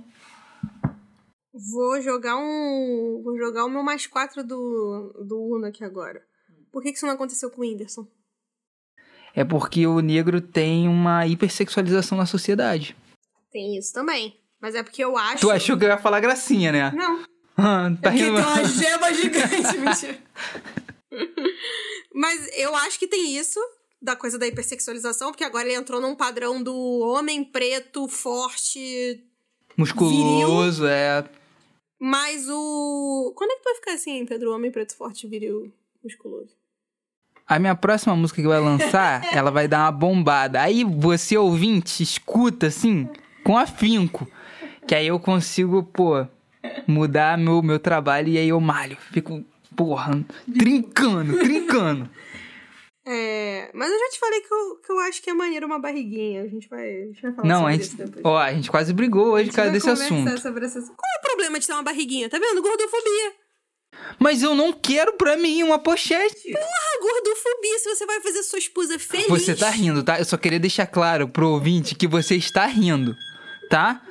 Vou 1.71 2.01
jogar 2.01 2.37
um. 2.37 3.21
Vou 3.23 3.37
jogar 3.37 3.65
o 3.65 3.69
meu 3.69 3.81
mais 3.83 4.05
quatro 4.05 4.43
do, 4.43 5.13
do 5.27 5.41
Uno 5.55 5.65
aqui 5.65 5.83
agora. 5.83 6.21
Por 6.71 6.81
que, 6.83 6.91
que 6.91 6.97
isso 6.97 7.05
não 7.05 7.13
aconteceu 7.13 7.49
com 7.49 7.61
o 7.61 7.63
Whindersson? 7.65 8.07
É 9.33 9.43
porque 9.43 9.85
o 9.87 9.99
negro 9.99 10.41
tem 10.41 10.87
uma 10.87 11.25
hipersexualização 11.27 12.17
na 12.17 12.25
sociedade. 12.25 12.95
Tem 13.51 13.77
isso 13.77 13.93
também. 13.93 14.39
Mas 14.61 14.75
é 14.75 14.83
porque 14.83 15.03
eu 15.03 15.15
acho. 15.17 15.41
Tu 15.41 15.51
achou 15.51 15.77
que 15.77 15.85
eu 15.85 15.89
ia 15.89 15.97
falar 15.97 16.19
gracinha, 16.19 16.71
né? 16.71 16.91
Não. 16.95 17.23
Ah, 17.59 17.89
tá 17.99 18.09
É 18.09 18.11
porque 18.11 18.23
tem 18.23 18.35
rindo. 18.35 18.47
uma 18.47 18.63
gema 18.65 19.13
gigante, 19.15 19.77
mentira. 19.81 20.19
Mas 22.13 22.47
eu 22.55 22.75
acho 22.75 22.99
que 22.99 23.07
tem 23.07 23.35
isso. 23.35 23.59
da 23.99 24.15
coisa 24.15 24.37
da 24.37 24.45
hipersexualização, 24.45 25.31
porque 25.31 25.43
agora 25.43 25.65
ele 25.67 25.75
entrou 25.75 25.99
num 25.99 26.15
padrão 26.15 26.61
do 26.61 26.75
homem 26.99 27.43
preto, 27.43 28.07
forte. 28.07 29.23
Musculoso, 29.75 30.81
viril. 30.83 30.87
é. 30.93 31.25
Mas 31.99 32.47
o. 32.49 33.33
Quando 33.35 33.51
é 33.51 33.55
que 33.55 33.61
tu 33.61 33.65
vai 33.65 33.75
ficar 33.75 33.93
assim, 33.93 34.25
Pedro? 34.25 34.53
Homem 34.53 34.71
preto, 34.71 34.95
forte, 34.95 35.27
viril, 35.27 35.71
musculoso? 36.03 36.55
A 37.47 37.57
minha 37.59 37.75
próxima 37.75 38.15
música 38.15 38.41
que 38.41 38.47
vai 38.47 38.59
lançar, 38.59 39.23
ela 39.33 39.49
vai 39.49 39.67
dar 39.67 39.85
uma 39.85 39.91
bombada. 39.91 40.61
Aí 40.61 40.83
você, 40.83 41.37
ouvinte, 41.37 42.03
escuta 42.03 42.67
assim, 42.67 43.09
com 43.43 43.57
afinco. 43.57 44.27
Que 44.85 44.93
aí 44.93 45.07
eu 45.07 45.19
consigo, 45.19 45.83
pô, 45.83 46.25
mudar 46.85 47.37
meu, 47.37 47.61
meu 47.61 47.79
trabalho 47.79 48.29
e 48.29 48.37
aí 48.37 48.49
eu 48.49 48.59
malho. 48.59 48.97
Fico, 49.11 49.43
porra, 49.75 50.23
trincando, 50.57 51.39
trincando. 51.39 52.09
É, 53.09 53.71
mas 53.73 53.89
eu 53.89 53.97
já 53.97 54.09
te 54.09 54.19
falei 54.19 54.41
que 54.41 54.53
eu, 54.53 54.75
que 54.85 54.91
eu 54.91 54.99
acho 54.99 55.21
que 55.21 55.29
é 55.29 55.33
maneiro 55.33 55.65
uma 55.65 55.79
barriguinha. 55.79 56.43
A 56.43 56.47
gente 56.47 56.67
vai, 56.67 57.03
a 57.03 57.05
gente 57.05 57.21
vai 57.21 57.31
falar 57.31 57.47
Não, 57.47 57.59
sobre 57.59 57.69
a 57.69 57.77
gente, 57.77 57.83
isso 57.83 57.97
depois. 57.97 58.25
Ó, 58.25 58.37
a 58.37 58.53
gente 58.53 58.69
quase 58.69 58.91
brigou 58.91 59.27
hoje 59.27 59.49
por 59.49 59.55
causa 59.55 59.71
desse 59.71 59.89
assunto. 59.89 60.41
Sobre 60.41 60.65
esse... 60.65 60.81
Qual 60.81 61.11
é 61.15 61.19
o 61.19 61.21
problema 61.21 61.57
de 61.57 61.65
ter 61.65 61.71
uma 61.71 61.83
barriguinha? 61.83 62.29
Tá 62.29 62.37
vendo? 62.37 62.61
Gordofobia. 62.61 63.33
Mas 64.19 64.43
eu 64.43 64.53
não 64.53 64.73
quero 64.73 65.13
pra 65.13 65.37
mim 65.37 65.63
uma 65.63 65.79
pochete. 65.79 66.51
Porra, 66.51 66.99
gordofobia. 67.01 67.79
Se 67.79 67.95
você 67.95 68.05
vai 68.05 68.19
fazer 68.19 68.43
sua 68.43 68.59
esposa 68.59 68.99
feliz. 68.99 69.27
Você 69.27 69.55
tá 69.55 69.69
rindo, 69.69 70.03
tá? 70.03 70.19
Eu 70.19 70.25
só 70.25 70.35
queria 70.35 70.59
deixar 70.59 70.85
claro 70.85 71.29
pro 71.29 71.47
ouvinte 71.47 71.95
que 71.95 72.07
você 72.07 72.35
está 72.35 72.65
rindo, 72.65 73.15
tá? 73.69 74.01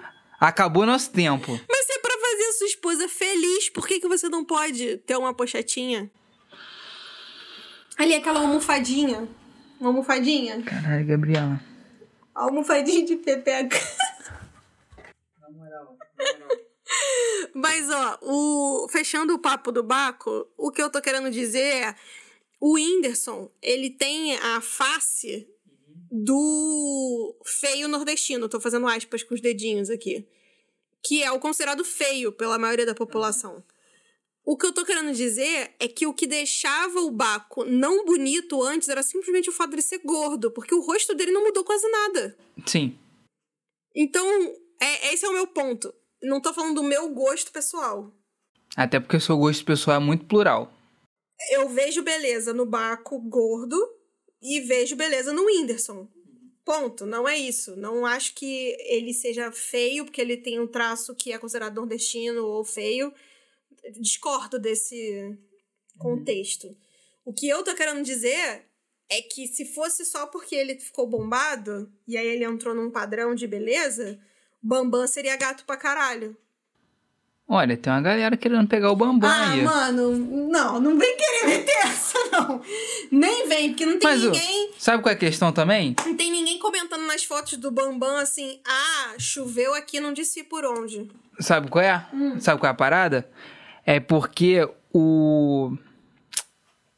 Acabou 0.40 0.86
nosso 0.86 1.10
tempo. 1.10 1.52
Mas 1.68 1.86
se 1.86 1.92
é 1.92 1.98
pra 1.98 2.14
fazer 2.18 2.52
sua 2.52 2.66
esposa 2.66 3.08
feliz, 3.08 3.68
por 3.68 3.86
que, 3.86 4.00
que 4.00 4.08
você 4.08 4.28
não 4.30 4.42
pode 4.42 4.96
ter 4.98 5.16
uma 5.16 5.34
pochetinha? 5.34 6.10
Ali, 7.96 8.14
aquela 8.14 8.40
almofadinha. 8.40 9.28
Uma 9.80 9.90
almofadinha. 9.90 10.62
Caralho, 10.62 11.06
Gabriela. 11.06 11.60
A 12.34 12.42
almofadinha 12.42 13.04
de. 13.04 13.16
Na 13.16 13.30
moral, 13.30 13.68
na 15.40 15.50
moral. 15.50 15.98
Mas, 17.54 17.88
ó, 17.90 18.18
o... 18.22 18.88
fechando 18.90 19.34
o 19.34 19.38
papo 19.38 19.72
do 19.72 19.82
Baco, 19.82 20.46
o 20.56 20.70
que 20.70 20.82
eu 20.82 20.90
tô 20.90 21.00
querendo 21.00 21.30
dizer 21.30 21.84
é... 21.84 21.94
O 22.58 22.74
Whindersson, 22.74 23.50
ele 23.60 23.90
tem 23.90 24.34
a 24.38 24.62
face 24.62 25.46
do 26.10 27.36
feio 27.44 27.86
nordestino. 27.86 28.48
Tô 28.48 28.58
fazendo 28.58 28.88
aspas 28.88 29.22
com 29.22 29.34
os 29.34 29.42
dedinhos 29.42 29.90
aqui. 29.90 30.26
Que 31.02 31.22
é 31.22 31.30
o 31.30 31.38
considerado 31.38 31.84
feio 31.84 32.32
pela 32.32 32.58
maioria 32.58 32.86
da 32.86 32.94
população. 32.94 33.62
O 34.46 34.56
que 34.56 34.64
eu 34.64 34.72
tô 34.72 34.84
querendo 34.84 35.12
dizer 35.12 35.74
é 35.80 35.88
que 35.88 36.06
o 36.06 36.14
que 36.14 36.24
deixava 36.24 37.00
o 37.00 37.10
Baco 37.10 37.64
não 37.64 38.04
bonito 38.04 38.62
antes 38.62 38.88
era 38.88 39.02
simplesmente 39.02 39.50
o 39.50 39.52
fato 39.52 39.74
de 39.74 39.82
ser 39.82 39.98
gordo, 40.04 40.52
porque 40.52 40.72
o 40.72 40.80
rosto 40.80 41.16
dele 41.16 41.32
não 41.32 41.42
mudou 41.42 41.64
quase 41.64 41.88
nada. 41.90 42.38
Sim. 42.64 42.96
Então, 43.92 44.24
é, 44.80 45.12
esse 45.12 45.26
é 45.26 45.28
o 45.28 45.32
meu 45.32 45.48
ponto. 45.48 45.92
Não 46.22 46.40
tô 46.40 46.54
falando 46.54 46.76
do 46.76 46.84
meu 46.84 47.08
gosto 47.08 47.50
pessoal. 47.50 48.14
Até 48.76 49.00
porque 49.00 49.16
o 49.16 49.20
seu 49.20 49.36
gosto 49.36 49.64
pessoal 49.64 49.96
é 49.96 50.04
muito 50.04 50.26
plural. 50.26 50.72
Eu 51.50 51.68
vejo 51.68 52.04
beleza 52.04 52.52
no 52.54 52.64
Baco 52.64 53.18
gordo 53.18 53.76
e 54.40 54.60
vejo 54.60 54.94
beleza 54.94 55.32
no 55.32 55.44
Whindersson. 55.44 56.08
Ponto. 56.64 57.04
Não 57.04 57.26
é 57.26 57.36
isso. 57.36 57.74
Não 57.74 58.06
acho 58.06 58.32
que 58.32 58.76
ele 58.80 59.12
seja 59.12 59.50
feio, 59.50 60.04
porque 60.04 60.20
ele 60.20 60.36
tem 60.36 60.60
um 60.60 60.68
traço 60.68 61.16
que 61.16 61.32
é 61.32 61.38
considerado 61.38 61.74
nordestino 61.74 62.44
ou 62.46 62.64
feio 62.64 63.12
discordo 63.92 64.58
desse 64.58 65.38
contexto. 65.98 66.66
Uhum. 66.66 66.76
O 67.26 67.32
que 67.32 67.48
eu 67.48 67.64
tô 67.64 67.74
querendo 67.74 68.02
dizer 68.02 68.66
é 69.08 69.22
que 69.22 69.46
se 69.46 69.64
fosse 69.74 70.04
só 70.04 70.26
porque 70.26 70.54
ele 70.54 70.78
ficou 70.78 71.08
bombado 71.08 71.90
e 72.06 72.16
aí 72.16 72.26
ele 72.26 72.44
entrou 72.44 72.74
num 72.74 72.90
padrão 72.90 73.34
de 73.34 73.46
beleza, 73.46 74.18
Bambam 74.62 75.06
seria 75.06 75.36
gato 75.36 75.64
pra 75.64 75.76
caralho. 75.76 76.36
Olha, 77.48 77.76
tem 77.76 77.92
uma 77.92 78.02
galera 78.02 78.36
querendo 78.36 78.66
pegar 78.66 78.90
o 78.90 78.96
Bambam 78.96 79.30
ah, 79.30 79.52
aí. 79.52 79.60
Ah, 79.60 79.64
mano, 79.64 80.18
não, 80.50 80.80
não 80.80 80.98
vem 80.98 81.16
querer 81.16 81.46
meter 81.46 81.76
essa, 81.86 82.18
não. 82.32 82.60
Nem 83.12 83.46
vem, 83.46 83.68
porque 83.68 83.86
não 83.86 84.00
tem 84.00 84.10
Mas, 84.10 84.22
ninguém. 84.22 84.72
Sabe 84.76 85.00
qual 85.00 85.12
é 85.12 85.14
a 85.14 85.18
questão 85.18 85.52
também? 85.52 85.94
Não 86.04 86.16
tem 86.16 86.32
ninguém 86.32 86.58
comentando 86.58 87.06
nas 87.06 87.22
fotos 87.22 87.56
do 87.56 87.70
Bambam 87.70 88.16
assim, 88.16 88.60
ah, 88.66 89.14
choveu 89.16 89.74
aqui, 89.74 90.00
não 90.00 90.12
disse 90.12 90.42
por 90.42 90.64
onde. 90.64 91.08
Sabe 91.38 91.68
qual 91.68 91.84
é? 91.84 92.04
Hum. 92.12 92.40
Sabe 92.40 92.58
qual 92.58 92.68
é 92.68 92.72
a 92.72 92.76
parada? 92.76 93.30
É 93.86 94.00
porque 94.00 94.68
o. 94.92 95.78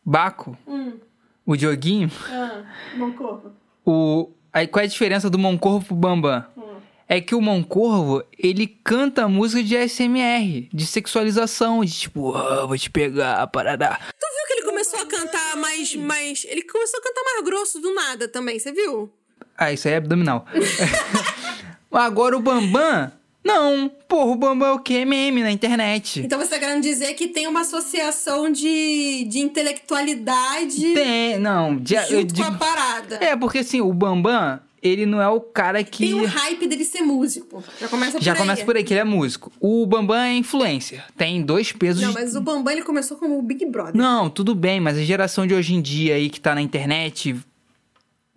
Baco, 0.03 0.57
hum. 0.67 0.99
o 1.45 1.55
Dioguinho. 1.55 2.11
Ah, 2.31 2.65
Moncorvo. 2.97 3.53
O. 3.85 4.31
Aí 4.51 4.67
qual 4.67 4.81
é 4.83 4.87
a 4.87 4.89
diferença 4.89 5.29
do 5.29 5.39
Moncorvo 5.39 5.85
pro 5.85 5.95
Bambam? 5.95 6.47
Hum. 6.57 6.79
É 7.07 7.21
que 7.21 7.35
o 7.35 7.43
Moncorvo, 7.43 8.25
ele 8.39 8.67
canta 8.67 9.29
música 9.29 9.63
de 9.63 9.77
ASMR, 9.77 10.69
de 10.73 10.87
sexualização, 10.87 11.85
de 11.85 11.93
tipo, 11.93 12.31
oh, 12.31 12.67
vou 12.67 12.79
te 12.79 12.91
pegar, 12.91 13.47
parará. 13.49 13.99
Tu 14.19 14.27
viu 14.27 14.47
que 14.47 14.53
ele 14.55 14.63
começou 14.63 15.01
a 15.01 15.07
cantar 15.07 15.57
mais, 15.57 15.95
mais. 15.95 16.47
Ele 16.49 16.63
começou 16.63 17.01
a 17.01 17.03
cantar 17.03 17.23
mais 17.23 17.45
grosso 17.45 17.81
do 17.81 17.95
nada 17.95 18.29
também, 18.29 18.59
você 18.59 18.73
viu? 18.73 19.13
Ah, 19.57 19.73
isso 19.73 19.89
aí 19.89 19.95
é 19.95 19.99
abdominal. 19.99 20.47
Agora 21.93 22.37
o 22.37 22.41
Bambam, 22.41 23.13
não, 23.45 23.91
porra, 24.09 24.31
o 24.33 24.37
Bambam 24.37 24.69
é 24.69 24.73
o 24.73 24.79
quê? 24.79 25.05
Meme 25.05 25.43
na 25.43 25.51
internet. 25.51 26.21
Então 26.21 26.39
você 26.39 26.51
tá 26.51 26.59
querendo 26.59 26.83
dizer 26.83 27.15
que 27.15 27.29
tem 27.29 27.47
uma 27.47 27.61
associação 27.61 28.51
de, 28.53 29.25
de 29.29 29.39
intelectualidade. 29.39 30.95
Tem, 30.95 31.39
não. 31.39 31.77
De, 31.77 31.95
junto 32.07 32.41
eu 32.41 32.45
com 32.45 32.53
a 32.53 32.53
parada. 32.59 33.17
É, 33.21 33.37
porque 33.37 33.59
assim, 33.59 33.81
o 33.81 33.93
Bambam, 33.93 34.61
ele 34.83 35.07
não 35.07 35.21
é 35.21 35.29
o 35.29 35.41
cara 35.41 35.83
que. 35.83 36.05
Tem 36.07 36.15
o 36.15 36.25
hype 36.27 36.67
dele 36.67 36.85
ser 36.85 37.01
músico. 37.03 37.63
Já 37.81 37.89
começa 37.89 38.13
por 38.19 38.23
Já 38.23 38.33
aí. 38.33 38.39
começa 38.39 38.65
por 38.65 38.77
aí, 38.77 38.85
que 38.85 38.93
ele 38.93 39.01
é 39.01 39.05
músico. 39.05 39.51
O 39.61 39.87
Bambam 39.87 40.19
é 40.19 40.35
influencer. 40.35 41.05
Tem 41.17 41.43
dois 41.43 41.73
pesos. 41.73 42.03
Não, 42.03 42.11
de- 42.11 42.15
mas 42.15 42.37
o 42.37 42.41
Bambam 42.41 42.73
ele 42.73 42.83
começou 42.83 43.17
como 43.17 43.39
o 43.39 43.43
Big 43.43 43.65
Brother. 43.67 43.97
Não, 43.97 44.29
tudo 44.29 44.55
bem, 44.55 44.79
mas 44.81 44.97
a 44.99 45.03
geração 45.03 45.47
de 45.47 45.55
hoje 45.55 45.75
em 45.75 45.81
dia 45.81 46.15
aí 46.15 46.29
que 46.29 46.41
tá 46.41 46.55
na 46.55 46.61
internet 46.63 47.35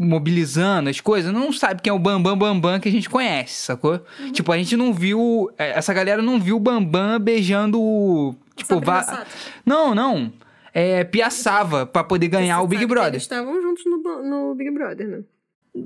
mobilizando 0.01 0.89
as 0.89 0.99
coisas, 0.99 1.31
não 1.33 1.51
sabe 1.53 1.81
quem 1.81 1.89
é 1.91 1.93
o 1.93 1.99
Bambam 1.99 2.37
Bambam 2.37 2.79
que 2.79 2.89
a 2.89 2.91
gente 2.91 3.09
conhece, 3.09 3.63
sacou? 3.65 3.99
Uhum. 4.19 4.31
Tipo, 4.31 4.51
a 4.51 4.57
gente 4.57 4.75
não 4.75 4.93
viu. 4.93 5.49
é, 5.57 5.71
Essa 5.77 5.93
galera 5.93 6.21
não 6.21 6.39
viu 6.39 6.57
o 6.57 6.59
Bambam 6.59 7.19
beijando 7.19 7.79
o. 7.81 8.35
Tipo, 8.55 8.79
va- 8.79 9.03
Sato. 9.03 9.27
Não, 9.65 9.95
não. 9.95 10.31
É, 10.73 11.03
piaçava 11.03 11.85
pra 11.85 12.03
poder 12.03 12.27
ganhar 12.27 12.57
Você 12.57 12.63
o 12.63 12.67
Big 12.67 12.81
sabe 12.81 12.93
Brother. 12.93 13.11
Eles 13.13 13.23
estavam 13.23 13.61
juntos 13.61 13.83
no, 13.85 13.97
no 14.23 14.55
Big 14.55 14.71
Brother, 14.71 15.07
né? 15.07 15.19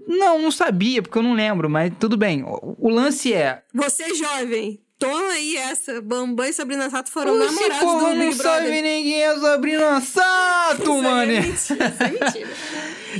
Não, 0.07 0.39
não 0.41 0.51
sabia, 0.51 1.01
porque 1.01 1.17
eu 1.17 1.21
não 1.23 1.33
lembro, 1.33 1.69
mas 1.69 1.91
tudo 1.99 2.17
bem. 2.17 2.43
O, 2.43 2.75
o 2.79 2.89
lance 2.89 3.31
é. 3.33 3.61
Você 3.73 4.13
jovem, 4.15 4.79
toma 4.99 5.31
aí 5.33 5.57
essa. 5.57 6.01
Bambam 6.01 6.45
e 6.45 6.53
Sabrina 6.53 6.89
Sato 6.89 7.11
foram 7.11 7.35
Esse 7.43 7.53
namorados 7.55 7.79
do 7.93 8.01
não 8.15 8.19
Big 8.29 8.33
sabe 8.35 8.65
Brother. 8.65 8.83
ninguém 8.83 9.23
é 9.23 9.39
Sabrina 9.39 10.01
Sato, 10.01 10.81
Isso 10.83 10.91
aí 10.91 11.01
mano. 11.01 11.31
é 11.31 11.39
mentira, 11.41 11.49
isso 11.53 11.75
é 12.03 12.11
mentira. 12.11 12.49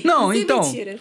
Não, 0.04 0.32
é 0.32 0.38
então. 0.38 0.62
mentira. 0.62 1.00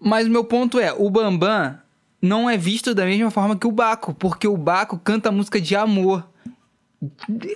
Mas 0.00 0.26
meu 0.28 0.44
ponto 0.44 0.78
é, 0.80 0.92
o 0.92 1.08
Bambam 1.10 1.78
não 2.20 2.48
é 2.48 2.56
visto 2.56 2.94
da 2.94 3.04
mesma 3.04 3.30
forma 3.30 3.56
que 3.56 3.66
o 3.66 3.72
Baco, 3.72 4.14
porque 4.14 4.46
o 4.48 4.56
Baco 4.56 4.98
canta 4.98 5.30
música 5.30 5.60
de 5.60 5.74
amor. 5.76 6.26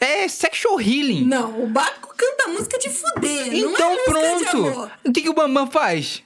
É 0.00 0.26
sexual 0.28 0.80
healing. 0.80 1.24
Não, 1.24 1.62
o 1.62 1.68
Baco 1.68 2.14
canta 2.16 2.48
música 2.48 2.78
de 2.78 2.88
fuder. 2.88 3.46
não 3.52 3.70
então 3.72 3.92
é 3.92 4.04
pronto. 4.04 4.90
O 5.04 5.12
que, 5.12 5.22
que 5.22 5.28
o 5.30 5.34
Bambam 5.34 5.66
faz? 5.68 6.22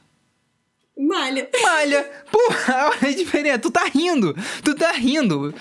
Malha. 0.98 1.48
Malha. 1.62 2.10
Porra, 2.30 2.90
olha 3.00 3.08
a 3.10 3.14
diferença. 3.16 3.58
Tu 3.58 3.70
tá 3.70 3.84
rindo. 3.84 4.34
Tu 4.62 4.74
tá 4.74 4.92
rindo. 4.92 5.54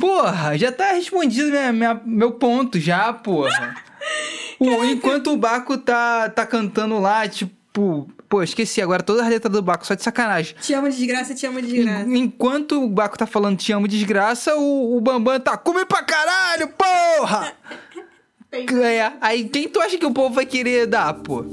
Porra, 0.00 0.56
já 0.56 0.70
tá 0.72 0.92
respondido 0.92 1.50
minha, 1.50 1.72
minha- 1.72 2.00
meu 2.04 2.32
ponto 2.32 2.78
já, 2.78 3.12
porra. 3.12 3.76
O- 4.58 4.84
enquanto 4.84 5.32
o 5.32 5.36
Baco 5.36 5.76
tá, 5.78 6.28
tá 6.28 6.46
cantando 6.46 6.98
lá, 6.98 7.28
tipo... 7.28 8.08
Pô, 8.28 8.42
esqueci 8.44 8.80
agora 8.80 9.02
todas 9.02 9.22
as 9.22 9.28
letras 9.28 9.52
do 9.52 9.60
Baco, 9.62 9.84
só 9.86 9.94
de 9.94 10.02
sacanagem. 10.04 10.54
Te 10.60 10.72
amo 10.72 10.88
de 10.88 10.96
desgraça, 10.96 11.34
te 11.34 11.46
amo 11.46 11.60
de 11.60 11.68
desgraça. 11.72 12.08
Enquanto 12.08 12.82
o 12.82 12.88
Baco 12.88 13.18
tá 13.18 13.26
falando 13.26 13.56
te 13.58 13.72
amo 13.72 13.88
desgraça, 13.88 14.54
o, 14.56 14.96
o 14.96 15.00
Bambam 15.00 15.40
tá 15.40 15.56
come 15.56 15.84
pra 15.84 16.02
caralho, 16.02 16.68
porra! 16.68 17.52
É, 18.52 19.12
aí 19.20 19.44
quem 19.48 19.68
tu 19.68 19.80
acha 19.80 19.96
que 19.96 20.04
o 20.04 20.10
povo 20.12 20.34
vai 20.34 20.44
querer 20.44 20.84
dar, 20.84 21.14
pô? 21.14 21.44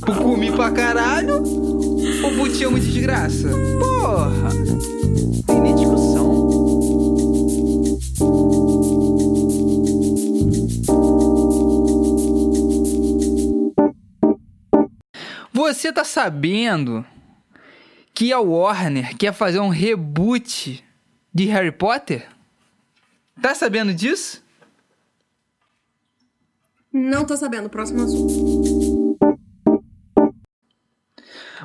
Pro 0.00 0.14
comi 0.14 0.52
pra 0.52 0.70
caralho 0.70 1.42
ou 1.42 2.32
pro 2.36 2.48
te 2.52 2.62
amo 2.62 2.78
desgraça? 2.78 3.48
Porra! 3.80 4.48
Tem 5.44 5.60
nem 5.60 5.74
Você 15.68 15.92
tá 15.92 16.02
sabendo 16.02 17.04
que 18.14 18.32
a 18.32 18.40
Warner 18.40 19.14
quer 19.18 19.34
fazer 19.34 19.58
um 19.58 19.68
reboot 19.68 20.82
de 21.32 21.44
Harry 21.44 21.70
Potter? 21.70 22.26
Tá 23.42 23.54
sabendo 23.54 23.92
disso? 23.92 24.42
Não 26.90 27.26
tô 27.26 27.36
sabendo. 27.36 27.68
Próximo 27.68 28.02
assunto. 28.02 29.18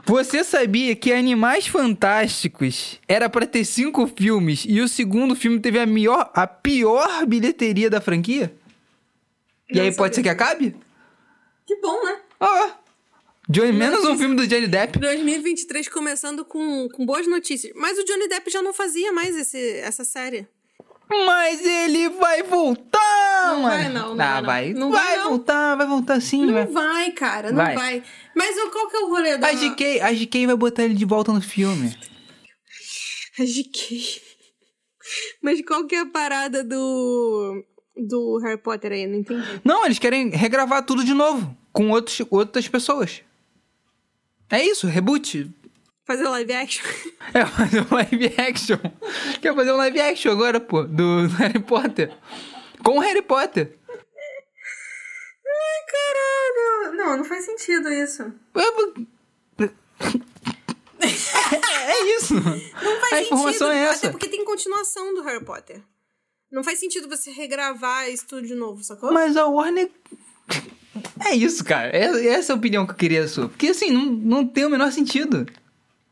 Você 0.06 0.44
sabia 0.44 0.98
que 0.98 1.14
Animais 1.14 1.66
Fantásticos 1.68 3.00
era 3.08 3.30
pra 3.30 3.46
ter 3.48 3.64
cinco 3.64 4.06
filmes 4.06 4.66
e 4.68 4.82
o 4.82 4.88
segundo 4.90 5.34
filme 5.34 5.62
teve 5.62 5.80
a, 5.80 5.86
melhor, 5.86 6.30
a 6.36 6.46
pior 6.46 7.26
bilheteria 7.26 7.90
da 7.90 8.02
franquia? 8.02 8.54
E 9.70 9.78
Não 9.78 9.84
aí 9.86 9.96
pode 9.96 10.14
ser 10.14 10.22
sabia. 10.24 10.36
que 10.36 10.44
acabe? 10.44 10.76
Que 11.66 11.78
bom, 11.80 12.04
né? 12.04 12.20
Ó. 12.42 12.83
Johnny, 13.54 13.72
menos 13.72 14.04
um 14.06 14.18
filme 14.18 14.36
do 14.36 14.48
Johnny 14.48 14.68
Depp. 14.68 14.98
2023 14.98 15.88
começando 15.90 16.44
com, 16.44 16.88
com 16.90 17.06
boas 17.06 17.28
notícias. 17.28 17.72
Mas 17.76 17.98
o 18.00 18.04
Johnny 18.04 18.28
Depp 18.28 18.50
já 18.50 18.64
não 18.64 18.74
fazia 18.74 19.14
mais 19.14 19.36
esse, 19.38 19.78
essa 19.78 20.04
série. 20.04 20.48
Mas 21.08 21.64
ele 21.64 22.10
vai 22.10 22.42
voltar, 22.42 23.54
Não 23.54 23.62
mano. 23.62 23.68
vai, 23.76 23.90
não, 23.90 24.16
não 24.16 24.26
Ah, 24.26 24.42
vai, 24.42 24.42
não. 24.42 24.46
vai. 24.46 24.74
Não 24.74 24.92
vai 24.92 25.16
vai, 25.18 25.24
voltar, 25.28 25.76
vai 25.76 25.86
voltar 25.86 26.20
sim, 26.20 26.46
Não 26.48 26.54
vai. 26.54 26.66
vai, 26.66 27.12
cara, 27.12 27.52
não 27.52 27.58
Vai. 27.64 27.76
vai. 27.76 28.04
Mas 28.36 28.56
qual 28.72 28.90
que 28.90 28.96
é 28.96 29.00
o 29.02 29.08
rolê 29.10 29.38
da... 29.38 29.48
A 29.50 29.54
GK, 29.54 30.00
a 30.02 30.12
GK 30.12 30.48
vai 30.48 30.56
botar 30.56 30.84
ele 30.84 30.96
de 30.96 31.06
volta 31.06 31.32
no 31.32 31.42
filme. 31.42 31.96
A 33.40 33.44
GK. 33.44 34.22
Mas 35.44 35.62
qual 35.66 35.86
que 35.86 35.96
é 35.96 36.00
a 36.00 36.06
parada 36.06 36.64
do... 36.64 37.64
Do 37.96 38.40
Harry 38.44 38.58
Potter 38.62 38.92
aí? 38.92 39.06
Não 39.06 39.16
entendi. 39.20 39.62
Não, 39.64 39.86
eles 39.86 40.00
querem 40.00 40.30
regravar 40.30 40.84
tudo 40.86 41.04
de 41.04 41.14
novo. 41.14 41.56
Com 41.72 41.90
outros, 41.92 42.26
outras 42.32 42.68
pessoas. 42.68 43.22
É 44.54 44.64
isso, 44.64 44.86
reboot. 44.86 45.50
Fazer 46.06 46.28
live 46.30 46.54
action? 46.54 46.86
É 47.34 47.44
fazer 47.44 47.82
um 47.82 47.96
live 47.96 48.26
action. 48.38 48.78
Quer 49.42 49.56
fazer 49.56 49.72
um 49.72 49.78
live 49.78 50.00
action 50.00 50.32
agora, 50.32 50.60
pô, 50.60 50.84
do, 50.84 51.26
Harry 51.40 51.60
Potter. 51.60 52.16
Com 52.84 52.98
o 52.98 53.00
Harry 53.00 53.24
Potter. 53.24 53.76
Ai, 53.90 55.86
caralho. 55.88 56.98
Não, 56.98 57.18
não 57.18 57.24
faz 57.24 57.46
sentido 57.46 57.90
isso. 57.92 58.32
É, 58.54 58.62
é 61.92 62.16
isso. 62.16 62.36
Não 62.36 62.42
faz 62.44 62.54
A 62.54 63.18
sentido. 63.18 63.24
informação 63.24 63.72
é 63.72 63.86
essa. 63.86 64.08
Até 64.08 64.12
porque 64.12 64.30
tem 64.30 64.46
continuação 64.46 65.16
do 65.16 65.24
Harry 65.24 65.44
Potter. 65.44 65.82
Não 66.52 66.64
faz 66.64 66.80
sentido 66.80 67.10
você 67.10 67.32
regravar 67.32 68.08
isso 68.08 68.28
tudo 68.28 68.46
de 68.46 68.54
novo, 68.54 68.84
sacou? 68.84 69.12
Mas 69.12 69.36
a 69.36 69.48
Warner. 69.48 69.90
É 71.26 71.34
isso, 71.36 71.64
cara. 71.64 71.90
É- 71.96 72.28
Essa 72.28 72.52
é 72.52 72.56
a 72.56 72.58
opinião 72.58 72.86
que 72.86 72.92
eu 72.92 72.96
queria 72.98 73.28
sua. 73.28 73.50
Porque 73.50 73.68
assim, 73.68 73.90
não, 73.92 74.06
não 74.06 74.48
tem 74.48 74.66
o 74.66 74.70
menor 74.70 74.92
sentido. 74.92 75.46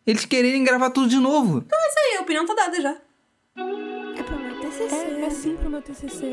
Eles 0.06 0.26
quererem 0.26 0.64
gravar 0.64 0.90
tudo 0.90 1.08
de 1.08 1.18
novo. 1.18 1.60
Então 1.66 1.78
é 1.80 1.88
isso 1.88 2.00
aí, 2.00 2.18
a 2.18 2.22
opinião 2.22 2.46
tá 2.46 2.54
dada 2.56 2.82
já. 2.82 2.98
É 4.18 4.24
pro 4.24 4.40
meu 4.40 4.60
TCC. 4.62 4.96
É, 4.96 5.22
é 5.26 5.30
sim 5.30 5.56
pro 5.58 5.70
meu 5.70 5.82
TCC. 5.82 6.26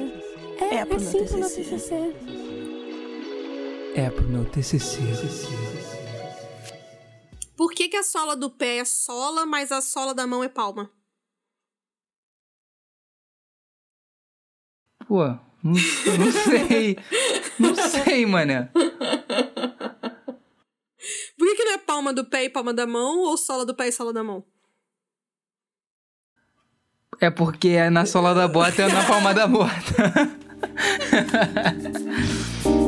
É, 0.61 0.74
É 0.76 0.84
pro 0.84 0.96
é 0.96 0.99
meu 0.99 1.01
sim 1.01 1.24
pro 1.26 1.38
meu 1.38 1.49
TCC. 1.49 1.64
TCC. 1.76 2.14
É 3.94 4.11
pro 4.11 4.24
meu 4.24 4.44
TCC. 4.46 4.99
Por 7.57 7.72
que, 7.72 7.88
que 7.88 7.96
a 7.96 8.03
sola 8.05 8.36
do 8.36 8.49
pé 8.51 8.78
é 8.78 8.84
sola, 8.84 9.44
mas 9.44 9.72
a 9.72 9.80
sola 9.82 10.14
da 10.14 10.26
mão 10.26 10.42
é 10.44 10.49
palma? 10.49 10.90
Pô, 15.07 15.24
não, 15.26 15.72
não 15.72 16.32
sei. 16.44 16.96
Não 17.59 17.74
sei, 17.74 18.24
mané. 18.26 18.70
Por 21.36 21.46
que, 21.46 21.54
que 21.54 21.64
não 21.64 21.72
é 21.72 21.78
palma 21.78 22.12
do 22.12 22.24
pé 22.24 22.44
e 22.44 22.50
palma 22.50 22.72
da 22.74 22.86
mão, 22.86 23.20
ou 23.20 23.36
sola 23.36 23.64
do 23.64 23.74
pé 23.74 23.88
e 23.88 23.92
sola 23.92 24.12
da 24.12 24.22
mão? 24.22 24.44
É 27.20 27.30
porque 27.30 27.68
é 27.68 27.90
na 27.90 28.06
sola 28.06 28.34
da 28.34 28.46
bota 28.46 28.80
e 28.80 28.84
é 28.84 28.88
na 28.88 29.04
palma 29.04 29.34
da 29.34 29.46
bota. 29.46 29.72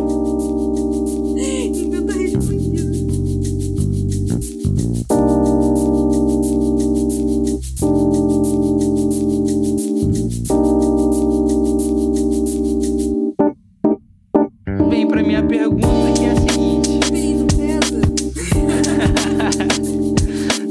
pergunta 15.50 16.12
que 16.16 16.24
é 16.24 16.30
a 16.30 16.36
seguinte. 16.36 17.00
Pesa. 17.10 18.00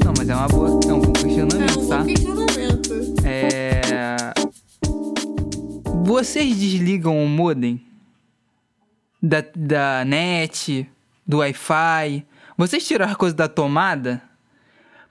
Não, 0.04 0.12
mas 0.16 0.28
é 0.28 0.34
uma 0.34 0.48
boa. 0.48 0.80
É 0.88 0.92
um 0.94 1.00
bom 1.00 1.12
É 1.14 1.22
questionamento, 1.22 1.80
um 1.80 1.88
tá? 1.88 1.98
bom 1.98 2.06
questionamento. 2.06 3.14
É. 3.24 4.32
Vocês 6.02 6.56
desligam 6.56 7.22
o 7.22 7.28
modem 7.28 7.84
da, 9.22 9.44
da 9.54 10.02
net, 10.06 10.88
do 11.26 11.38
Wi-Fi? 11.38 12.24
Vocês 12.56 12.86
tiram 12.86 13.04
as 13.06 13.16
coisas 13.16 13.36
da 13.36 13.48
tomada? 13.48 14.22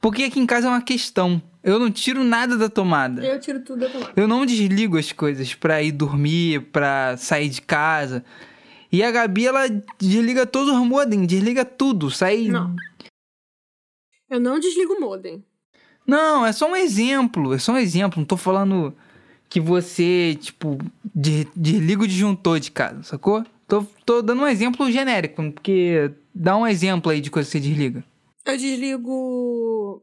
Porque 0.01 0.23
aqui 0.23 0.39
em 0.39 0.47
casa 0.47 0.65
é 0.67 0.69
uma 0.71 0.81
questão. 0.81 1.39
Eu 1.63 1.77
não 1.77 1.91
tiro 1.91 2.23
nada 2.23 2.57
da 2.57 2.69
tomada. 2.69 3.23
Eu 3.23 3.39
tiro 3.39 3.59
tudo 3.59 3.81
da 3.81 3.89
tomada. 3.89 4.13
Eu 4.15 4.27
não 4.27 4.45
desligo 4.47 4.97
as 4.97 5.11
coisas 5.11 5.53
pra 5.53 5.83
ir 5.83 5.91
dormir, 5.91 6.61
pra 6.71 7.15
sair 7.17 7.49
de 7.49 7.61
casa. 7.61 8.23
E 8.91 9.03
a 9.03 9.11
Gabi, 9.11 9.45
ela 9.45 9.67
desliga 9.99 10.45
todos 10.47 10.73
os 10.73 10.85
modem, 10.87 11.25
desliga 11.25 11.63
tudo, 11.63 12.09
sai. 12.09 12.47
Não. 12.47 12.75
Eu 14.29 14.39
não 14.39 14.59
desligo 14.59 14.93
o 14.93 14.99
modem. 14.99 15.43
Não, 16.05 16.45
é 16.45 16.51
só 16.51 16.69
um 16.69 16.75
exemplo. 16.75 17.53
É 17.53 17.59
só 17.59 17.73
um 17.73 17.77
exemplo. 17.77 18.19
Não 18.19 18.25
tô 18.25 18.35
falando 18.37 18.93
que 19.47 19.59
você, 19.59 20.35
tipo, 20.39 20.77
de- 21.15 21.47
desliga 21.55 22.03
o 22.03 22.07
disjuntor 22.07 22.59
de 22.59 22.71
casa, 22.71 23.03
sacou? 23.03 23.43
Tô, 23.67 23.83
tô 24.05 24.21
dando 24.23 24.41
um 24.41 24.47
exemplo 24.47 24.91
genérico, 24.91 25.51
porque 25.51 26.11
dá 26.33 26.57
um 26.57 26.65
exemplo 26.65 27.11
aí 27.11 27.21
de 27.21 27.29
coisa 27.29 27.47
que 27.47 27.51
você 27.51 27.59
desliga. 27.59 28.03
Eu 28.45 28.57
desligo 28.57 30.01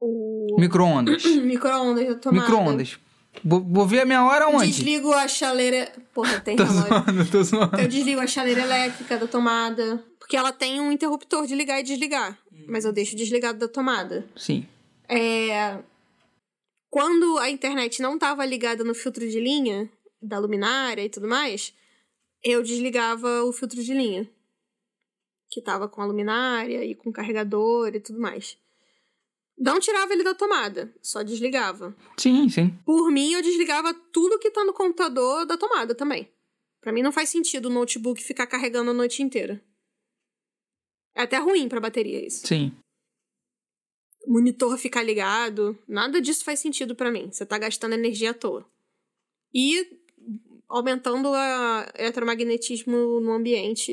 o 0.00 0.56
Micro-ondas. 0.60 1.24
micro-ondas 1.42 2.06
da 2.06 2.14
tomada. 2.14 2.40
Micro-ondas. 2.46 2.98
Vou, 3.44 3.60
vou 3.62 3.86
ver 3.86 4.00
a 4.00 4.04
minha 4.04 4.24
hora 4.24 4.48
onde? 4.48 4.66
Desligo 4.66 5.12
a 5.12 5.28
chaleira. 5.28 5.92
Porra, 6.12 6.40
tem 6.40 6.56
Tô 6.56 6.64
zoando, 6.64 7.30
tô 7.30 7.42
zoando. 7.42 7.80
Eu 7.80 7.88
desligo 7.88 8.20
a 8.20 8.26
chaleira 8.26 8.62
elétrica 8.62 9.18
da 9.18 9.26
tomada. 9.26 10.04
Porque 10.18 10.36
ela 10.36 10.52
tem 10.52 10.80
um 10.80 10.90
interruptor 10.90 11.46
de 11.46 11.54
ligar 11.54 11.80
e 11.80 11.82
desligar. 11.82 12.38
Mas 12.66 12.84
eu 12.84 12.92
deixo 12.92 13.14
desligado 13.14 13.58
da 13.58 13.68
tomada. 13.68 14.28
Sim. 14.36 14.66
É... 15.08 15.78
Quando 16.90 17.38
a 17.38 17.50
internet 17.50 18.00
não 18.02 18.14
estava 18.14 18.44
ligada 18.44 18.82
no 18.82 18.94
filtro 18.94 19.28
de 19.28 19.38
linha, 19.38 19.88
da 20.20 20.38
luminária 20.38 21.04
e 21.04 21.08
tudo 21.08 21.28
mais, 21.28 21.72
eu 22.42 22.62
desligava 22.62 23.44
o 23.44 23.52
filtro 23.52 23.82
de 23.82 23.92
linha. 23.92 24.28
Que 25.50 25.62
tava 25.62 25.88
com 25.88 26.02
a 26.02 26.06
luminária 26.06 26.84
e 26.84 26.94
com 26.94 27.10
o 27.10 27.12
carregador 27.12 27.94
e 27.94 28.00
tudo 28.00 28.20
mais. 28.20 28.58
Não 29.58 29.80
tirava 29.80 30.12
ele 30.12 30.22
da 30.22 30.34
tomada, 30.34 30.94
só 31.00 31.22
desligava. 31.22 31.96
Sim, 32.18 32.48
sim. 32.48 32.78
Por 32.84 33.10
mim, 33.10 33.32
eu 33.32 33.42
desligava 33.42 33.94
tudo 33.94 34.38
que 34.38 34.50
tá 34.50 34.64
no 34.64 34.74
computador 34.74 35.46
da 35.46 35.56
tomada 35.56 35.94
também. 35.94 36.30
Pra 36.80 36.92
mim 36.92 37.02
não 37.02 37.10
faz 37.10 37.30
sentido 37.30 37.66
o 37.66 37.72
notebook 37.72 38.22
ficar 38.22 38.46
carregando 38.46 38.90
a 38.90 38.94
noite 38.94 39.22
inteira. 39.22 39.64
É 41.14 41.22
até 41.22 41.38
ruim 41.38 41.68
pra 41.68 41.80
bateria 41.80 42.26
isso. 42.26 42.46
Sim. 42.46 42.72
O 44.26 44.32
monitor 44.32 44.76
ficar 44.76 45.02
ligado, 45.02 45.78
nada 45.88 46.20
disso 46.20 46.44
faz 46.44 46.60
sentido 46.60 46.94
pra 46.94 47.10
mim. 47.10 47.30
Você 47.32 47.46
tá 47.46 47.56
gastando 47.56 47.94
energia 47.94 48.32
à 48.32 48.34
toa. 48.34 48.68
E 49.54 49.98
aumentando 50.68 51.30
o 51.30 51.34
eletromagnetismo 51.94 53.20
no 53.20 53.32
ambiente, 53.32 53.92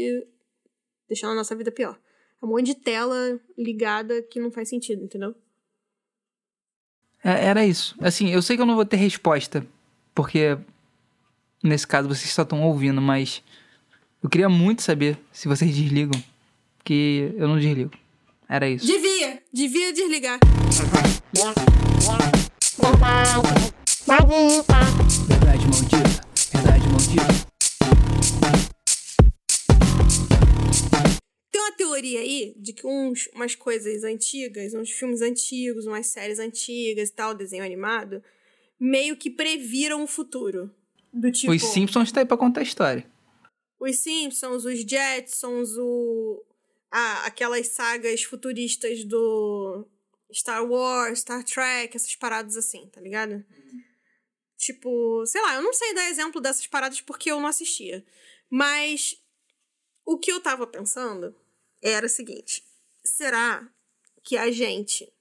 deixando 1.07 1.31
a 1.31 1.35
nossa 1.35 1.55
vida 1.55 1.71
pior. 1.71 1.97
É 2.41 2.45
um 2.45 2.49
monte 2.49 2.65
de 2.65 2.75
tela 2.75 3.39
ligada 3.57 4.21
que 4.23 4.39
não 4.39 4.51
faz 4.51 4.67
sentido, 4.67 5.03
entendeu? 5.03 5.33
É- 7.23 7.45
era 7.45 7.65
isso. 7.65 7.95
Assim, 8.01 8.29
eu 8.29 8.41
sei 8.41 8.55
que 8.55 8.61
eu 8.61 8.65
não 8.65 8.75
vou 8.75 8.85
ter 8.85 8.97
resposta, 8.97 9.65
porque 10.13 10.57
nesse 11.63 11.87
caso 11.87 12.07
vocês 12.07 12.31
só 12.31 12.41
estão 12.43 12.61
ouvindo, 12.63 13.01
mas 13.01 13.41
eu 14.21 14.29
queria 14.29 14.49
muito 14.49 14.81
saber 14.81 15.17
se 15.31 15.47
vocês 15.47 15.73
desligam, 15.75 16.21
que 16.83 17.33
eu 17.37 17.47
não 17.47 17.57
desligo. 17.57 17.91
Era 18.47 18.69
isso. 18.69 18.85
Devia! 18.85 19.41
Devia 19.51 19.93
desligar. 19.93 20.39
Verdade 25.27 25.65
maldita. 25.67 26.21
Verdade 26.51 26.87
maldita. 26.87 27.52
Tem 31.53 31.61
uma 31.61 31.71
teoria 31.71 32.19
aí 32.19 32.55
de 32.57 32.73
que 32.73 32.87
uns, 32.87 33.29
umas 33.31 33.53
coisas 33.53 34.03
antigas, 34.03 34.73
uns 34.73 34.89
filmes 34.89 35.21
antigos, 35.21 35.85
umas 35.85 36.07
séries 36.07 36.39
antigas 36.39 37.09
e 37.09 37.13
tal, 37.13 37.35
desenho 37.35 37.63
animado, 37.63 38.23
meio 38.79 39.15
que 39.15 39.29
previram 39.29 40.03
o 40.03 40.07
futuro. 40.07 40.73
Do 41.13 41.31
tipo. 41.31 41.53
Os 41.53 41.61
Simpsons 41.61 42.11
tá 42.11 42.21
aí 42.21 42.25
pra 42.25 42.37
contar 42.37 42.61
a 42.61 42.63
história. 42.63 43.07
Os 43.79 43.99
Simpsons, 43.99 44.65
os 44.65 44.79
Jetsons, 44.79 45.77
o. 45.77 46.43
Ah, 46.89 47.27
aquelas 47.27 47.67
sagas 47.67 48.23
futuristas 48.23 49.03
do 49.03 49.85
Star 50.33 50.65
Wars, 50.65 51.19
Star 51.19 51.43
Trek, 51.43 51.95
essas 51.95 52.15
paradas 52.15 52.57
assim, 52.57 52.87
tá 52.87 52.99
ligado? 52.99 53.45
Tipo, 54.57 55.23
sei 55.27 55.39
lá, 55.39 55.53
eu 55.53 55.61
não 55.61 55.73
sei 55.73 55.93
dar 55.93 56.09
exemplo 56.09 56.41
dessas 56.41 56.65
paradas 56.65 56.99
porque 56.99 57.29
eu 57.29 57.39
não 57.39 57.47
assistia. 57.47 58.03
Mas 58.49 59.21
o 60.03 60.17
que 60.17 60.31
eu 60.31 60.41
tava 60.41 60.65
pensando 60.65 61.42
era 61.91 62.05
o 62.05 62.09
seguinte: 62.09 62.63
será 63.03 63.67
que 64.23 64.37
a 64.37 64.49
gente 64.51 65.11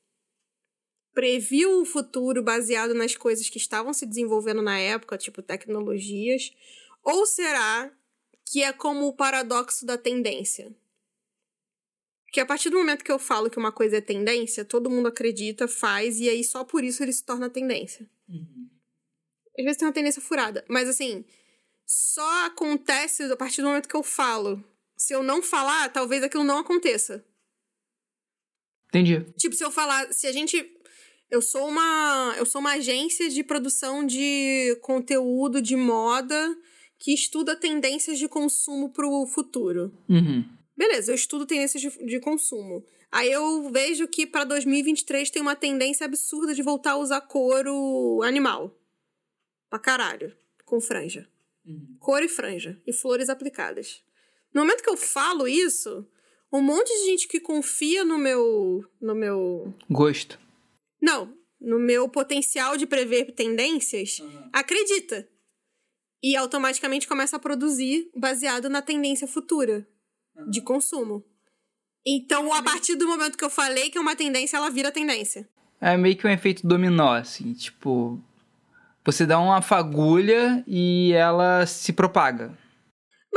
previu 1.12 1.80
o 1.80 1.84
futuro 1.84 2.42
baseado 2.42 2.94
nas 2.94 3.16
coisas 3.16 3.48
que 3.48 3.58
estavam 3.58 3.92
se 3.92 4.06
desenvolvendo 4.06 4.62
na 4.62 4.78
época, 4.78 5.18
tipo 5.18 5.42
tecnologias? 5.42 6.52
Ou 7.02 7.26
será 7.26 7.92
que 8.46 8.62
é 8.62 8.72
como 8.72 9.06
o 9.06 9.16
paradoxo 9.16 9.84
da 9.84 9.98
tendência? 9.98 10.74
Que 12.32 12.40
a 12.40 12.46
partir 12.46 12.70
do 12.70 12.78
momento 12.78 13.04
que 13.04 13.12
eu 13.12 13.18
falo 13.18 13.50
que 13.50 13.58
uma 13.58 13.72
coisa 13.72 13.98
é 13.98 14.00
tendência, 14.00 14.64
todo 14.64 14.88
mundo 14.88 15.08
acredita, 15.08 15.68
faz, 15.68 16.18
e 16.18 16.30
aí 16.30 16.42
só 16.42 16.64
por 16.64 16.82
isso 16.82 17.02
ele 17.02 17.12
se 17.12 17.24
torna 17.24 17.50
tendência. 17.50 18.08
Às 19.58 19.64
vezes 19.64 19.76
tem 19.76 19.86
uma 19.86 19.92
tendência 19.92 20.22
furada, 20.22 20.64
mas 20.66 20.88
assim, 20.88 21.26
só 21.84 22.46
acontece 22.46 23.24
a 23.24 23.36
partir 23.36 23.60
do 23.60 23.68
momento 23.68 23.88
que 23.88 23.96
eu 23.96 24.02
falo. 24.02 24.64
Se 25.02 25.12
eu 25.12 25.22
não 25.22 25.42
falar, 25.42 25.88
talvez 25.88 26.22
aquilo 26.22 26.44
não 26.44 26.58
aconteça. 26.58 27.24
Entendi. 28.86 29.20
Tipo, 29.36 29.56
se 29.56 29.64
eu 29.64 29.70
falar, 29.70 30.12
se 30.12 30.28
a 30.28 30.32
gente. 30.32 30.64
Eu 31.28 31.42
sou 31.42 31.66
uma. 31.68 32.34
Eu 32.38 32.46
sou 32.46 32.60
uma 32.60 32.74
agência 32.74 33.28
de 33.28 33.42
produção 33.42 34.06
de 34.06 34.78
conteúdo 34.80 35.60
de 35.60 35.74
moda 35.74 36.56
que 37.00 37.12
estuda 37.12 37.56
tendências 37.56 38.16
de 38.16 38.28
consumo 38.28 38.92
pro 38.92 39.26
futuro. 39.26 39.92
Uhum. 40.08 40.44
Beleza, 40.76 41.10
eu 41.10 41.16
estudo 41.16 41.46
tendências 41.46 41.82
de, 41.82 42.06
de 42.06 42.20
consumo. 42.20 42.84
Aí 43.10 43.30
eu 43.30 43.68
vejo 43.70 44.06
que 44.06 44.24
pra 44.24 44.44
2023 44.44 45.30
tem 45.30 45.42
uma 45.42 45.56
tendência 45.56 46.04
absurda 46.04 46.54
de 46.54 46.62
voltar 46.62 46.92
a 46.92 46.96
usar 46.96 47.20
couro 47.22 48.22
animal. 48.22 48.78
Pra 49.68 49.80
caralho. 49.80 50.36
Com 50.64 50.80
franja. 50.80 51.28
Couro 51.98 52.24
e 52.24 52.28
franja. 52.28 52.80
E 52.86 52.92
flores 52.92 53.28
aplicadas. 53.28 54.02
No 54.54 54.62
momento 54.62 54.82
que 54.82 54.90
eu 54.90 54.96
falo 54.96 55.48
isso, 55.48 56.06
um 56.52 56.60
monte 56.60 56.88
de 56.88 57.06
gente 57.06 57.28
que 57.28 57.40
confia 57.40 58.04
no 58.04 58.18
meu. 58.18 58.84
no 59.00 59.14
meu. 59.14 59.74
Gosto. 59.90 60.38
Não, 61.00 61.34
no 61.60 61.78
meu 61.78 62.08
potencial 62.08 62.76
de 62.76 62.86
prever 62.86 63.32
tendências, 63.32 64.18
acredita. 64.52 65.28
E 66.22 66.36
automaticamente 66.36 67.08
começa 67.08 67.36
a 67.36 67.40
produzir 67.40 68.08
baseado 68.14 68.68
na 68.68 68.82
tendência 68.82 69.26
futura 69.26 69.86
de 70.48 70.60
consumo. 70.60 71.24
Então, 72.06 72.52
a 72.52 72.62
partir 72.62 72.96
do 72.96 73.06
momento 73.06 73.38
que 73.38 73.44
eu 73.44 73.50
falei 73.50 73.90
que 73.90 73.98
é 73.98 74.00
uma 74.00 74.16
tendência, 74.16 74.56
ela 74.56 74.70
vira 74.70 74.90
tendência. 74.90 75.48
É 75.80 75.96
meio 75.96 76.16
que 76.16 76.26
um 76.26 76.30
efeito 76.30 76.66
dominó, 76.66 77.14
assim, 77.14 77.52
tipo. 77.54 78.20
Você 79.04 79.26
dá 79.26 79.38
uma 79.40 79.60
fagulha 79.60 80.62
e 80.66 81.12
ela 81.12 81.66
se 81.66 81.92
propaga. 81.92 82.56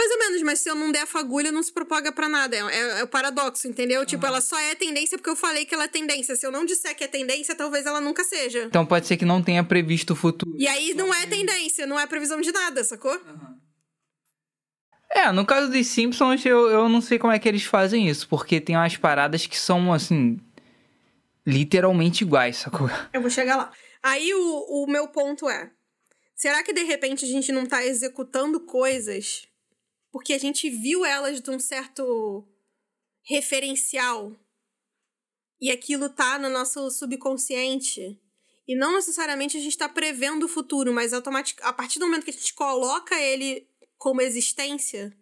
Mais 0.05 0.11
ou 0.11 0.19
menos, 0.19 0.41
mas 0.43 0.59
se 0.59 0.69
eu 0.69 0.75
não 0.75 0.91
der 0.91 1.01
a 1.01 1.05
fagulha, 1.07 1.51
não 1.51 1.63
se 1.63 1.71
propaga 1.73 2.11
pra 2.11 2.29
nada. 2.29 2.55
É, 2.55 2.59
é- 2.59 2.99
é 2.99 3.03
o 3.03 3.07
paradoxo, 3.07 3.67
entendeu? 3.67 4.05
Tipo, 4.05 4.23
ela 4.27 4.39
só 4.39 4.55
é 4.59 4.75
tendência 4.75 5.17
porque 5.17 5.31
eu 5.31 5.35
falei 5.35 5.65
que 5.65 5.73
ela 5.73 5.85
é 5.85 5.87
tendência. 5.87 6.35
Se 6.35 6.45
eu 6.45 6.51
não 6.51 6.63
disser 6.63 6.95
que 6.95 7.03
é 7.03 7.07
tendência, 7.07 7.55
talvez 7.55 7.87
ela 7.87 7.99
nunca 7.99 8.23
seja. 8.23 8.65
Então 8.65 8.85
pode 8.85 9.07
ser 9.07 9.17
que 9.17 9.25
não 9.25 9.41
tenha 9.41 9.63
previsto 9.63 10.13
o 10.13 10.15
futuro. 10.15 10.53
E 10.59 10.67
aí 10.67 10.93
não 10.93 11.11
é 11.11 11.25
tendência, 11.25 11.87
não 11.87 11.99
é 11.99 12.05
previsão 12.05 12.39
de 12.39 12.51
nada, 12.51 12.83
sacou? 12.83 13.19
É, 15.09 15.31
no 15.31 15.43
caso 15.45 15.71
dos 15.71 15.87
Simpsons, 15.87 16.45
eu, 16.45 16.69
eu 16.69 16.87
não 16.87 17.01
sei 17.01 17.17
como 17.17 17.33
é 17.33 17.39
que 17.39 17.47
eles 17.49 17.63
fazem 17.63 18.07
isso, 18.07 18.27
porque 18.27 18.61
tem 18.61 18.75
umas 18.75 18.95
paradas 18.97 19.47
que 19.47 19.57
são, 19.57 19.91
assim, 19.91 20.39
literalmente 21.47 22.23
iguais, 22.23 22.57
sacou? 22.57 22.89
Eu 23.11 23.21
vou 23.21 23.29
chegar 23.31 23.55
lá. 23.55 23.71
Aí 24.03 24.33
o, 24.35 24.83
o 24.83 24.87
meu 24.87 25.07
ponto 25.07 25.49
é: 25.49 25.71
será 26.35 26.61
que 26.63 26.73
de 26.73 26.83
repente 26.83 27.25
a 27.25 27.27
gente 27.27 27.51
não 27.51 27.65
tá 27.65 27.83
executando 27.83 28.59
coisas 28.59 29.47
porque 30.15 30.31
a 30.31 30.37
gente 30.37 30.69
viu 30.69 31.03
elas 31.03 31.41
de 31.41 31.51
um 31.51 31.59
certo 31.59 32.47
referencial 33.21 34.33
e 35.59 35.69
aquilo 35.69 36.07
tá 36.07 36.39
no 36.39 36.47
nosso 36.47 36.89
subconsciente? 36.89 38.17
E 38.65 38.77
não 38.77 38.93
necessariamente 38.93 39.57
a 39.57 39.59
gente 39.59 39.77
tá 39.77 39.89
prevendo 39.89 40.43
o 40.43 40.47
futuro, 40.47 40.93
mas 40.93 41.11
a 41.11 41.21
partir 41.73 41.99
do 41.99 42.05
momento 42.05 42.23
que 42.23 42.29
a 42.29 42.33
gente 42.33 42.53
coloca 42.53 43.13
ele 43.21 43.67
como 43.97 44.21
existência, 44.21 45.13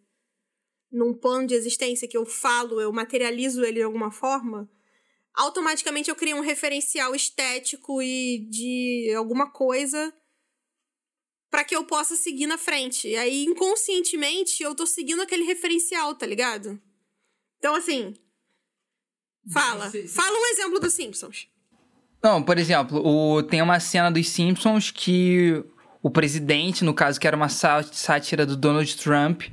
num 0.91 1.11
plano 1.11 1.47
de 1.47 1.55
existência 1.55 2.07
que 2.07 2.15
eu 2.15 2.23
falo, 2.23 2.79
eu 2.79 2.93
materializo 2.93 3.65
ele 3.65 3.79
de 3.79 3.81
alguma 3.81 4.11
forma, 4.11 4.69
automaticamente 5.33 6.11
eu 6.11 6.15
crio 6.15 6.37
um 6.37 6.41
referencial 6.41 7.15
estético 7.15 7.99
e 7.99 8.47
de 8.47 9.11
alguma 9.17 9.49
coisa 9.49 10.13
para 11.53 11.63
que 11.63 11.75
eu 11.75 11.83
possa 11.83 12.15
seguir 12.15 12.47
na 12.47 12.57
frente. 12.57 13.07
E 13.07 13.15
aí, 13.15 13.45
inconscientemente, 13.45 14.63
eu 14.63 14.73
tô 14.73 14.87
seguindo 14.87 15.21
aquele 15.21 15.43
referencial, 15.43 16.15
tá 16.15 16.25
ligado? 16.25 16.81
Então, 17.59 17.75
assim. 17.75 18.15
Fala. 19.51 19.91
Fala 20.09 20.35
um 20.35 20.45
exemplo 20.47 20.79
dos 20.79 20.93
Simpsons. 20.93 21.47
Não, 22.23 22.41
por 22.41 22.57
exemplo, 22.57 22.99
o, 23.05 23.43
tem 23.43 23.61
uma 23.61 23.79
cena 23.79 24.09
dos 24.09 24.29
Simpsons 24.29 24.89
que 24.89 25.63
o 26.01 26.09
presidente, 26.09 26.83
no 26.83 26.91
caso 26.91 27.19
que 27.19 27.27
era 27.27 27.37
uma 27.37 27.49
sá- 27.49 27.83
sátira 27.83 28.47
do 28.47 28.57
Donald 28.57 28.97
Trump, 28.97 29.43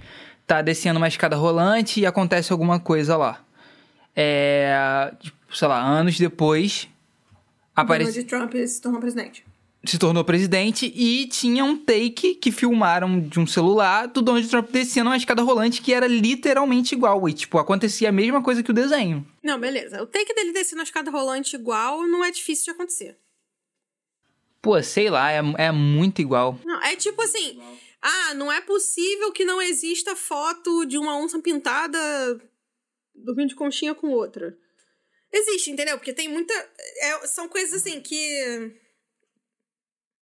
tá 0.47 0.63
descendo 0.63 0.97
uma 0.97 1.09
escada 1.09 1.37
rolante 1.37 2.01
e 2.01 2.07
acontece 2.07 2.51
alguma 2.51 2.81
coisa 2.81 3.15
lá. 3.15 3.45
É. 4.17 5.13
tipo, 5.21 5.55
sei 5.55 5.69
lá, 5.69 5.83
anos 5.83 6.19
depois. 6.19 6.89
Aparece, 7.77 8.25
Donald 8.25 8.51
Trump 8.51 8.67
se 8.67 8.81
tornou 8.81 9.01
presidente. 9.03 9.45
Se 9.85 9.99
tornou 9.99 10.23
presidente 10.25 10.93
e 10.95 11.27
tinha 11.27 11.65
um 11.65 11.77
take 11.77 12.35
que 12.35 12.53
filmaram 12.53 13.21
de 13.21 13.41
um 13.41 13.47
celular 13.47 14.07
do 14.07 14.21
Donald 14.21 14.47
Trump 14.49 14.71
descendo 14.71 15.09
uma 15.09 15.17
escada 15.17 15.43
rolante 15.43 15.81
que 15.81 15.95
era 15.95 16.07
literalmente 16.07 16.95
igual. 16.95 17.27
E, 17.29 17.33
tipo, 17.33 17.59
acontecia 17.59 18.11
a 18.11 18.13
mesma 18.13 18.43
coisa 18.43 18.63
que 18.63 18.71
o 18.71 18.75
desenho. 18.75 19.27
Não, 19.43 19.59
beleza. 19.59 20.03
O 20.03 20.07
take 20.07 20.35
dele 20.35 20.53
descer 20.53 20.77
na 20.77 20.83
escada 20.83 21.11
rolante 21.11 21.57
igual 21.57 22.07
não 22.07 22.23
é 22.25 22.31
difícil 22.31 22.65
de 22.67 22.71
acontecer. 22.73 23.19
Pô, 24.61 24.81
sei 24.83 25.09
lá, 25.09 25.33
é, 25.33 25.41
é 25.57 25.73
muito 25.73 26.21
igual. 26.21 26.59
Não, 26.65 26.83
é 26.83 26.95
tipo 26.95 27.23
assim. 27.23 27.59
Ah, 28.03 28.35
não 28.35 28.53
é 28.53 28.61
possível 28.61 29.33
que 29.33 29.45
não 29.45 29.61
exista 29.61 30.15
foto 30.15 30.85
de 30.85 30.99
uma 30.99 31.17
onça 31.17 31.39
pintada 31.41 31.99
dormindo 33.15 33.49
de 33.49 33.55
conchinha 33.55 33.95
com 33.95 34.09
outra. 34.09 34.57
Existe, 35.33 35.71
entendeu? 35.71 35.97
Porque 35.97 36.13
tem 36.13 36.29
muita. 36.29 36.53
é- 36.99 37.27
são 37.27 37.49
coisas 37.49 37.81
assim 37.81 38.01
que. 38.01 38.75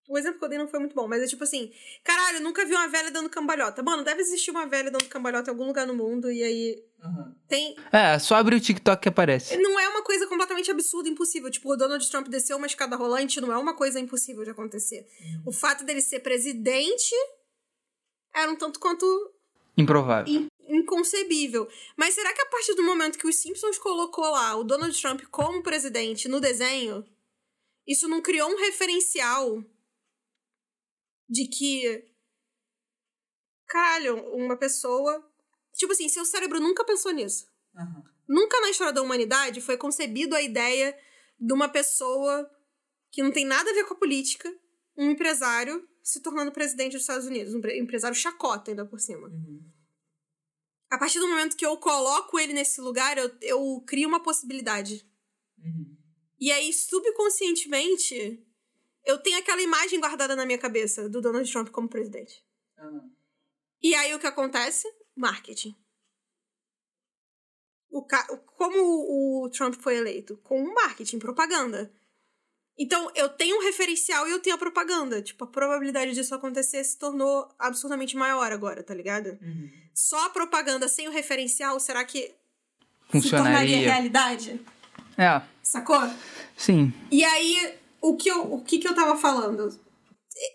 O 0.09 0.17
exemplo 0.19 0.39
que 0.39 0.45
eu 0.45 0.49
dei 0.49 0.57
não 0.59 0.67
foi 0.67 0.81
muito 0.81 0.95
bom, 0.95 1.07
mas 1.07 1.23
é 1.23 1.27
tipo 1.27 1.45
assim: 1.45 1.71
caralho, 2.03 2.39
eu 2.39 2.43
nunca 2.43 2.65
vi 2.65 2.73
uma 2.75 2.89
velha 2.89 3.11
dando 3.11 3.29
cambalhota. 3.29 3.83
Mano, 3.83 4.03
deve 4.03 4.23
existir 4.23 4.51
uma 4.51 4.67
velha 4.67 4.91
dando 4.91 5.05
cambalhota 5.05 5.51
em 5.51 5.53
algum 5.53 5.67
lugar 5.67 5.87
no 5.87 5.95
mundo, 5.95 6.33
e 6.33 6.43
aí. 6.43 6.83
Tem. 7.47 7.77
É, 7.93 8.19
só 8.19 8.35
abre 8.37 8.57
o 8.57 8.61
TikTok 8.61 9.03
que 9.03 9.09
aparece. 9.09 9.57
Não 9.59 9.79
é 9.79 9.89
uma 9.89 10.03
coisa 10.03 10.27
completamente 10.27 10.71
absurda, 10.71 11.09
impossível. 11.09 11.51
Tipo, 11.51 11.73
o 11.73 11.77
Donald 11.77 12.11
Trump 12.11 12.27
desceu 12.29 12.57
uma 12.57 12.67
escada 12.67 12.97
rolante, 12.97 13.41
não 13.41 13.53
é 13.53 13.57
uma 13.59 13.75
coisa 13.75 14.01
impossível 14.01 14.43
de 14.45 14.51
acontecer. 14.51 15.07
O 15.47 15.53
fato 15.53 15.85
dele 15.85 16.01
ser 16.01 16.21
presidente 16.21 17.15
era 18.35 18.51
um 18.51 18.57
tanto 18.57 18.81
quanto 18.81 19.07
Improvável. 19.77 20.33
in- 20.33 20.49
inconcebível. 20.69 21.69
Mas 21.97 22.15
será 22.15 22.33
que 22.33 22.43
a 22.43 22.47
partir 22.47 22.75
do 22.75 22.83
momento 22.83 23.19
que 23.19 23.29
os 23.29 23.37
Simpsons 23.37 23.79
colocou 23.79 24.25
lá 24.31 24.57
o 24.57 24.65
Donald 24.65 24.99
Trump 25.01 25.23
como 25.31 25.63
presidente 25.63 26.29
no 26.29 26.41
desenho, 26.41 27.05
isso 27.87 28.09
não 28.09 28.21
criou 28.21 28.51
um 28.51 28.57
referencial 28.59 29.63
de 31.29 31.47
que. 31.49 32.05
Caralho, 33.67 34.17
uma 34.35 34.57
pessoa. 34.57 35.25
Tipo 35.75 35.93
assim, 35.93 36.09
seu 36.09 36.25
cérebro 36.25 36.61
nunca 36.61 36.85
pensou 36.85 37.13
nisso. 37.13 37.47
Nunca 38.29 38.61
na 38.61 38.71
história 38.71 38.93
da 38.93 39.03
humanidade 39.03 39.61
foi 39.61 39.77
concebido 39.77 40.35
a 40.35 40.43
ideia 40.43 40.99
de 41.39 41.53
uma 41.53 41.69
pessoa 41.69 42.51
que 43.11 43.23
não 43.23 43.31
tem 43.31 43.45
nada 43.45 43.71
a 43.71 43.75
ver 43.75 43.85
com 43.85 43.95
a 43.95 43.99
política, 43.99 44.53
um 44.97 45.11
empresário, 45.11 45.87
se 46.03 46.21
tornando 46.23 46.53
presidente 46.53 46.93
dos 46.93 47.03
Estados 47.03 47.27
Unidos. 47.27 47.55
Um 47.55 47.61
pre- 47.61 47.79
empresário 47.79 48.17
chacota, 48.17 48.71
ainda 48.71 48.85
por 48.85 48.99
cima. 49.01 49.31
A 50.91 50.99
partir 50.99 51.19
do 51.21 51.29
momento 51.29 51.57
que 51.57 51.65
eu 51.65 51.77
coloco 51.77 52.39
ele 52.39 52.53
nesse 52.53 52.81
lugar, 52.81 53.17
eu, 53.19 53.31
eu 53.43 53.85
crio 53.87 54.09
uma 54.09 54.23
possibilidade. 54.23 55.07
E 56.41 56.51
aí, 56.51 56.73
subconscientemente, 56.73 58.45
eu 59.09 59.17
tenho 59.19 59.39
aquela 59.39 59.63
imagem 59.63 59.99
guardada 59.99 60.37
na 60.37 60.45
minha 60.45 60.59
cabeça 60.59 61.09
do 61.09 61.23
Donald 61.23 61.51
Trump 61.51 61.71
como 61.71 61.89
presidente. 61.89 62.45
E 63.83 63.95
aí, 63.95 64.15
o 64.15 64.19
que 64.19 64.27
acontece? 64.27 64.87
Marketing. 65.17 65.75
O 67.91 68.05
ca... 68.05 68.23
Como 68.55 69.45
o 69.45 69.49
Trump 69.49 69.77
foi 69.81 69.97
eleito? 69.97 70.37
Com 70.45 70.75
marketing, 70.75 71.19
propaganda. 71.19 71.91
Então, 72.77 73.11
eu 73.15 73.31
tenho 73.31 73.57
um 73.57 73.63
referencial 73.63 74.29
e 74.29 74.31
eu 74.31 74.41
tenho 74.41 74.57
a 74.57 74.59
propaganda. 74.59 75.23
Tipo, 75.23 75.45
a 75.45 75.49
probabilidade 75.49 76.13
disso 76.13 76.35
acontecer 76.35 76.85
se 76.85 76.99
tornou 76.99 77.49
absurdamente 77.59 78.15
maior 78.15 78.53
agora, 78.53 78.83
tá 78.83 78.93
ligado? 78.93 79.39
Só 79.95 80.27
a 80.27 80.31
propaganda 80.31 80.87
sem 80.87 81.09
o 81.09 81.11
referencial, 81.11 81.81
será 81.81 82.05
que 82.05 82.21
se 82.21 82.35
tornaria 83.11 83.21
Funcionaria. 83.23 83.79
realidade? 83.91 84.61
É, 85.17 85.43
Sacou? 85.63 85.99
sim. 86.57 86.93
E 87.11 87.25
aí, 87.25 87.78
o 88.01 88.17
que 88.17 88.29
eu, 88.31 88.53
o 88.55 88.63
que, 88.63 88.79
que 88.79 88.89
eu 88.89 88.95
tava 88.95 89.17
falando? 89.17 89.79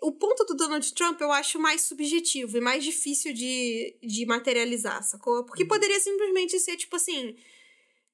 O 0.02 0.12
ponto 0.14 0.46
do 0.46 0.56
Donald 0.56 0.94
Trump 0.94 1.20
eu 1.20 1.32
acho 1.32 1.60
mais 1.60 1.82
subjetivo 1.82 2.58
e 2.58 2.62
mais 2.62 2.84
difícil 2.84 3.34
de, 3.34 3.98
de 4.02 4.26
materializar, 4.26 5.04
sacou? 5.04 5.44
Porque 5.44 5.66
poderia 5.66 6.00
simplesmente 6.00 6.58
ser 6.60 6.78
tipo 6.78 6.96
assim: 6.96 7.36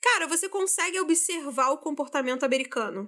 Cara, 0.02 0.26
você 0.28 0.50
consegue 0.50 1.00
observar 1.00 1.70
o 1.72 1.78
comportamento 1.78 2.44
americano 2.44 3.08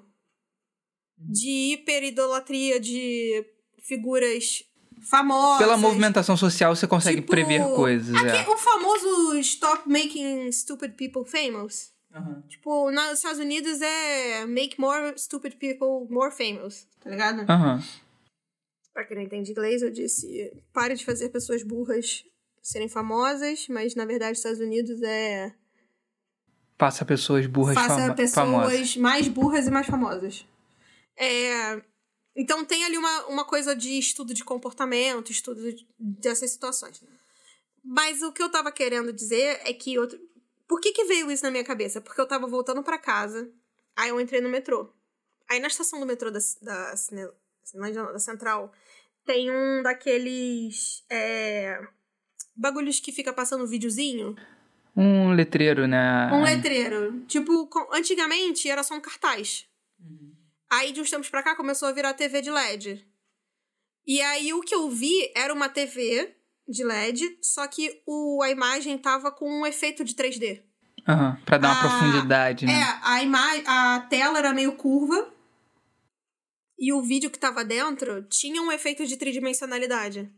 de 1.18 1.74
hiperidolatria 1.74 2.80
de 2.80 3.46
figuras 3.80 4.64
famosas. 5.10 5.60
Pela 5.60 5.78
movimentação 5.78 6.38
social, 6.38 6.76
você 6.76 6.88
consegue 6.88 7.22
Tipo, 7.22 7.32
prever 7.32 7.64
coisas. 7.76 8.14
aqui- 8.16 8.28
é. 8.38 8.50
O 8.50 8.58
famoso 8.58 9.38
Stop 9.40 9.90
Making 9.90 10.52
Stupid 10.52 10.94
People 10.96 11.26
Famous. 11.26 11.91
Tipo, 12.50 12.92
nos 12.92 13.14
Estados 13.20 13.40
Unidos 13.40 13.82
é 13.82 14.46
Make 14.46 14.80
More 14.80 15.18
Stupid 15.18 15.56
People 15.56 16.14
More 16.14 16.32
Famous, 16.32 16.88
tá 17.00 17.10
ligado? 17.10 17.50
Aham. 17.50 17.82
Pra 18.94 19.06
quem 19.06 19.16
não 19.16 19.24
entende 19.24 19.52
inglês, 19.52 19.82
eu 19.82 19.90
disse: 19.90 20.52
pare 20.74 20.96
de 20.96 21.06
fazer 21.06 21.30
pessoas 21.30 21.64
burras 21.64 22.24
serem 22.62 22.90
famosas, 22.90 23.68
mas 23.70 23.96
na 23.96 24.06
verdade, 24.06 24.34
os 24.34 24.40
Estados 24.40 24.60
Unidos 24.60 25.02
é. 25.02 25.54
Passa 26.78 27.06
pessoas 27.06 27.46
burras 27.46 27.76
faça 27.76 27.96
fama- 27.96 28.16
pessoas 28.16 28.34
famosas. 28.34 28.98
mais 28.98 29.28
burras 29.28 29.68
e 29.68 29.72
mais 29.72 29.86
famosas. 29.88 30.46
É, 31.16 31.82
então 32.36 32.66
tem 32.66 32.84
ali 32.84 32.98
uma, 32.98 33.26
uma 33.28 33.46
coisa 33.46 33.76
de 33.76 33.98
estudo 34.00 34.34
de 34.34 34.44
comportamento, 34.44 35.32
estudo 35.32 35.72
de- 35.74 35.88
dessas 35.98 36.52
situações. 36.52 37.02
Mas 37.84 38.22
o 38.22 38.32
que 38.34 38.42
eu 38.42 38.50
tava 38.50 38.72
querendo 38.72 39.14
dizer 39.14 39.60
é 39.64 39.74
que 39.74 39.98
outro... 40.00 40.20
por 40.72 40.80
que 40.80 40.94
que 40.94 41.04
veio 41.04 41.30
isso 41.30 41.44
na 41.44 41.52
minha 41.52 41.66
cabeça? 41.66 42.00
Porque 42.00 42.22
eu 42.22 42.26
tava 42.26 42.48
voltando 42.48 42.82
pra 42.82 42.98
casa, 42.98 43.52
aí 43.94 44.08
eu 44.08 44.22
entrei 44.22 44.40
no 44.40 44.48
metrô. 44.48 44.90
Aí 45.50 45.60
na 45.60 45.68
estação 45.68 46.00
do 46.00 46.06
metrô 46.06 46.32
da, 46.32 46.40
da, 46.62 46.94
não, 47.74 48.14
da 48.14 48.20
Central 48.20 48.72
tem 49.26 49.52
um 49.52 49.84
daqueles 49.84 51.04
é, 51.10 51.78
bagulhos 52.56 53.02
que 53.02 53.12
fica 53.12 53.34
passando 53.34 53.68
videozinho. 53.68 54.34
Um 54.96 55.34
letreiro, 55.34 55.88
né? 55.88 56.32
Um 56.32 56.42
letreiro. 56.42 57.20
Tipo, 57.28 57.68
com- 57.68 57.94
antigamente 57.94 58.70
era 58.70 58.82
só 58.82 58.96
um 58.96 59.02
cartaz. 59.02 59.68
Aí, 60.70 60.94
de 60.94 61.02
uns 61.02 61.10
tempos 61.10 61.30
pra 61.30 61.44
cá, 61.44 61.54
começou 61.54 61.90
a 61.90 61.92
virar 61.92 62.14
TV 62.14 62.42
de 62.42 62.50
LED. 62.50 63.06
E 64.08 64.22
aí, 64.22 64.54
o 64.54 64.62
que 64.62 64.74
eu 64.74 64.90
vi 64.90 65.30
era 65.36 65.54
uma 65.54 65.68
TV 65.68 66.34
de 66.72 66.84
LED, 66.84 67.38
só 67.42 67.68
que 67.68 68.02
o, 68.06 68.42
a 68.42 68.50
imagem 68.50 68.98
tava 68.98 69.32
com 69.32 69.50
um 69.62 69.66
efeito 69.66 70.04
de 70.04 70.16
3D. 70.16 70.64
Aham, 71.08 71.38
pra 71.46 71.58
dar 71.58 71.70
uma 71.70 71.78
Ah, 71.78 71.82
profundidade, 71.82 72.66
né? 72.66 72.74
É, 72.74 73.00
a, 73.04 73.24
ima 73.24 73.40
a 73.66 74.02
tela 74.02 74.38
era 74.40 74.54
meio 74.54 74.76
curva. 74.76 75.32
E 76.78 76.92
o 76.94 77.02
vídeo 77.02 77.30
que 77.30 77.38
tava 77.38 77.64
dentro 77.64 78.24
tinha 78.24 78.62
um 78.62 78.72
efeito 78.72 79.06
de 79.06 79.18
tridimensionalidade. 79.18 80.32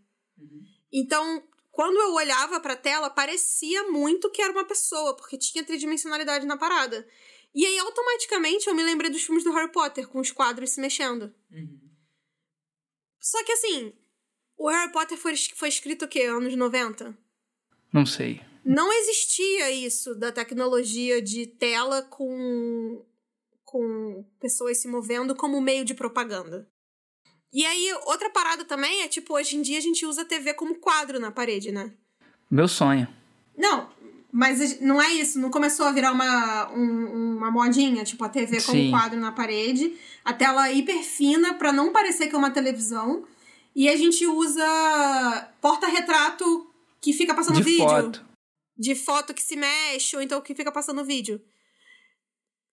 Então, 0.92 1.42
quando 1.72 1.98
eu 1.98 2.14
olhava 2.14 2.60
pra 2.60 2.76
tela, 2.76 3.10
parecia 3.10 3.84
muito 3.90 4.30
que 4.30 4.42
era 4.42 4.52
uma 4.52 4.66
pessoa, 4.66 5.16
porque 5.16 5.38
tinha 5.38 5.64
tridimensionalidade 5.64 6.46
na 6.46 6.58
parada. 6.58 7.08
E 7.56 7.66
aí, 7.66 7.80
automaticamente, 7.80 8.68
eu 8.68 8.76
me 8.76 8.84
lembrei 8.84 9.10
dos 9.12 9.24
filmes 9.24 9.44
do 9.44 9.54
Harry 9.54 9.72
Potter, 9.72 10.08
com 10.08 10.20
os 10.20 10.32
quadros 10.32 10.72
se 10.72 10.82
mexendo. 10.82 11.34
Só 13.20 13.44
que 13.46 13.52
assim, 13.54 13.94
o 14.58 14.70
Harry 14.70 14.92
Potter 14.92 15.18
foi, 15.18 15.36
foi 15.56 15.70
escrito 15.70 16.06
o 16.06 16.08
quê? 16.08 16.22
Anos 16.24 16.56
90? 16.56 17.18
Não 17.92 18.06
sei. 18.06 18.42
não 18.66 18.92
existia 18.94 19.70
isso 19.72 20.16
da 20.16 20.32
tecnologia 20.32 21.22
de 21.22 21.46
tela 21.46 22.02
com, 22.04 23.04
com 23.64 24.26
pessoas 24.40 24.78
se 24.80 24.88
movendo 24.88 25.36
como 25.36 25.62
meio 25.62 25.84
de 25.86 25.94
propaganda. 25.94 26.68
E 27.52 27.66
aí, 27.66 27.94
outra 28.06 28.30
parada 28.32 28.66
também 28.66 29.04
é, 29.04 29.08
tipo, 29.08 29.36
hoje 29.36 29.56
em 29.58 29.62
dia 29.62 29.78
a 29.78 29.82
gente 29.82 30.06
usa 30.08 30.24
a 30.24 30.26
TV 30.26 30.54
como 30.56 30.76
quadro 30.80 31.20
na 31.20 31.30
parede, 31.32 31.72
né? 31.72 31.94
Meu 32.50 32.68
sonho. 32.68 33.08
Não, 33.56 33.92
mas 34.32 34.80
não 34.80 35.00
é 35.00 35.12
isso. 35.14 35.40
Não 35.40 35.52
começou 35.52 35.86
a 35.86 35.92
virar 35.92 36.12
uma, 36.14 36.72
um- 36.72 37.36
uma 37.38 37.52
modinha, 37.52 38.04
tipo, 38.04 38.24
a 38.24 38.30
TV 38.30 38.60
como 38.64 38.80
Sim. 38.80 38.90
quadro 38.90 39.20
na 39.20 39.32
parede. 39.32 39.96
A 40.26 40.34
tela 40.34 40.72
hiper 40.72 41.04
fina 41.04 41.54
pra 41.54 41.72
não 41.72 41.92
parecer 41.92 42.28
que 42.28 42.34
é 42.34 42.38
uma 42.40 42.50
televisão. 42.50 43.24
E 43.76 43.90
a 43.90 43.96
gente 43.96 44.26
usa 44.28 45.54
porta-retrato 45.62 46.72
que 47.02 47.12
fica 47.14 47.34
passando 47.34 47.56
De 47.58 47.64
vídeo 47.64 47.86
foto. 47.88 48.26
de 48.78 48.96
foto 48.96 49.34
que 49.34 49.42
se 49.42 49.56
mexe, 49.56 50.16
ou 50.16 50.22
então 50.22 50.40
que 50.42 50.54
fica 50.56 50.72
passando 50.72 51.04
vídeo. 51.04 51.42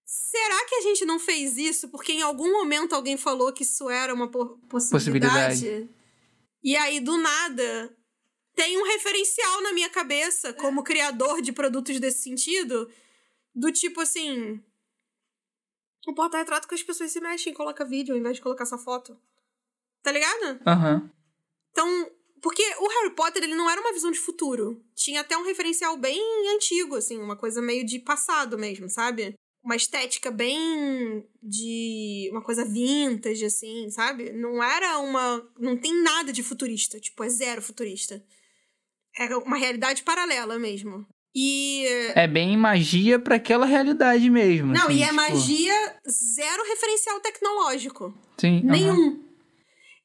Será 0.05 0.65
que 0.67 0.75
a 0.75 0.81
gente 0.83 1.05
não 1.05 1.19
fez 1.19 1.57
isso 1.57 1.89
porque 1.89 2.13
em 2.13 2.23
algum 2.23 2.53
momento 2.53 2.95
alguém 2.95 3.17
falou 3.17 3.53
que 3.53 3.63
isso 3.63 3.89
era 3.89 4.13
uma 4.13 4.29
po- 4.29 4.59
possibilidade? 4.69 5.55
Possibilidade. 5.61 5.89
E 6.63 6.77
aí, 6.77 7.01
do 7.01 7.17
nada, 7.17 7.97
tem 8.55 8.77
um 8.77 8.85
referencial 8.85 9.63
na 9.63 9.73
minha 9.73 9.89
cabeça, 9.89 10.53
como 10.53 10.83
criador 10.83 11.41
de 11.41 11.53
produtos 11.53 11.99
desse 12.01 12.23
sentido, 12.25 12.91
do 13.55 13.73
tipo 13.73 14.01
assim. 14.01 14.63
Um 16.09 16.13
porta-retrato 16.15 16.67
que 16.69 16.75
as 16.75 16.83
pessoas 16.83 17.11
se 17.13 17.21
mexem 17.21 17.53
e 17.53 17.57
coloca 17.57 17.85
vídeo 17.85 18.13
ao 18.15 18.19
invés 18.19 18.37
de 18.37 18.43
colocar 18.43 18.67
só 18.67 18.77
foto. 18.77 19.17
Tá 20.03 20.13
ligado? 20.13 20.61
Aham. 20.67 21.11
Então, 21.71 22.11
porque 22.43 22.63
o 22.79 22.89
Harry 22.89 23.15
Potter, 23.15 23.43
ele 23.43 23.55
não 23.55 23.69
era 23.69 23.81
uma 23.81 23.93
visão 23.93 24.11
de 24.11 24.19
futuro. 24.19 24.83
Tinha 24.95 25.21
até 25.21 25.37
um 25.37 25.45
referencial 25.45 25.97
bem 25.97 26.21
antigo, 26.55 26.97
assim, 26.97 27.19
uma 27.19 27.37
coisa 27.37 27.61
meio 27.61 27.85
de 27.85 27.99
passado 27.99 28.59
mesmo, 28.59 28.89
sabe? 28.89 29.35
Uma 29.63 29.77
estética 29.77 30.31
bem 30.31 31.27
de 31.43 32.29
uma 32.33 32.43
coisa 32.43 32.65
vintage, 32.65 33.45
assim, 33.45 33.91
sabe? 33.91 34.33
Não 34.33 34.63
era 34.63 34.99
uma. 34.99 35.47
Não 35.59 35.77
tem 35.77 35.95
nada 36.03 36.33
de 36.33 36.43
futurista, 36.43 36.99
tipo, 36.99 37.23
é 37.23 37.29
zero 37.29 37.61
futurista. 37.61 38.23
É 39.19 39.37
uma 39.37 39.59
realidade 39.59 40.03
paralela 40.03 40.59
mesmo. 40.59 41.07
E. 41.35 41.85
É 42.15 42.27
bem 42.27 42.57
magia 42.57 43.19
pra 43.19 43.37
aquela 43.37 43.67
realidade 43.67 44.31
mesmo. 44.31 44.73
Não, 44.73 44.87
assim, 44.87 44.97
e 44.97 45.03
é 45.03 45.07
tipo, 45.07 45.17
magia 45.17 46.01
zero 46.09 46.65
referencial 46.65 47.21
tecnológico. 47.21 48.15
Sim. 48.39 48.63
Nenhum. 48.65 49.30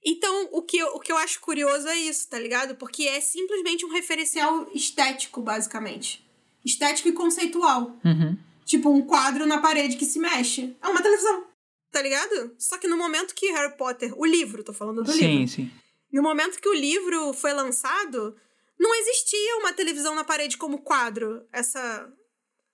Então, 0.05 0.49
o 0.51 0.61
que, 0.61 0.77
eu, 0.77 0.87
o 0.89 0.99
que 0.99 1.11
eu 1.11 1.17
acho 1.17 1.39
curioso 1.39 1.87
é 1.87 1.95
isso, 1.97 2.27
tá 2.29 2.37
ligado? 2.37 2.75
Porque 2.75 3.03
é 3.07 3.19
simplesmente 3.19 3.83
um 3.85 3.89
referencial 3.91 4.69
estético, 4.73 5.41
basicamente. 5.41 6.23
Estético 6.63 7.09
e 7.09 7.13
conceitual. 7.13 7.97
Uhum. 8.05 8.37
Tipo, 8.65 8.89
um 8.91 9.01
quadro 9.01 9.45
na 9.47 9.59
parede 9.59 9.97
que 9.97 10.05
se 10.05 10.19
mexe. 10.19 10.75
É 10.81 10.87
uma 10.87 11.01
televisão. 11.01 11.45
Tá 11.91 12.01
ligado? 12.01 12.53
Só 12.59 12.77
que 12.77 12.87
no 12.87 12.97
momento 12.97 13.33
que 13.33 13.51
Harry 13.51 13.75
Potter, 13.77 14.13
o 14.19 14.25
livro, 14.25 14.63
tô 14.63 14.73
falando 14.73 15.03
do 15.03 15.11
Sim, 15.11 15.39
livro. 15.39 15.47
sim. 15.53 15.71
No 16.11 16.21
momento 16.21 16.59
que 16.59 16.69
o 16.69 16.73
livro 16.73 17.33
foi 17.33 17.53
lançado, 17.53 18.35
não 18.79 18.93
existia 18.95 19.57
uma 19.57 19.73
televisão 19.73 20.13
na 20.13 20.23
parede 20.23 20.57
como 20.57 20.79
quadro. 20.81 21.43
Essa. 21.51 22.11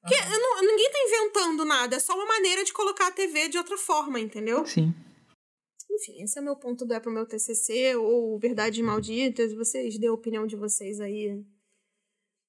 Que 0.07 0.15
eu 0.15 0.39
não- 0.39 0.61
ninguém 0.61 0.91
tá 0.91 0.97
inventando 1.05 1.63
nada, 1.63 1.95
é 1.95 1.99
só 1.99 2.13
uma 2.15 2.25
maneira 2.25 2.63
de 2.65 2.73
colocar 2.73 3.07
a 3.07 3.11
TV 3.11 3.47
de 3.49 3.57
outra 3.57 3.77
forma, 3.77 4.19
entendeu? 4.19 4.65
Sim. 4.65 4.93
Enfim, 5.93 6.23
esse 6.23 6.39
é 6.39 6.41
meu 6.41 6.55
ponto 6.55 6.85
do 6.85 6.93
É 6.93 6.99
pro 6.99 7.11
meu 7.11 7.25
TCC, 7.25 7.95
ou 7.95 8.39
Verdades 8.39 8.83
Malditas. 8.83 9.53
Vocês 9.53 9.97
dêem 9.97 10.09
a 10.09 10.13
opinião 10.13 10.47
de 10.47 10.55
vocês 10.55 10.99
aí 10.99 11.43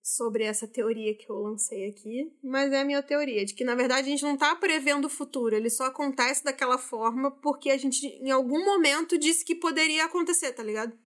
sobre 0.03 0.45
essa 0.45 0.66
teoria 0.66 1.14
que 1.14 1.30
eu 1.30 1.36
lancei 1.36 1.88
aqui. 1.88 2.32
Mas 2.43 2.72
é 2.72 2.80
a 2.80 2.84
minha 2.84 3.03
teoria, 3.03 3.45
de 3.45 3.55
que 3.55 3.64
na 3.64 3.74
verdade 3.74 4.09
a 4.09 4.11
gente 4.11 4.24
não 4.24 4.36
tá 4.36 4.55
prevendo 4.57 5.07
o 5.07 5.11
futuro, 5.11 5.55
ele 5.55 5.70
só 5.70 5.84
acontece 5.84 6.45
daquela 6.45 6.76
forma 6.76 7.30
porque 7.30 7.70
a 7.70 7.76
gente 7.76 8.07
em 8.07 8.30
algum 8.30 8.64
momento 8.64 9.16
disse 9.16 9.45
que 9.45 9.55
poderia 9.55 10.05
acontecer, 10.05 10.53
tá 10.53 10.62
ligado? 10.62 10.97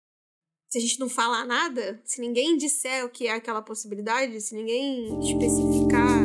Se 0.68 0.78
a 0.78 0.80
gente 0.80 0.98
não 0.98 1.08
falar 1.08 1.44
nada, 1.44 2.00
se 2.04 2.20
ninguém 2.20 2.56
disser 2.56 3.04
o 3.04 3.08
que 3.08 3.28
é 3.28 3.32
aquela 3.32 3.62
possibilidade, 3.62 4.40
se 4.40 4.54
ninguém 4.54 5.20
especificar 5.20 6.24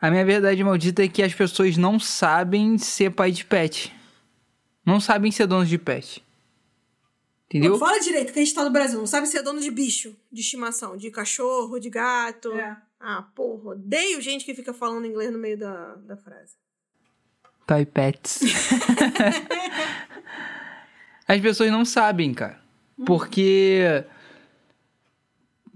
A 0.00 0.10
minha 0.10 0.24
verdade 0.24 0.64
maldita 0.64 1.04
é 1.04 1.08
que 1.08 1.22
as 1.22 1.34
pessoas 1.34 1.76
não 1.76 2.00
sabem 2.00 2.78
ser 2.78 3.10
pai 3.10 3.30
de 3.30 3.44
pet. 3.44 3.94
Não 4.84 4.98
sabem 4.98 5.30
ser 5.30 5.46
donos 5.46 5.68
de 5.68 5.76
pet. 5.76 6.24
Entendeu? 7.46 7.72
Pô, 7.72 7.78
Fala 7.78 7.98
direito, 7.98 8.32
que 8.32 8.38
a 8.38 8.44
gente 8.44 8.54
tá 8.54 8.64
no 8.64 8.70
Brasil. 8.70 8.98
Não 8.98 9.06
sabe 9.06 9.26
ser 9.26 9.42
dono 9.42 9.60
de 9.60 9.70
bicho, 9.70 10.16
de 10.32 10.40
estimação, 10.40 10.96
de 10.96 11.10
cachorro, 11.10 11.78
de 11.78 11.90
gato. 11.90 12.50
Ah, 12.98 13.26
porra, 13.34 13.72
odeio 13.72 14.22
gente 14.22 14.44
que 14.44 14.54
fica 14.54 14.72
falando 14.72 15.06
inglês 15.06 15.32
no 15.32 15.38
meio 15.38 15.58
da, 15.58 15.96
da 15.96 16.16
frase. 16.16 16.54
Toy 17.66 17.84
pets. 17.84 18.40
As 21.26 21.40
pessoas 21.40 21.70
não 21.70 21.84
sabem, 21.84 22.32
cara. 22.32 22.60
Porque. 23.06 24.04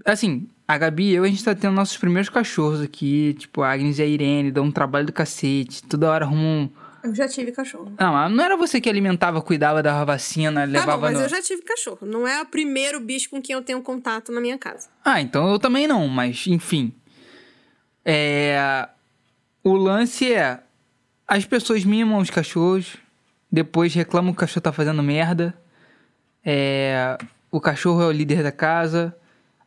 Assim, 0.04 0.48
a 0.66 0.78
Gabi 0.78 1.10
e 1.10 1.14
eu, 1.14 1.24
a 1.24 1.28
gente 1.28 1.44
tá 1.44 1.54
tendo 1.54 1.74
nossos 1.74 1.96
primeiros 1.96 2.28
cachorros 2.28 2.80
aqui. 2.80 3.34
Tipo, 3.38 3.62
a 3.62 3.72
Agnes 3.72 3.98
e 3.98 4.02
a 4.02 4.06
Irene, 4.06 4.50
dão 4.50 4.64
um 4.64 4.70
trabalho 4.72 5.06
do 5.06 5.12
cacete. 5.12 5.82
Toda 5.82 6.10
hora 6.10 6.24
arrumam. 6.24 6.70
um- 7.04 7.08
Eu 7.08 7.14
já 7.14 7.28
tive 7.28 7.52
cachorro. 7.52 7.92
Não, 8.00 8.12
mas 8.14 8.32
não 8.32 8.42
era 8.42 8.56
você 8.56 8.80
que 8.80 8.88
alimentava, 8.88 9.42
cuidava, 9.42 9.82
dava 9.82 10.04
vacina, 10.06 10.60
Tá 10.62 10.66
levava 10.66 10.92
bom, 10.96 11.00
mas 11.02 11.14
no. 11.18 11.20
eu 11.24 11.28
já 11.28 11.42
tive 11.42 11.60
cachorro. 11.62 11.98
Não 12.06 12.26
é 12.26 12.40
o 12.40 12.46
primeiro 12.46 12.98
bicho 12.98 13.28
com 13.28 13.42
quem 13.42 13.54
eu 13.54 13.60
tenho 13.62 13.82
contato 13.82 14.32
na 14.32 14.40
minha 14.40 14.56
casa. 14.56 14.88
Ah, 15.04 15.20
então 15.20 15.50
eu 15.50 15.58
também 15.58 15.86
não, 15.86 16.08
mas 16.08 16.46
enfim. 16.46 16.94
É. 18.04 18.88
O 19.62 19.74
lance 19.74 20.32
é. 20.32 20.60
As 21.26 21.44
pessoas 21.44 21.84
mimam 21.84 22.18
os 22.18 22.28
cachorros, 22.30 22.96
depois 23.50 23.94
reclamam 23.94 24.32
que 24.32 24.36
o 24.38 24.40
cachorro 24.40 24.60
tá 24.62 24.72
fazendo 24.72 25.02
merda. 25.02 25.54
É. 26.44 27.16
O 27.50 27.60
cachorro 27.60 28.02
é 28.02 28.06
o 28.06 28.12
líder 28.12 28.42
da 28.42 28.52
casa. 28.52 29.14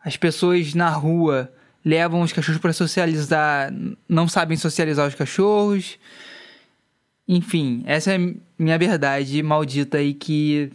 As 0.08 0.16
pessoas 0.16 0.74
na 0.74 0.90
rua 0.90 1.52
levam 1.84 2.22
os 2.22 2.32
cachorros 2.32 2.62
para 2.62 2.72
socializar, 2.72 3.74
não 4.08 4.26
sabem 4.26 4.56
socializar 4.56 5.06
os 5.06 5.16
cachorros. 5.16 6.00
Enfim, 7.28 7.84
essa 7.86 8.14
é 8.14 8.34
minha 8.58 8.78
verdade 8.78 9.44
maldita 9.44 9.98
aí 9.98 10.14
que 10.14 10.72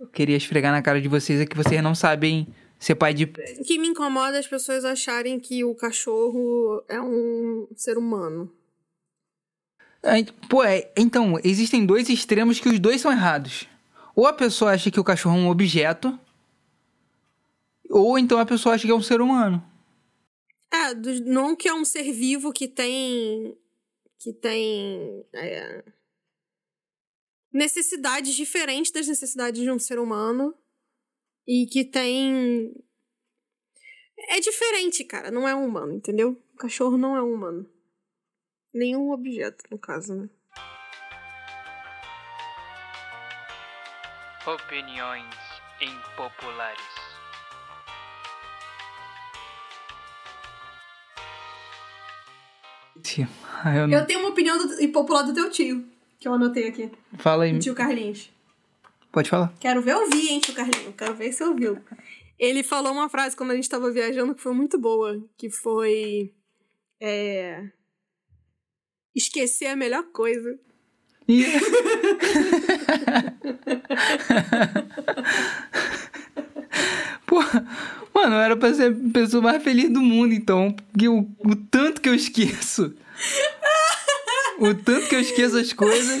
eu 0.00 0.06
queria 0.06 0.38
esfregar 0.38 0.72
na 0.72 0.80
cara 0.80 1.02
de 1.02 1.06
vocês 1.06 1.38
é 1.38 1.44
que 1.44 1.54
vocês 1.54 1.82
não 1.82 1.94
sabem 1.94 2.46
ser 2.78 2.94
pai 2.94 3.12
de 3.12 3.26
pet. 3.26 3.60
O 3.60 3.62
que 3.62 3.78
me 3.78 3.88
incomoda 3.88 4.36
é 4.36 4.40
as 4.40 4.46
pessoas 4.46 4.86
acharem 4.86 5.38
que 5.38 5.62
o 5.64 5.74
cachorro 5.74 6.82
é 6.88 6.98
um 6.98 7.68
ser 7.76 7.98
humano. 7.98 8.50
É, 10.02 10.24
Pô, 10.48 10.64
é, 10.64 10.90
então, 10.96 11.38
existem 11.44 11.84
dois 11.84 12.08
extremos 12.08 12.58
que 12.58 12.70
os 12.70 12.80
dois 12.80 13.02
são 13.02 13.12
errados. 13.12 13.68
Ou 14.16 14.26
a 14.26 14.32
pessoa 14.32 14.72
acha 14.72 14.90
que 14.90 14.98
o 14.98 15.04
cachorro 15.04 15.36
é 15.36 15.40
um 15.40 15.50
objeto, 15.50 16.18
ou 17.92 18.18
então 18.18 18.38
a 18.38 18.46
pessoa 18.46 18.74
acha 18.74 18.86
que 18.86 18.90
é 18.90 18.94
um 18.94 19.02
ser 19.02 19.20
humano. 19.20 19.62
É, 20.72 20.94
do- 20.94 21.24
não 21.26 21.54
que 21.54 21.68
é 21.68 21.74
um 21.74 21.84
ser 21.84 22.10
vivo 22.12 22.52
que 22.52 22.66
tem. 22.66 23.56
que 24.18 24.32
tem. 24.32 25.24
é, 25.34 25.84
necessidades 27.52 28.34
diferentes 28.34 28.90
das 28.90 29.06
necessidades 29.06 29.60
de 29.60 29.70
um 29.70 29.78
ser 29.78 29.98
humano. 29.98 30.54
E 31.46 31.66
que 31.66 31.84
tem. 31.84 32.72
É 34.28 34.40
diferente, 34.40 35.04
cara. 35.04 35.30
Não 35.30 35.46
é 35.46 35.54
um 35.54 35.66
humano, 35.66 35.92
entendeu? 35.92 36.40
O 36.54 36.56
cachorro 36.56 36.96
não 36.96 37.16
é 37.16 37.22
um 37.22 37.34
humano. 37.34 37.68
Nenhum 38.72 39.10
objeto, 39.10 39.64
no 39.70 39.78
caso, 39.78 40.14
né? 40.14 40.30
Opiniões 44.46 45.34
impopulares. 45.80 47.01
Eu 53.64 53.86
não... 53.86 53.98
Eu 53.98 54.06
tenho 54.06 54.20
uma 54.20 54.30
opinião 54.30 54.58
do, 54.58 54.82
impopular 54.82 55.22
do 55.22 55.34
teu 55.34 55.50
tio, 55.50 55.84
que 56.18 56.26
eu 56.26 56.34
anotei 56.34 56.68
aqui. 56.68 56.90
Fala 57.18 57.44
aí. 57.44 57.52
Do 57.52 57.58
tio 57.58 57.74
Carlinhos. 57.74 58.30
Pode 59.10 59.28
falar. 59.28 59.52
Quero 59.60 59.82
ver 59.82 59.94
ouvir, 59.96 60.30
hein, 60.30 60.40
tio 60.40 60.54
Carlinhos. 60.54 60.94
Quero 60.96 61.14
ver 61.14 61.32
se 61.32 61.44
ouviu. 61.44 61.78
Ele 62.38 62.62
falou 62.62 62.92
uma 62.92 63.08
frase 63.08 63.36
quando 63.36 63.52
a 63.52 63.54
gente 63.54 63.68
tava 63.68 63.90
viajando 63.90 64.34
que 64.34 64.42
foi 64.42 64.52
muito 64.52 64.78
boa. 64.78 65.22
Que 65.36 65.50
foi... 65.50 66.32
É... 67.00 67.70
Esquecer 69.14 69.66
é 69.66 69.72
a 69.72 69.76
melhor 69.76 70.04
coisa. 70.12 70.58
Ih. 71.28 71.44
Pô, 77.26 77.40
mano, 78.22 78.36
eu 78.36 78.40
era 78.40 78.56
pra 78.56 78.72
ser 78.72 78.92
a 78.92 79.12
pessoa 79.12 79.42
mais 79.42 79.62
feliz 79.62 79.90
do 79.90 80.00
mundo, 80.00 80.32
então. 80.32 80.72
Porque 80.72 81.08
o, 81.08 81.28
o 81.40 81.56
tanto 81.56 82.00
que 82.00 82.08
eu 82.08 82.14
esqueço. 82.14 82.94
O 84.58 84.74
tanto 84.74 85.08
que 85.08 85.14
eu 85.14 85.20
esqueço 85.20 85.58
as 85.58 85.72
coisas. 85.72 86.20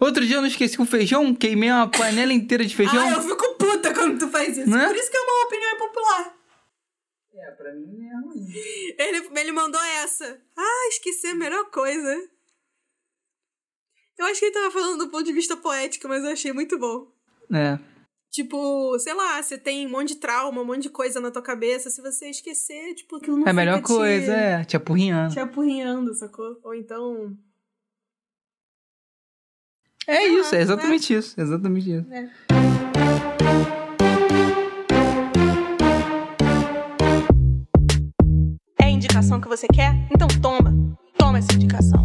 Outro 0.00 0.26
dia 0.26 0.36
eu 0.36 0.40
não 0.40 0.48
esqueci 0.48 0.80
o 0.80 0.84
feijão, 0.86 1.34
queimei 1.34 1.70
uma 1.70 1.88
panela 1.88 2.32
inteira 2.32 2.64
de 2.64 2.74
feijão. 2.74 3.00
Ah, 3.00 3.12
eu 3.12 3.22
fico 3.22 3.54
puta 3.54 3.92
quando 3.94 4.18
tu 4.18 4.28
faz 4.28 4.56
isso. 4.56 4.68
Não 4.68 4.80
é? 4.80 4.86
Por 4.86 4.96
isso 4.96 5.10
que 5.10 5.16
é 5.16 5.20
uma 5.20 5.46
opinião 5.46 5.74
impopular. 5.74 6.34
É, 7.34 7.50
pra 7.52 7.74
mim 7.74 8.06
é 8.06 8.14
ruim. 8.14 8.46
Ele, 8.98 9.40
ele 9.40 9.52
mandou 9.52 9.80
essa. 10.02 10.40
Ah, 10.56 10.88
esquecer 10.88 11.28
é 11.28 11.30
a 11.30 11.34
melhor 11.34 11.64
coisa. 11.70 12.28
Eu 14.18 14.26
acho 14.26 14.40
que 14.40 14.46
ele 14.46 14.54
tava 14.54 14.70
falando 14.70 14.98
do 14.98 15.10
ponto 15.10 15.24
de 15.24 15.32
vista 15.32 15.56
poético, 15.56 16.08
mas 16.08 16.22
eu 16.22 16.30
achei 16.30 16.52
muito 16.52 16.78
bom. 16.78 17.10
É. 17.52 17.78
Tipo, 18.34 18.98
sei 18.98 19.14
lá, 19.14 19.40
você 19.40 19.56
tem 19.56 19.86
um 19.86 19.90
monte 19.90 20.08
de 20.08 20.16
trauma, 20.16 20.60
um 20.60 20.64
monte 20.64 20.82
de 20.82 20.90
coisa 20.90 21.20
na 21.20 21.30
tua 21.30 21.40
cabeça. 21.40 21.88
Se 21.88 22.02
você 22.02 22.28
esquecer, 22.30 22.92
tipo, 22.94 23.14
aquilo 23.14 23.36
não 23.36 23.46
É 23.46 23.50
a 23.50 23.52
melhor 23.52 23.76
te- 23.76 23.84
coisa, 23.84 24.32
é, 24.32 24.64
te 24.64 24.76
apurrinhando. 24.76 25.32
Te 25.32 25.38
apurrinhando, 25.38 26.12
sacou? 26.16 26.58
Ou 26.64 26.74
então. 26.74 27.32
É 30.08 30.26
isso, 30.26 30.52
é 30.52 30.58
é. 30.58 30.62
exatamente 30.62 31.14
isso. 31.14 31.40
Exatamente 31.40 31.88
isso. 31.96 32.06
É 38.80 38.84
a 38.84 38.90
indicação 38.90 39.40
que 39.40 39.48
você 39.48 39.66
quer? 39.68 39.92
Então 40.12 40.26
toma. 40.42 40.74
Toma 41.16 41.38
essa 41.38 41.52
indicação. 41.54 42.04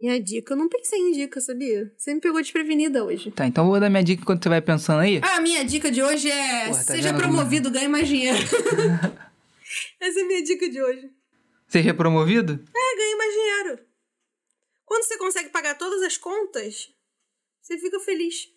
Minha 0.00 0.18
dica, 0.18 0.54
eu 0.54 0.56
não 0.56 0.68
pensei 0.68 0.98
em 0.98 1.12
dica, 1.12 1.40
sabia? 1.42 1.92
Você 1.96 2.14
me 2.14 2.20
pegou 2.20 2.40
desprevenida 2.40 3.04
hoje. 3.04 3.30
Tá, 3.30 3.46
então 3.46 3.64
eu 3.64 3.70
vou 3.70 3.78
dar 3.78 3.90
minha 3.90 4.02
dica 4.02 4.22
enquanto 4.22 4.42
você 4.42 4.48
vai 4.48 4.62
pensando 4.62 5.00
aí. 5.00 5.20
Ah, 5.22 5.36
a 5.36 5.40
minha 5.42 5.62
dica 5.62 5.90
de 5.90 6.02
hoje 6.02 6.30
é 6.30 6.68
Porra, 6.68 6.84
tá 6.84 6.92
seja 6.94 7.12
promovido, 7.12 7.70
ganhe 7.70 7.86
mais 7.86 8.08
dinheiro. 8.08 8.38
Essa 10.00 10.20
é 10.20 10.22
a 10.22 10.26
minha 10.26 10.42
dica 10.42 10.70
de 10.70 10.82
hoje. 10.82 11.10
Seja 11.68 11.92
promovido? 11.92 12.52
É, 12.74 12.96
ganhe 12.96 13.14
mais 13.16 13.32
dinheiro. 13.34 13.78
Quando 14.86 15.04
você 15.04 15.18
consegue 15.18 15.50
pagar 15.50 15.76
todas 15.76 16.02
as 16.02 16.16
contas, 16.16 16.88
você 17.60 17.76
fica 17.76 18.00
feliz. 18.00 18.48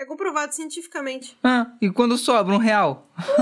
É 0.00 0.06
comprovado 0.06 0.54
cientificamente. 0.54 1.36
Ah, 1.44 1.76
e 1.78 1.90
quando 1.90 2.16
sobra 2.16 2.54
um 2.54 2.58
real? 2.58 3.12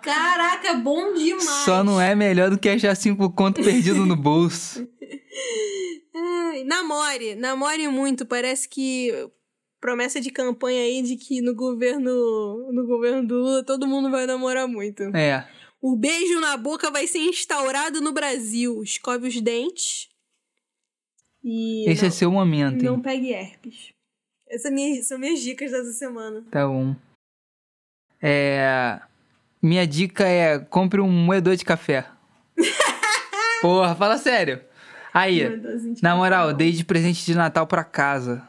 Caraca, 0.00 0.68
é 0.68 0.74
bom 0.76 1.12
demais. 1.12 1.44
Só 1.44 1.84
não 1.84 2.00
é 2.00 2.14
melhor 2.14 2.48
do 2.48 2.58
que 2.58 2.70
achar 2.70 2.96
cinco 2.96 3.30
conto 3.30 3.62
perdido 3.62 4.06
no 4.06 4.16
bolso. 4.16 4.88
Namore, 6.64 7.34
namore 7.34 7.86
muito. 7.86 8.24
Parece 8.24 8.66
que 8.66 9.12
promessa 9.78 10.22
de 10.22 10.30
campanha 10.30 10.80
aí 10.80 11.02
de 11.02 11.16
que 11.16 11.42
no 11.42 11.54
governo, 11.54 12.72
no 12.72 12.86
governo 12.86 13.28
do 13.28 13.34
Lula 13.34 13.62
todo 13.62 13.86
mundo 13.86 14.10
vai 14.10 14.24
namorar 14.24 14.66
muito. 14.66 15.02
É. 15.14 15.46
O 15.82 15.94
beijo 15.96 16.40
na 16.40 16.56
boca 16.56 16.90
vai 16.90 17.06
ser 17.06 17.18
instaurado 17.18 18.00
no 18.00 18.12
Brasil. 18.12 18.82
Escove 18.82 19.28
os 19.28 19.38
dentes. 19.38 20.08
E 21.42 21.84
Esse 21.90 22.00
não, 22.02 22.08
é 22.08 22.10
seu 22.10 22.32
momento, 22.32 22.82
não 22.82 22.94
hein? 22.94 23.02
pegue 23.02 23.34
herpes. 23.34 23.93
Essas 24.48 24.72
minha, 24.72 25.02
são 25.02 25.18
minhas 25.18 25.40
dicas 25.40 25.70
dessa 25.70 25.92
semana. 25.92 26.42
Tá 26.50 26.66
bom. 26.66 26.94
É. 28.20 29.00
Minha 29.60 29.86
dica 29.86 30.24
é 30.26 30.58
compre 30.58 31.00
um 31.00 31.10
moedor 31.10 31.56
de 31.56 31.64
café. 31.64 32.06
Porra, 33.62 33.94
fala 33.94 34.18
sério. 34.18 34.60
Aí, 35.12 35.42
na 36.02 36.16
moral, 36.16 36.52
dei 36.52 36.72
de 36.72 36.84
presente 36.84 37.24
de 37.24 37.34
Natal 37.34 37.66
pra 37.66 37.84
casa. 37.84 38.42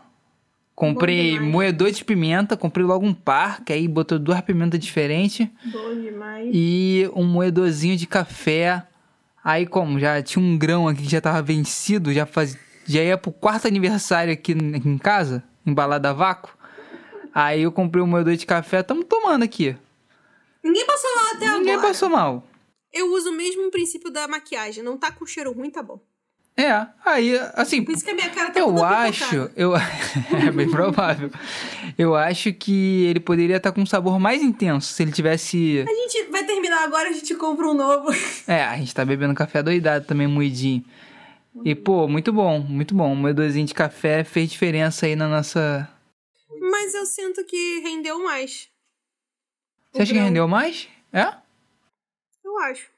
Comprei 0.76 1.40
moedor 1.40 1.90
de 1.90 2.04
pimenta, 2.04 2.58
comprei 2.58 2.86
logo 2.86 3.06
um 3.06 3.14
par, 3.14 3.64
que 3.64 3.72
aí 3.72 3.88
botou 3.88 4.20
duas 4.20 4.42
pimentas 4.42 4.80
diferentes. 4.80 5.48
Bom 5.72 6.02
demais. 6.02 6.50
E 6.52 7.10
um 7.16 7.24
moedorzinho 7.24 7.96
de 7.96 8.06
café. 8.06 8.84
Aí, 9.42 9.66
como 9.66 10.00
já 10.00 10.22
tinha 10.22 10.44
um 10.44 10.58
grão 10.58 10.88
aqui 10.88 11.04
que 11.04 11.12
já 11.12 11.22
tava 11.22 11.42
vencido, 11.42 12.12
já, 12.12 12.26
faz... 12.26 12.58
já 12.86 13.02
ia 13.02 13.18
pro 13.18 13.32
quarto 13.32 13.68
aniversário 13.68 14.34
aqui 14.34 14.52
aqui 14.52 14.90
em 14.90 14.98
casa, 14.98 15.44
embalado 15.66 16.08
a 16.08 16.14
vácuo. 16.14 16.54
Aí 17.34 17.64
eu 17.64 17.72
comprei 17.72 18.02
um 18.04 18.08
moedor 18.08 18.36
de 18.36 18.46
café, 18.46 18.82
tamo 18.82 19.04
tomando 19.04 19.44
aqui. 19.44 19.76
Ninguém 20.64 20.86
passou 20.86 21.16
mal 21.16 21.26
até 21.36 21.50
Ninguém 21.58 21.74
agora. 21.74 21.88
passou 21.88 22.10
mal. 22.10 22.48
Eu 22.94 23.12
uso 23.14 23.30
o 23.30 23.34
mesmo 23.34 23.70
princípio 23.70 24.10
da 24.10 24.28
maquiagem. 24.28 24.84
Não 24.84 24.98
tá 24.98 25.12
com 25.12 25.26
cheiro 25.26 25.52
ruim, 25.52 25.70
tá 25.70 25.84
bom. 25.84 26.00
É, 26.58 26.88
aí, 27.06 27.38
assim, 27.54 27.84
Por 27.84 27.94
isso 27.94 28.06
que 28.06 28.12
a 28.12 28.14
minha 28.16 28.30
cara 28.30 28.50
tá 28.50 28.58
eu 28.62 28.82
acho, 28.82 29.52
eu 29.58 29.74
é 30.42 30.50
bem 30.52 30.70
provável. 30.72 31.30
Eu 31.98 32.16
acho 32.16 32.54
que 32.54 33.04
ele 33.08 33.20
poderia 33.20 33.58
estar 33.58 33.74
com 33.74 33.82
um 33.82 33.86
sabor 33.86 34.18
mais 34.18 34.42
intenso 34.42 34.94
se 34.94 35.04
ele 35.04 35.12
tivesse, 35.12 35.84
A 35.86 35.94
gente 35.94 36.32
vai 36.32 36.46
terminar 36.46 36.86
agora, 36.86 37.10
a 37.10 37.12
gente 37.12 37.36
compra 37.36 37.68
um 37.68 37.74
novo. 37.74 38.08
é, 38.48 38.64
a 38.64 38.78
gente 38.78 38.96
tá 38.96 39.04
bebendo 39.04 39.34
café 39.36 39.62
doidado 39.62 40.06
também, 40.06 40.28
moidinho. 40.28 40.82
E 41.64 41.74
pô, 41.74 42.08
muito 42.08 42.34
bom, 42.34 42.60
muito 42.60 42.94
bom. 42.94 43.12
Um 43.12 43.16
moedorzinho 43.16 43.66
de 43.66 43.74
café 43.74 44.24
fez 44.24 44.52
diferença 44.52 45.06
aí 45.06 45.16
na 45.16 45.28
nossa. 45.28 45.90
Mas 46.60 46.94
eu 46.94 47.06
sinto 47.06 47.44
que 47.46 47.80
rendeu 47.80 48.22
mais. 48.24 48.70
Você 49.92 50.02
acha 50.02 50.12
que 50.12 50.18
grão. 50.18 50.28
rendeu 50.28 50.48
mais? 50.48 50.90
É? 51.14 51.34
Eu 52.44 52.58
acho. 52.60 52.90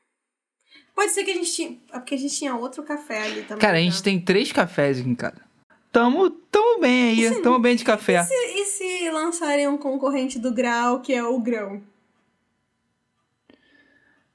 Pode 0.96 1.12
ser 1.12 1.24
que 1.24 1.32
a 1.32 1.36
gente 1.36 1.54
tinha. 1.54 1.78
É 1.94 2.00
porque 2.00 2.16
a 2.16 2.18
gente 2.18 2.36
tinha 2.36 2.56
outro 2.56 2.82
café 2.84 3.22
ali 3.22 3.44
também. 3.44 3.60
Cara, 3.60 3.78
a 3.78 3.80
tá? 3.80 3.84
gente 3.84 4.02
tem 4.02 4.20
três 4.20 4.52
cafés 4.52 5.00
aqui 5.00 5.10
em 5.10 5.16
casa. 5.16 5.46
Tamo, 5.92 6.30
tamo 6.30 6.80
bem 6.80 7.10
aí, 7.10 7.34
Sim. 7.34 7.42
tamo 7.42 7.60
bem 7.60 7.76
de 7.76 7.84
café. 7.84 8.22
E 8.22 8.26
se, 8.26 8.34
e 8.34 8.66
se 8.66 9.12
lançarem 9.12 9.68
um 9.68 9.78
concorrente 9.78 10.40
do 10.40 10.52
grau, 10.52 11.02
que 11.02 11.14
é 11.14 11.24
o 11.24 11.40
grão? 11.40 11.82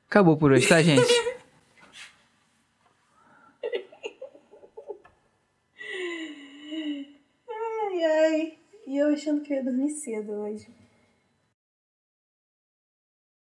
Acabou 0.09 0.37
por 0.37 0.53
hoje, 0.53 0.69
tá, 0.69 0.83
gente? 0.83 1.13
Ai. 8.05 8.59
E 8.87 8.97
eu 8.97 9.13
achando 9.13 9.43
que 9.43 9.53
eu 9.53 9.59
ia 9.59 9.65
dormir 9.65 9.91
cedo 9.91 10.33
hoje. 10.33 10.67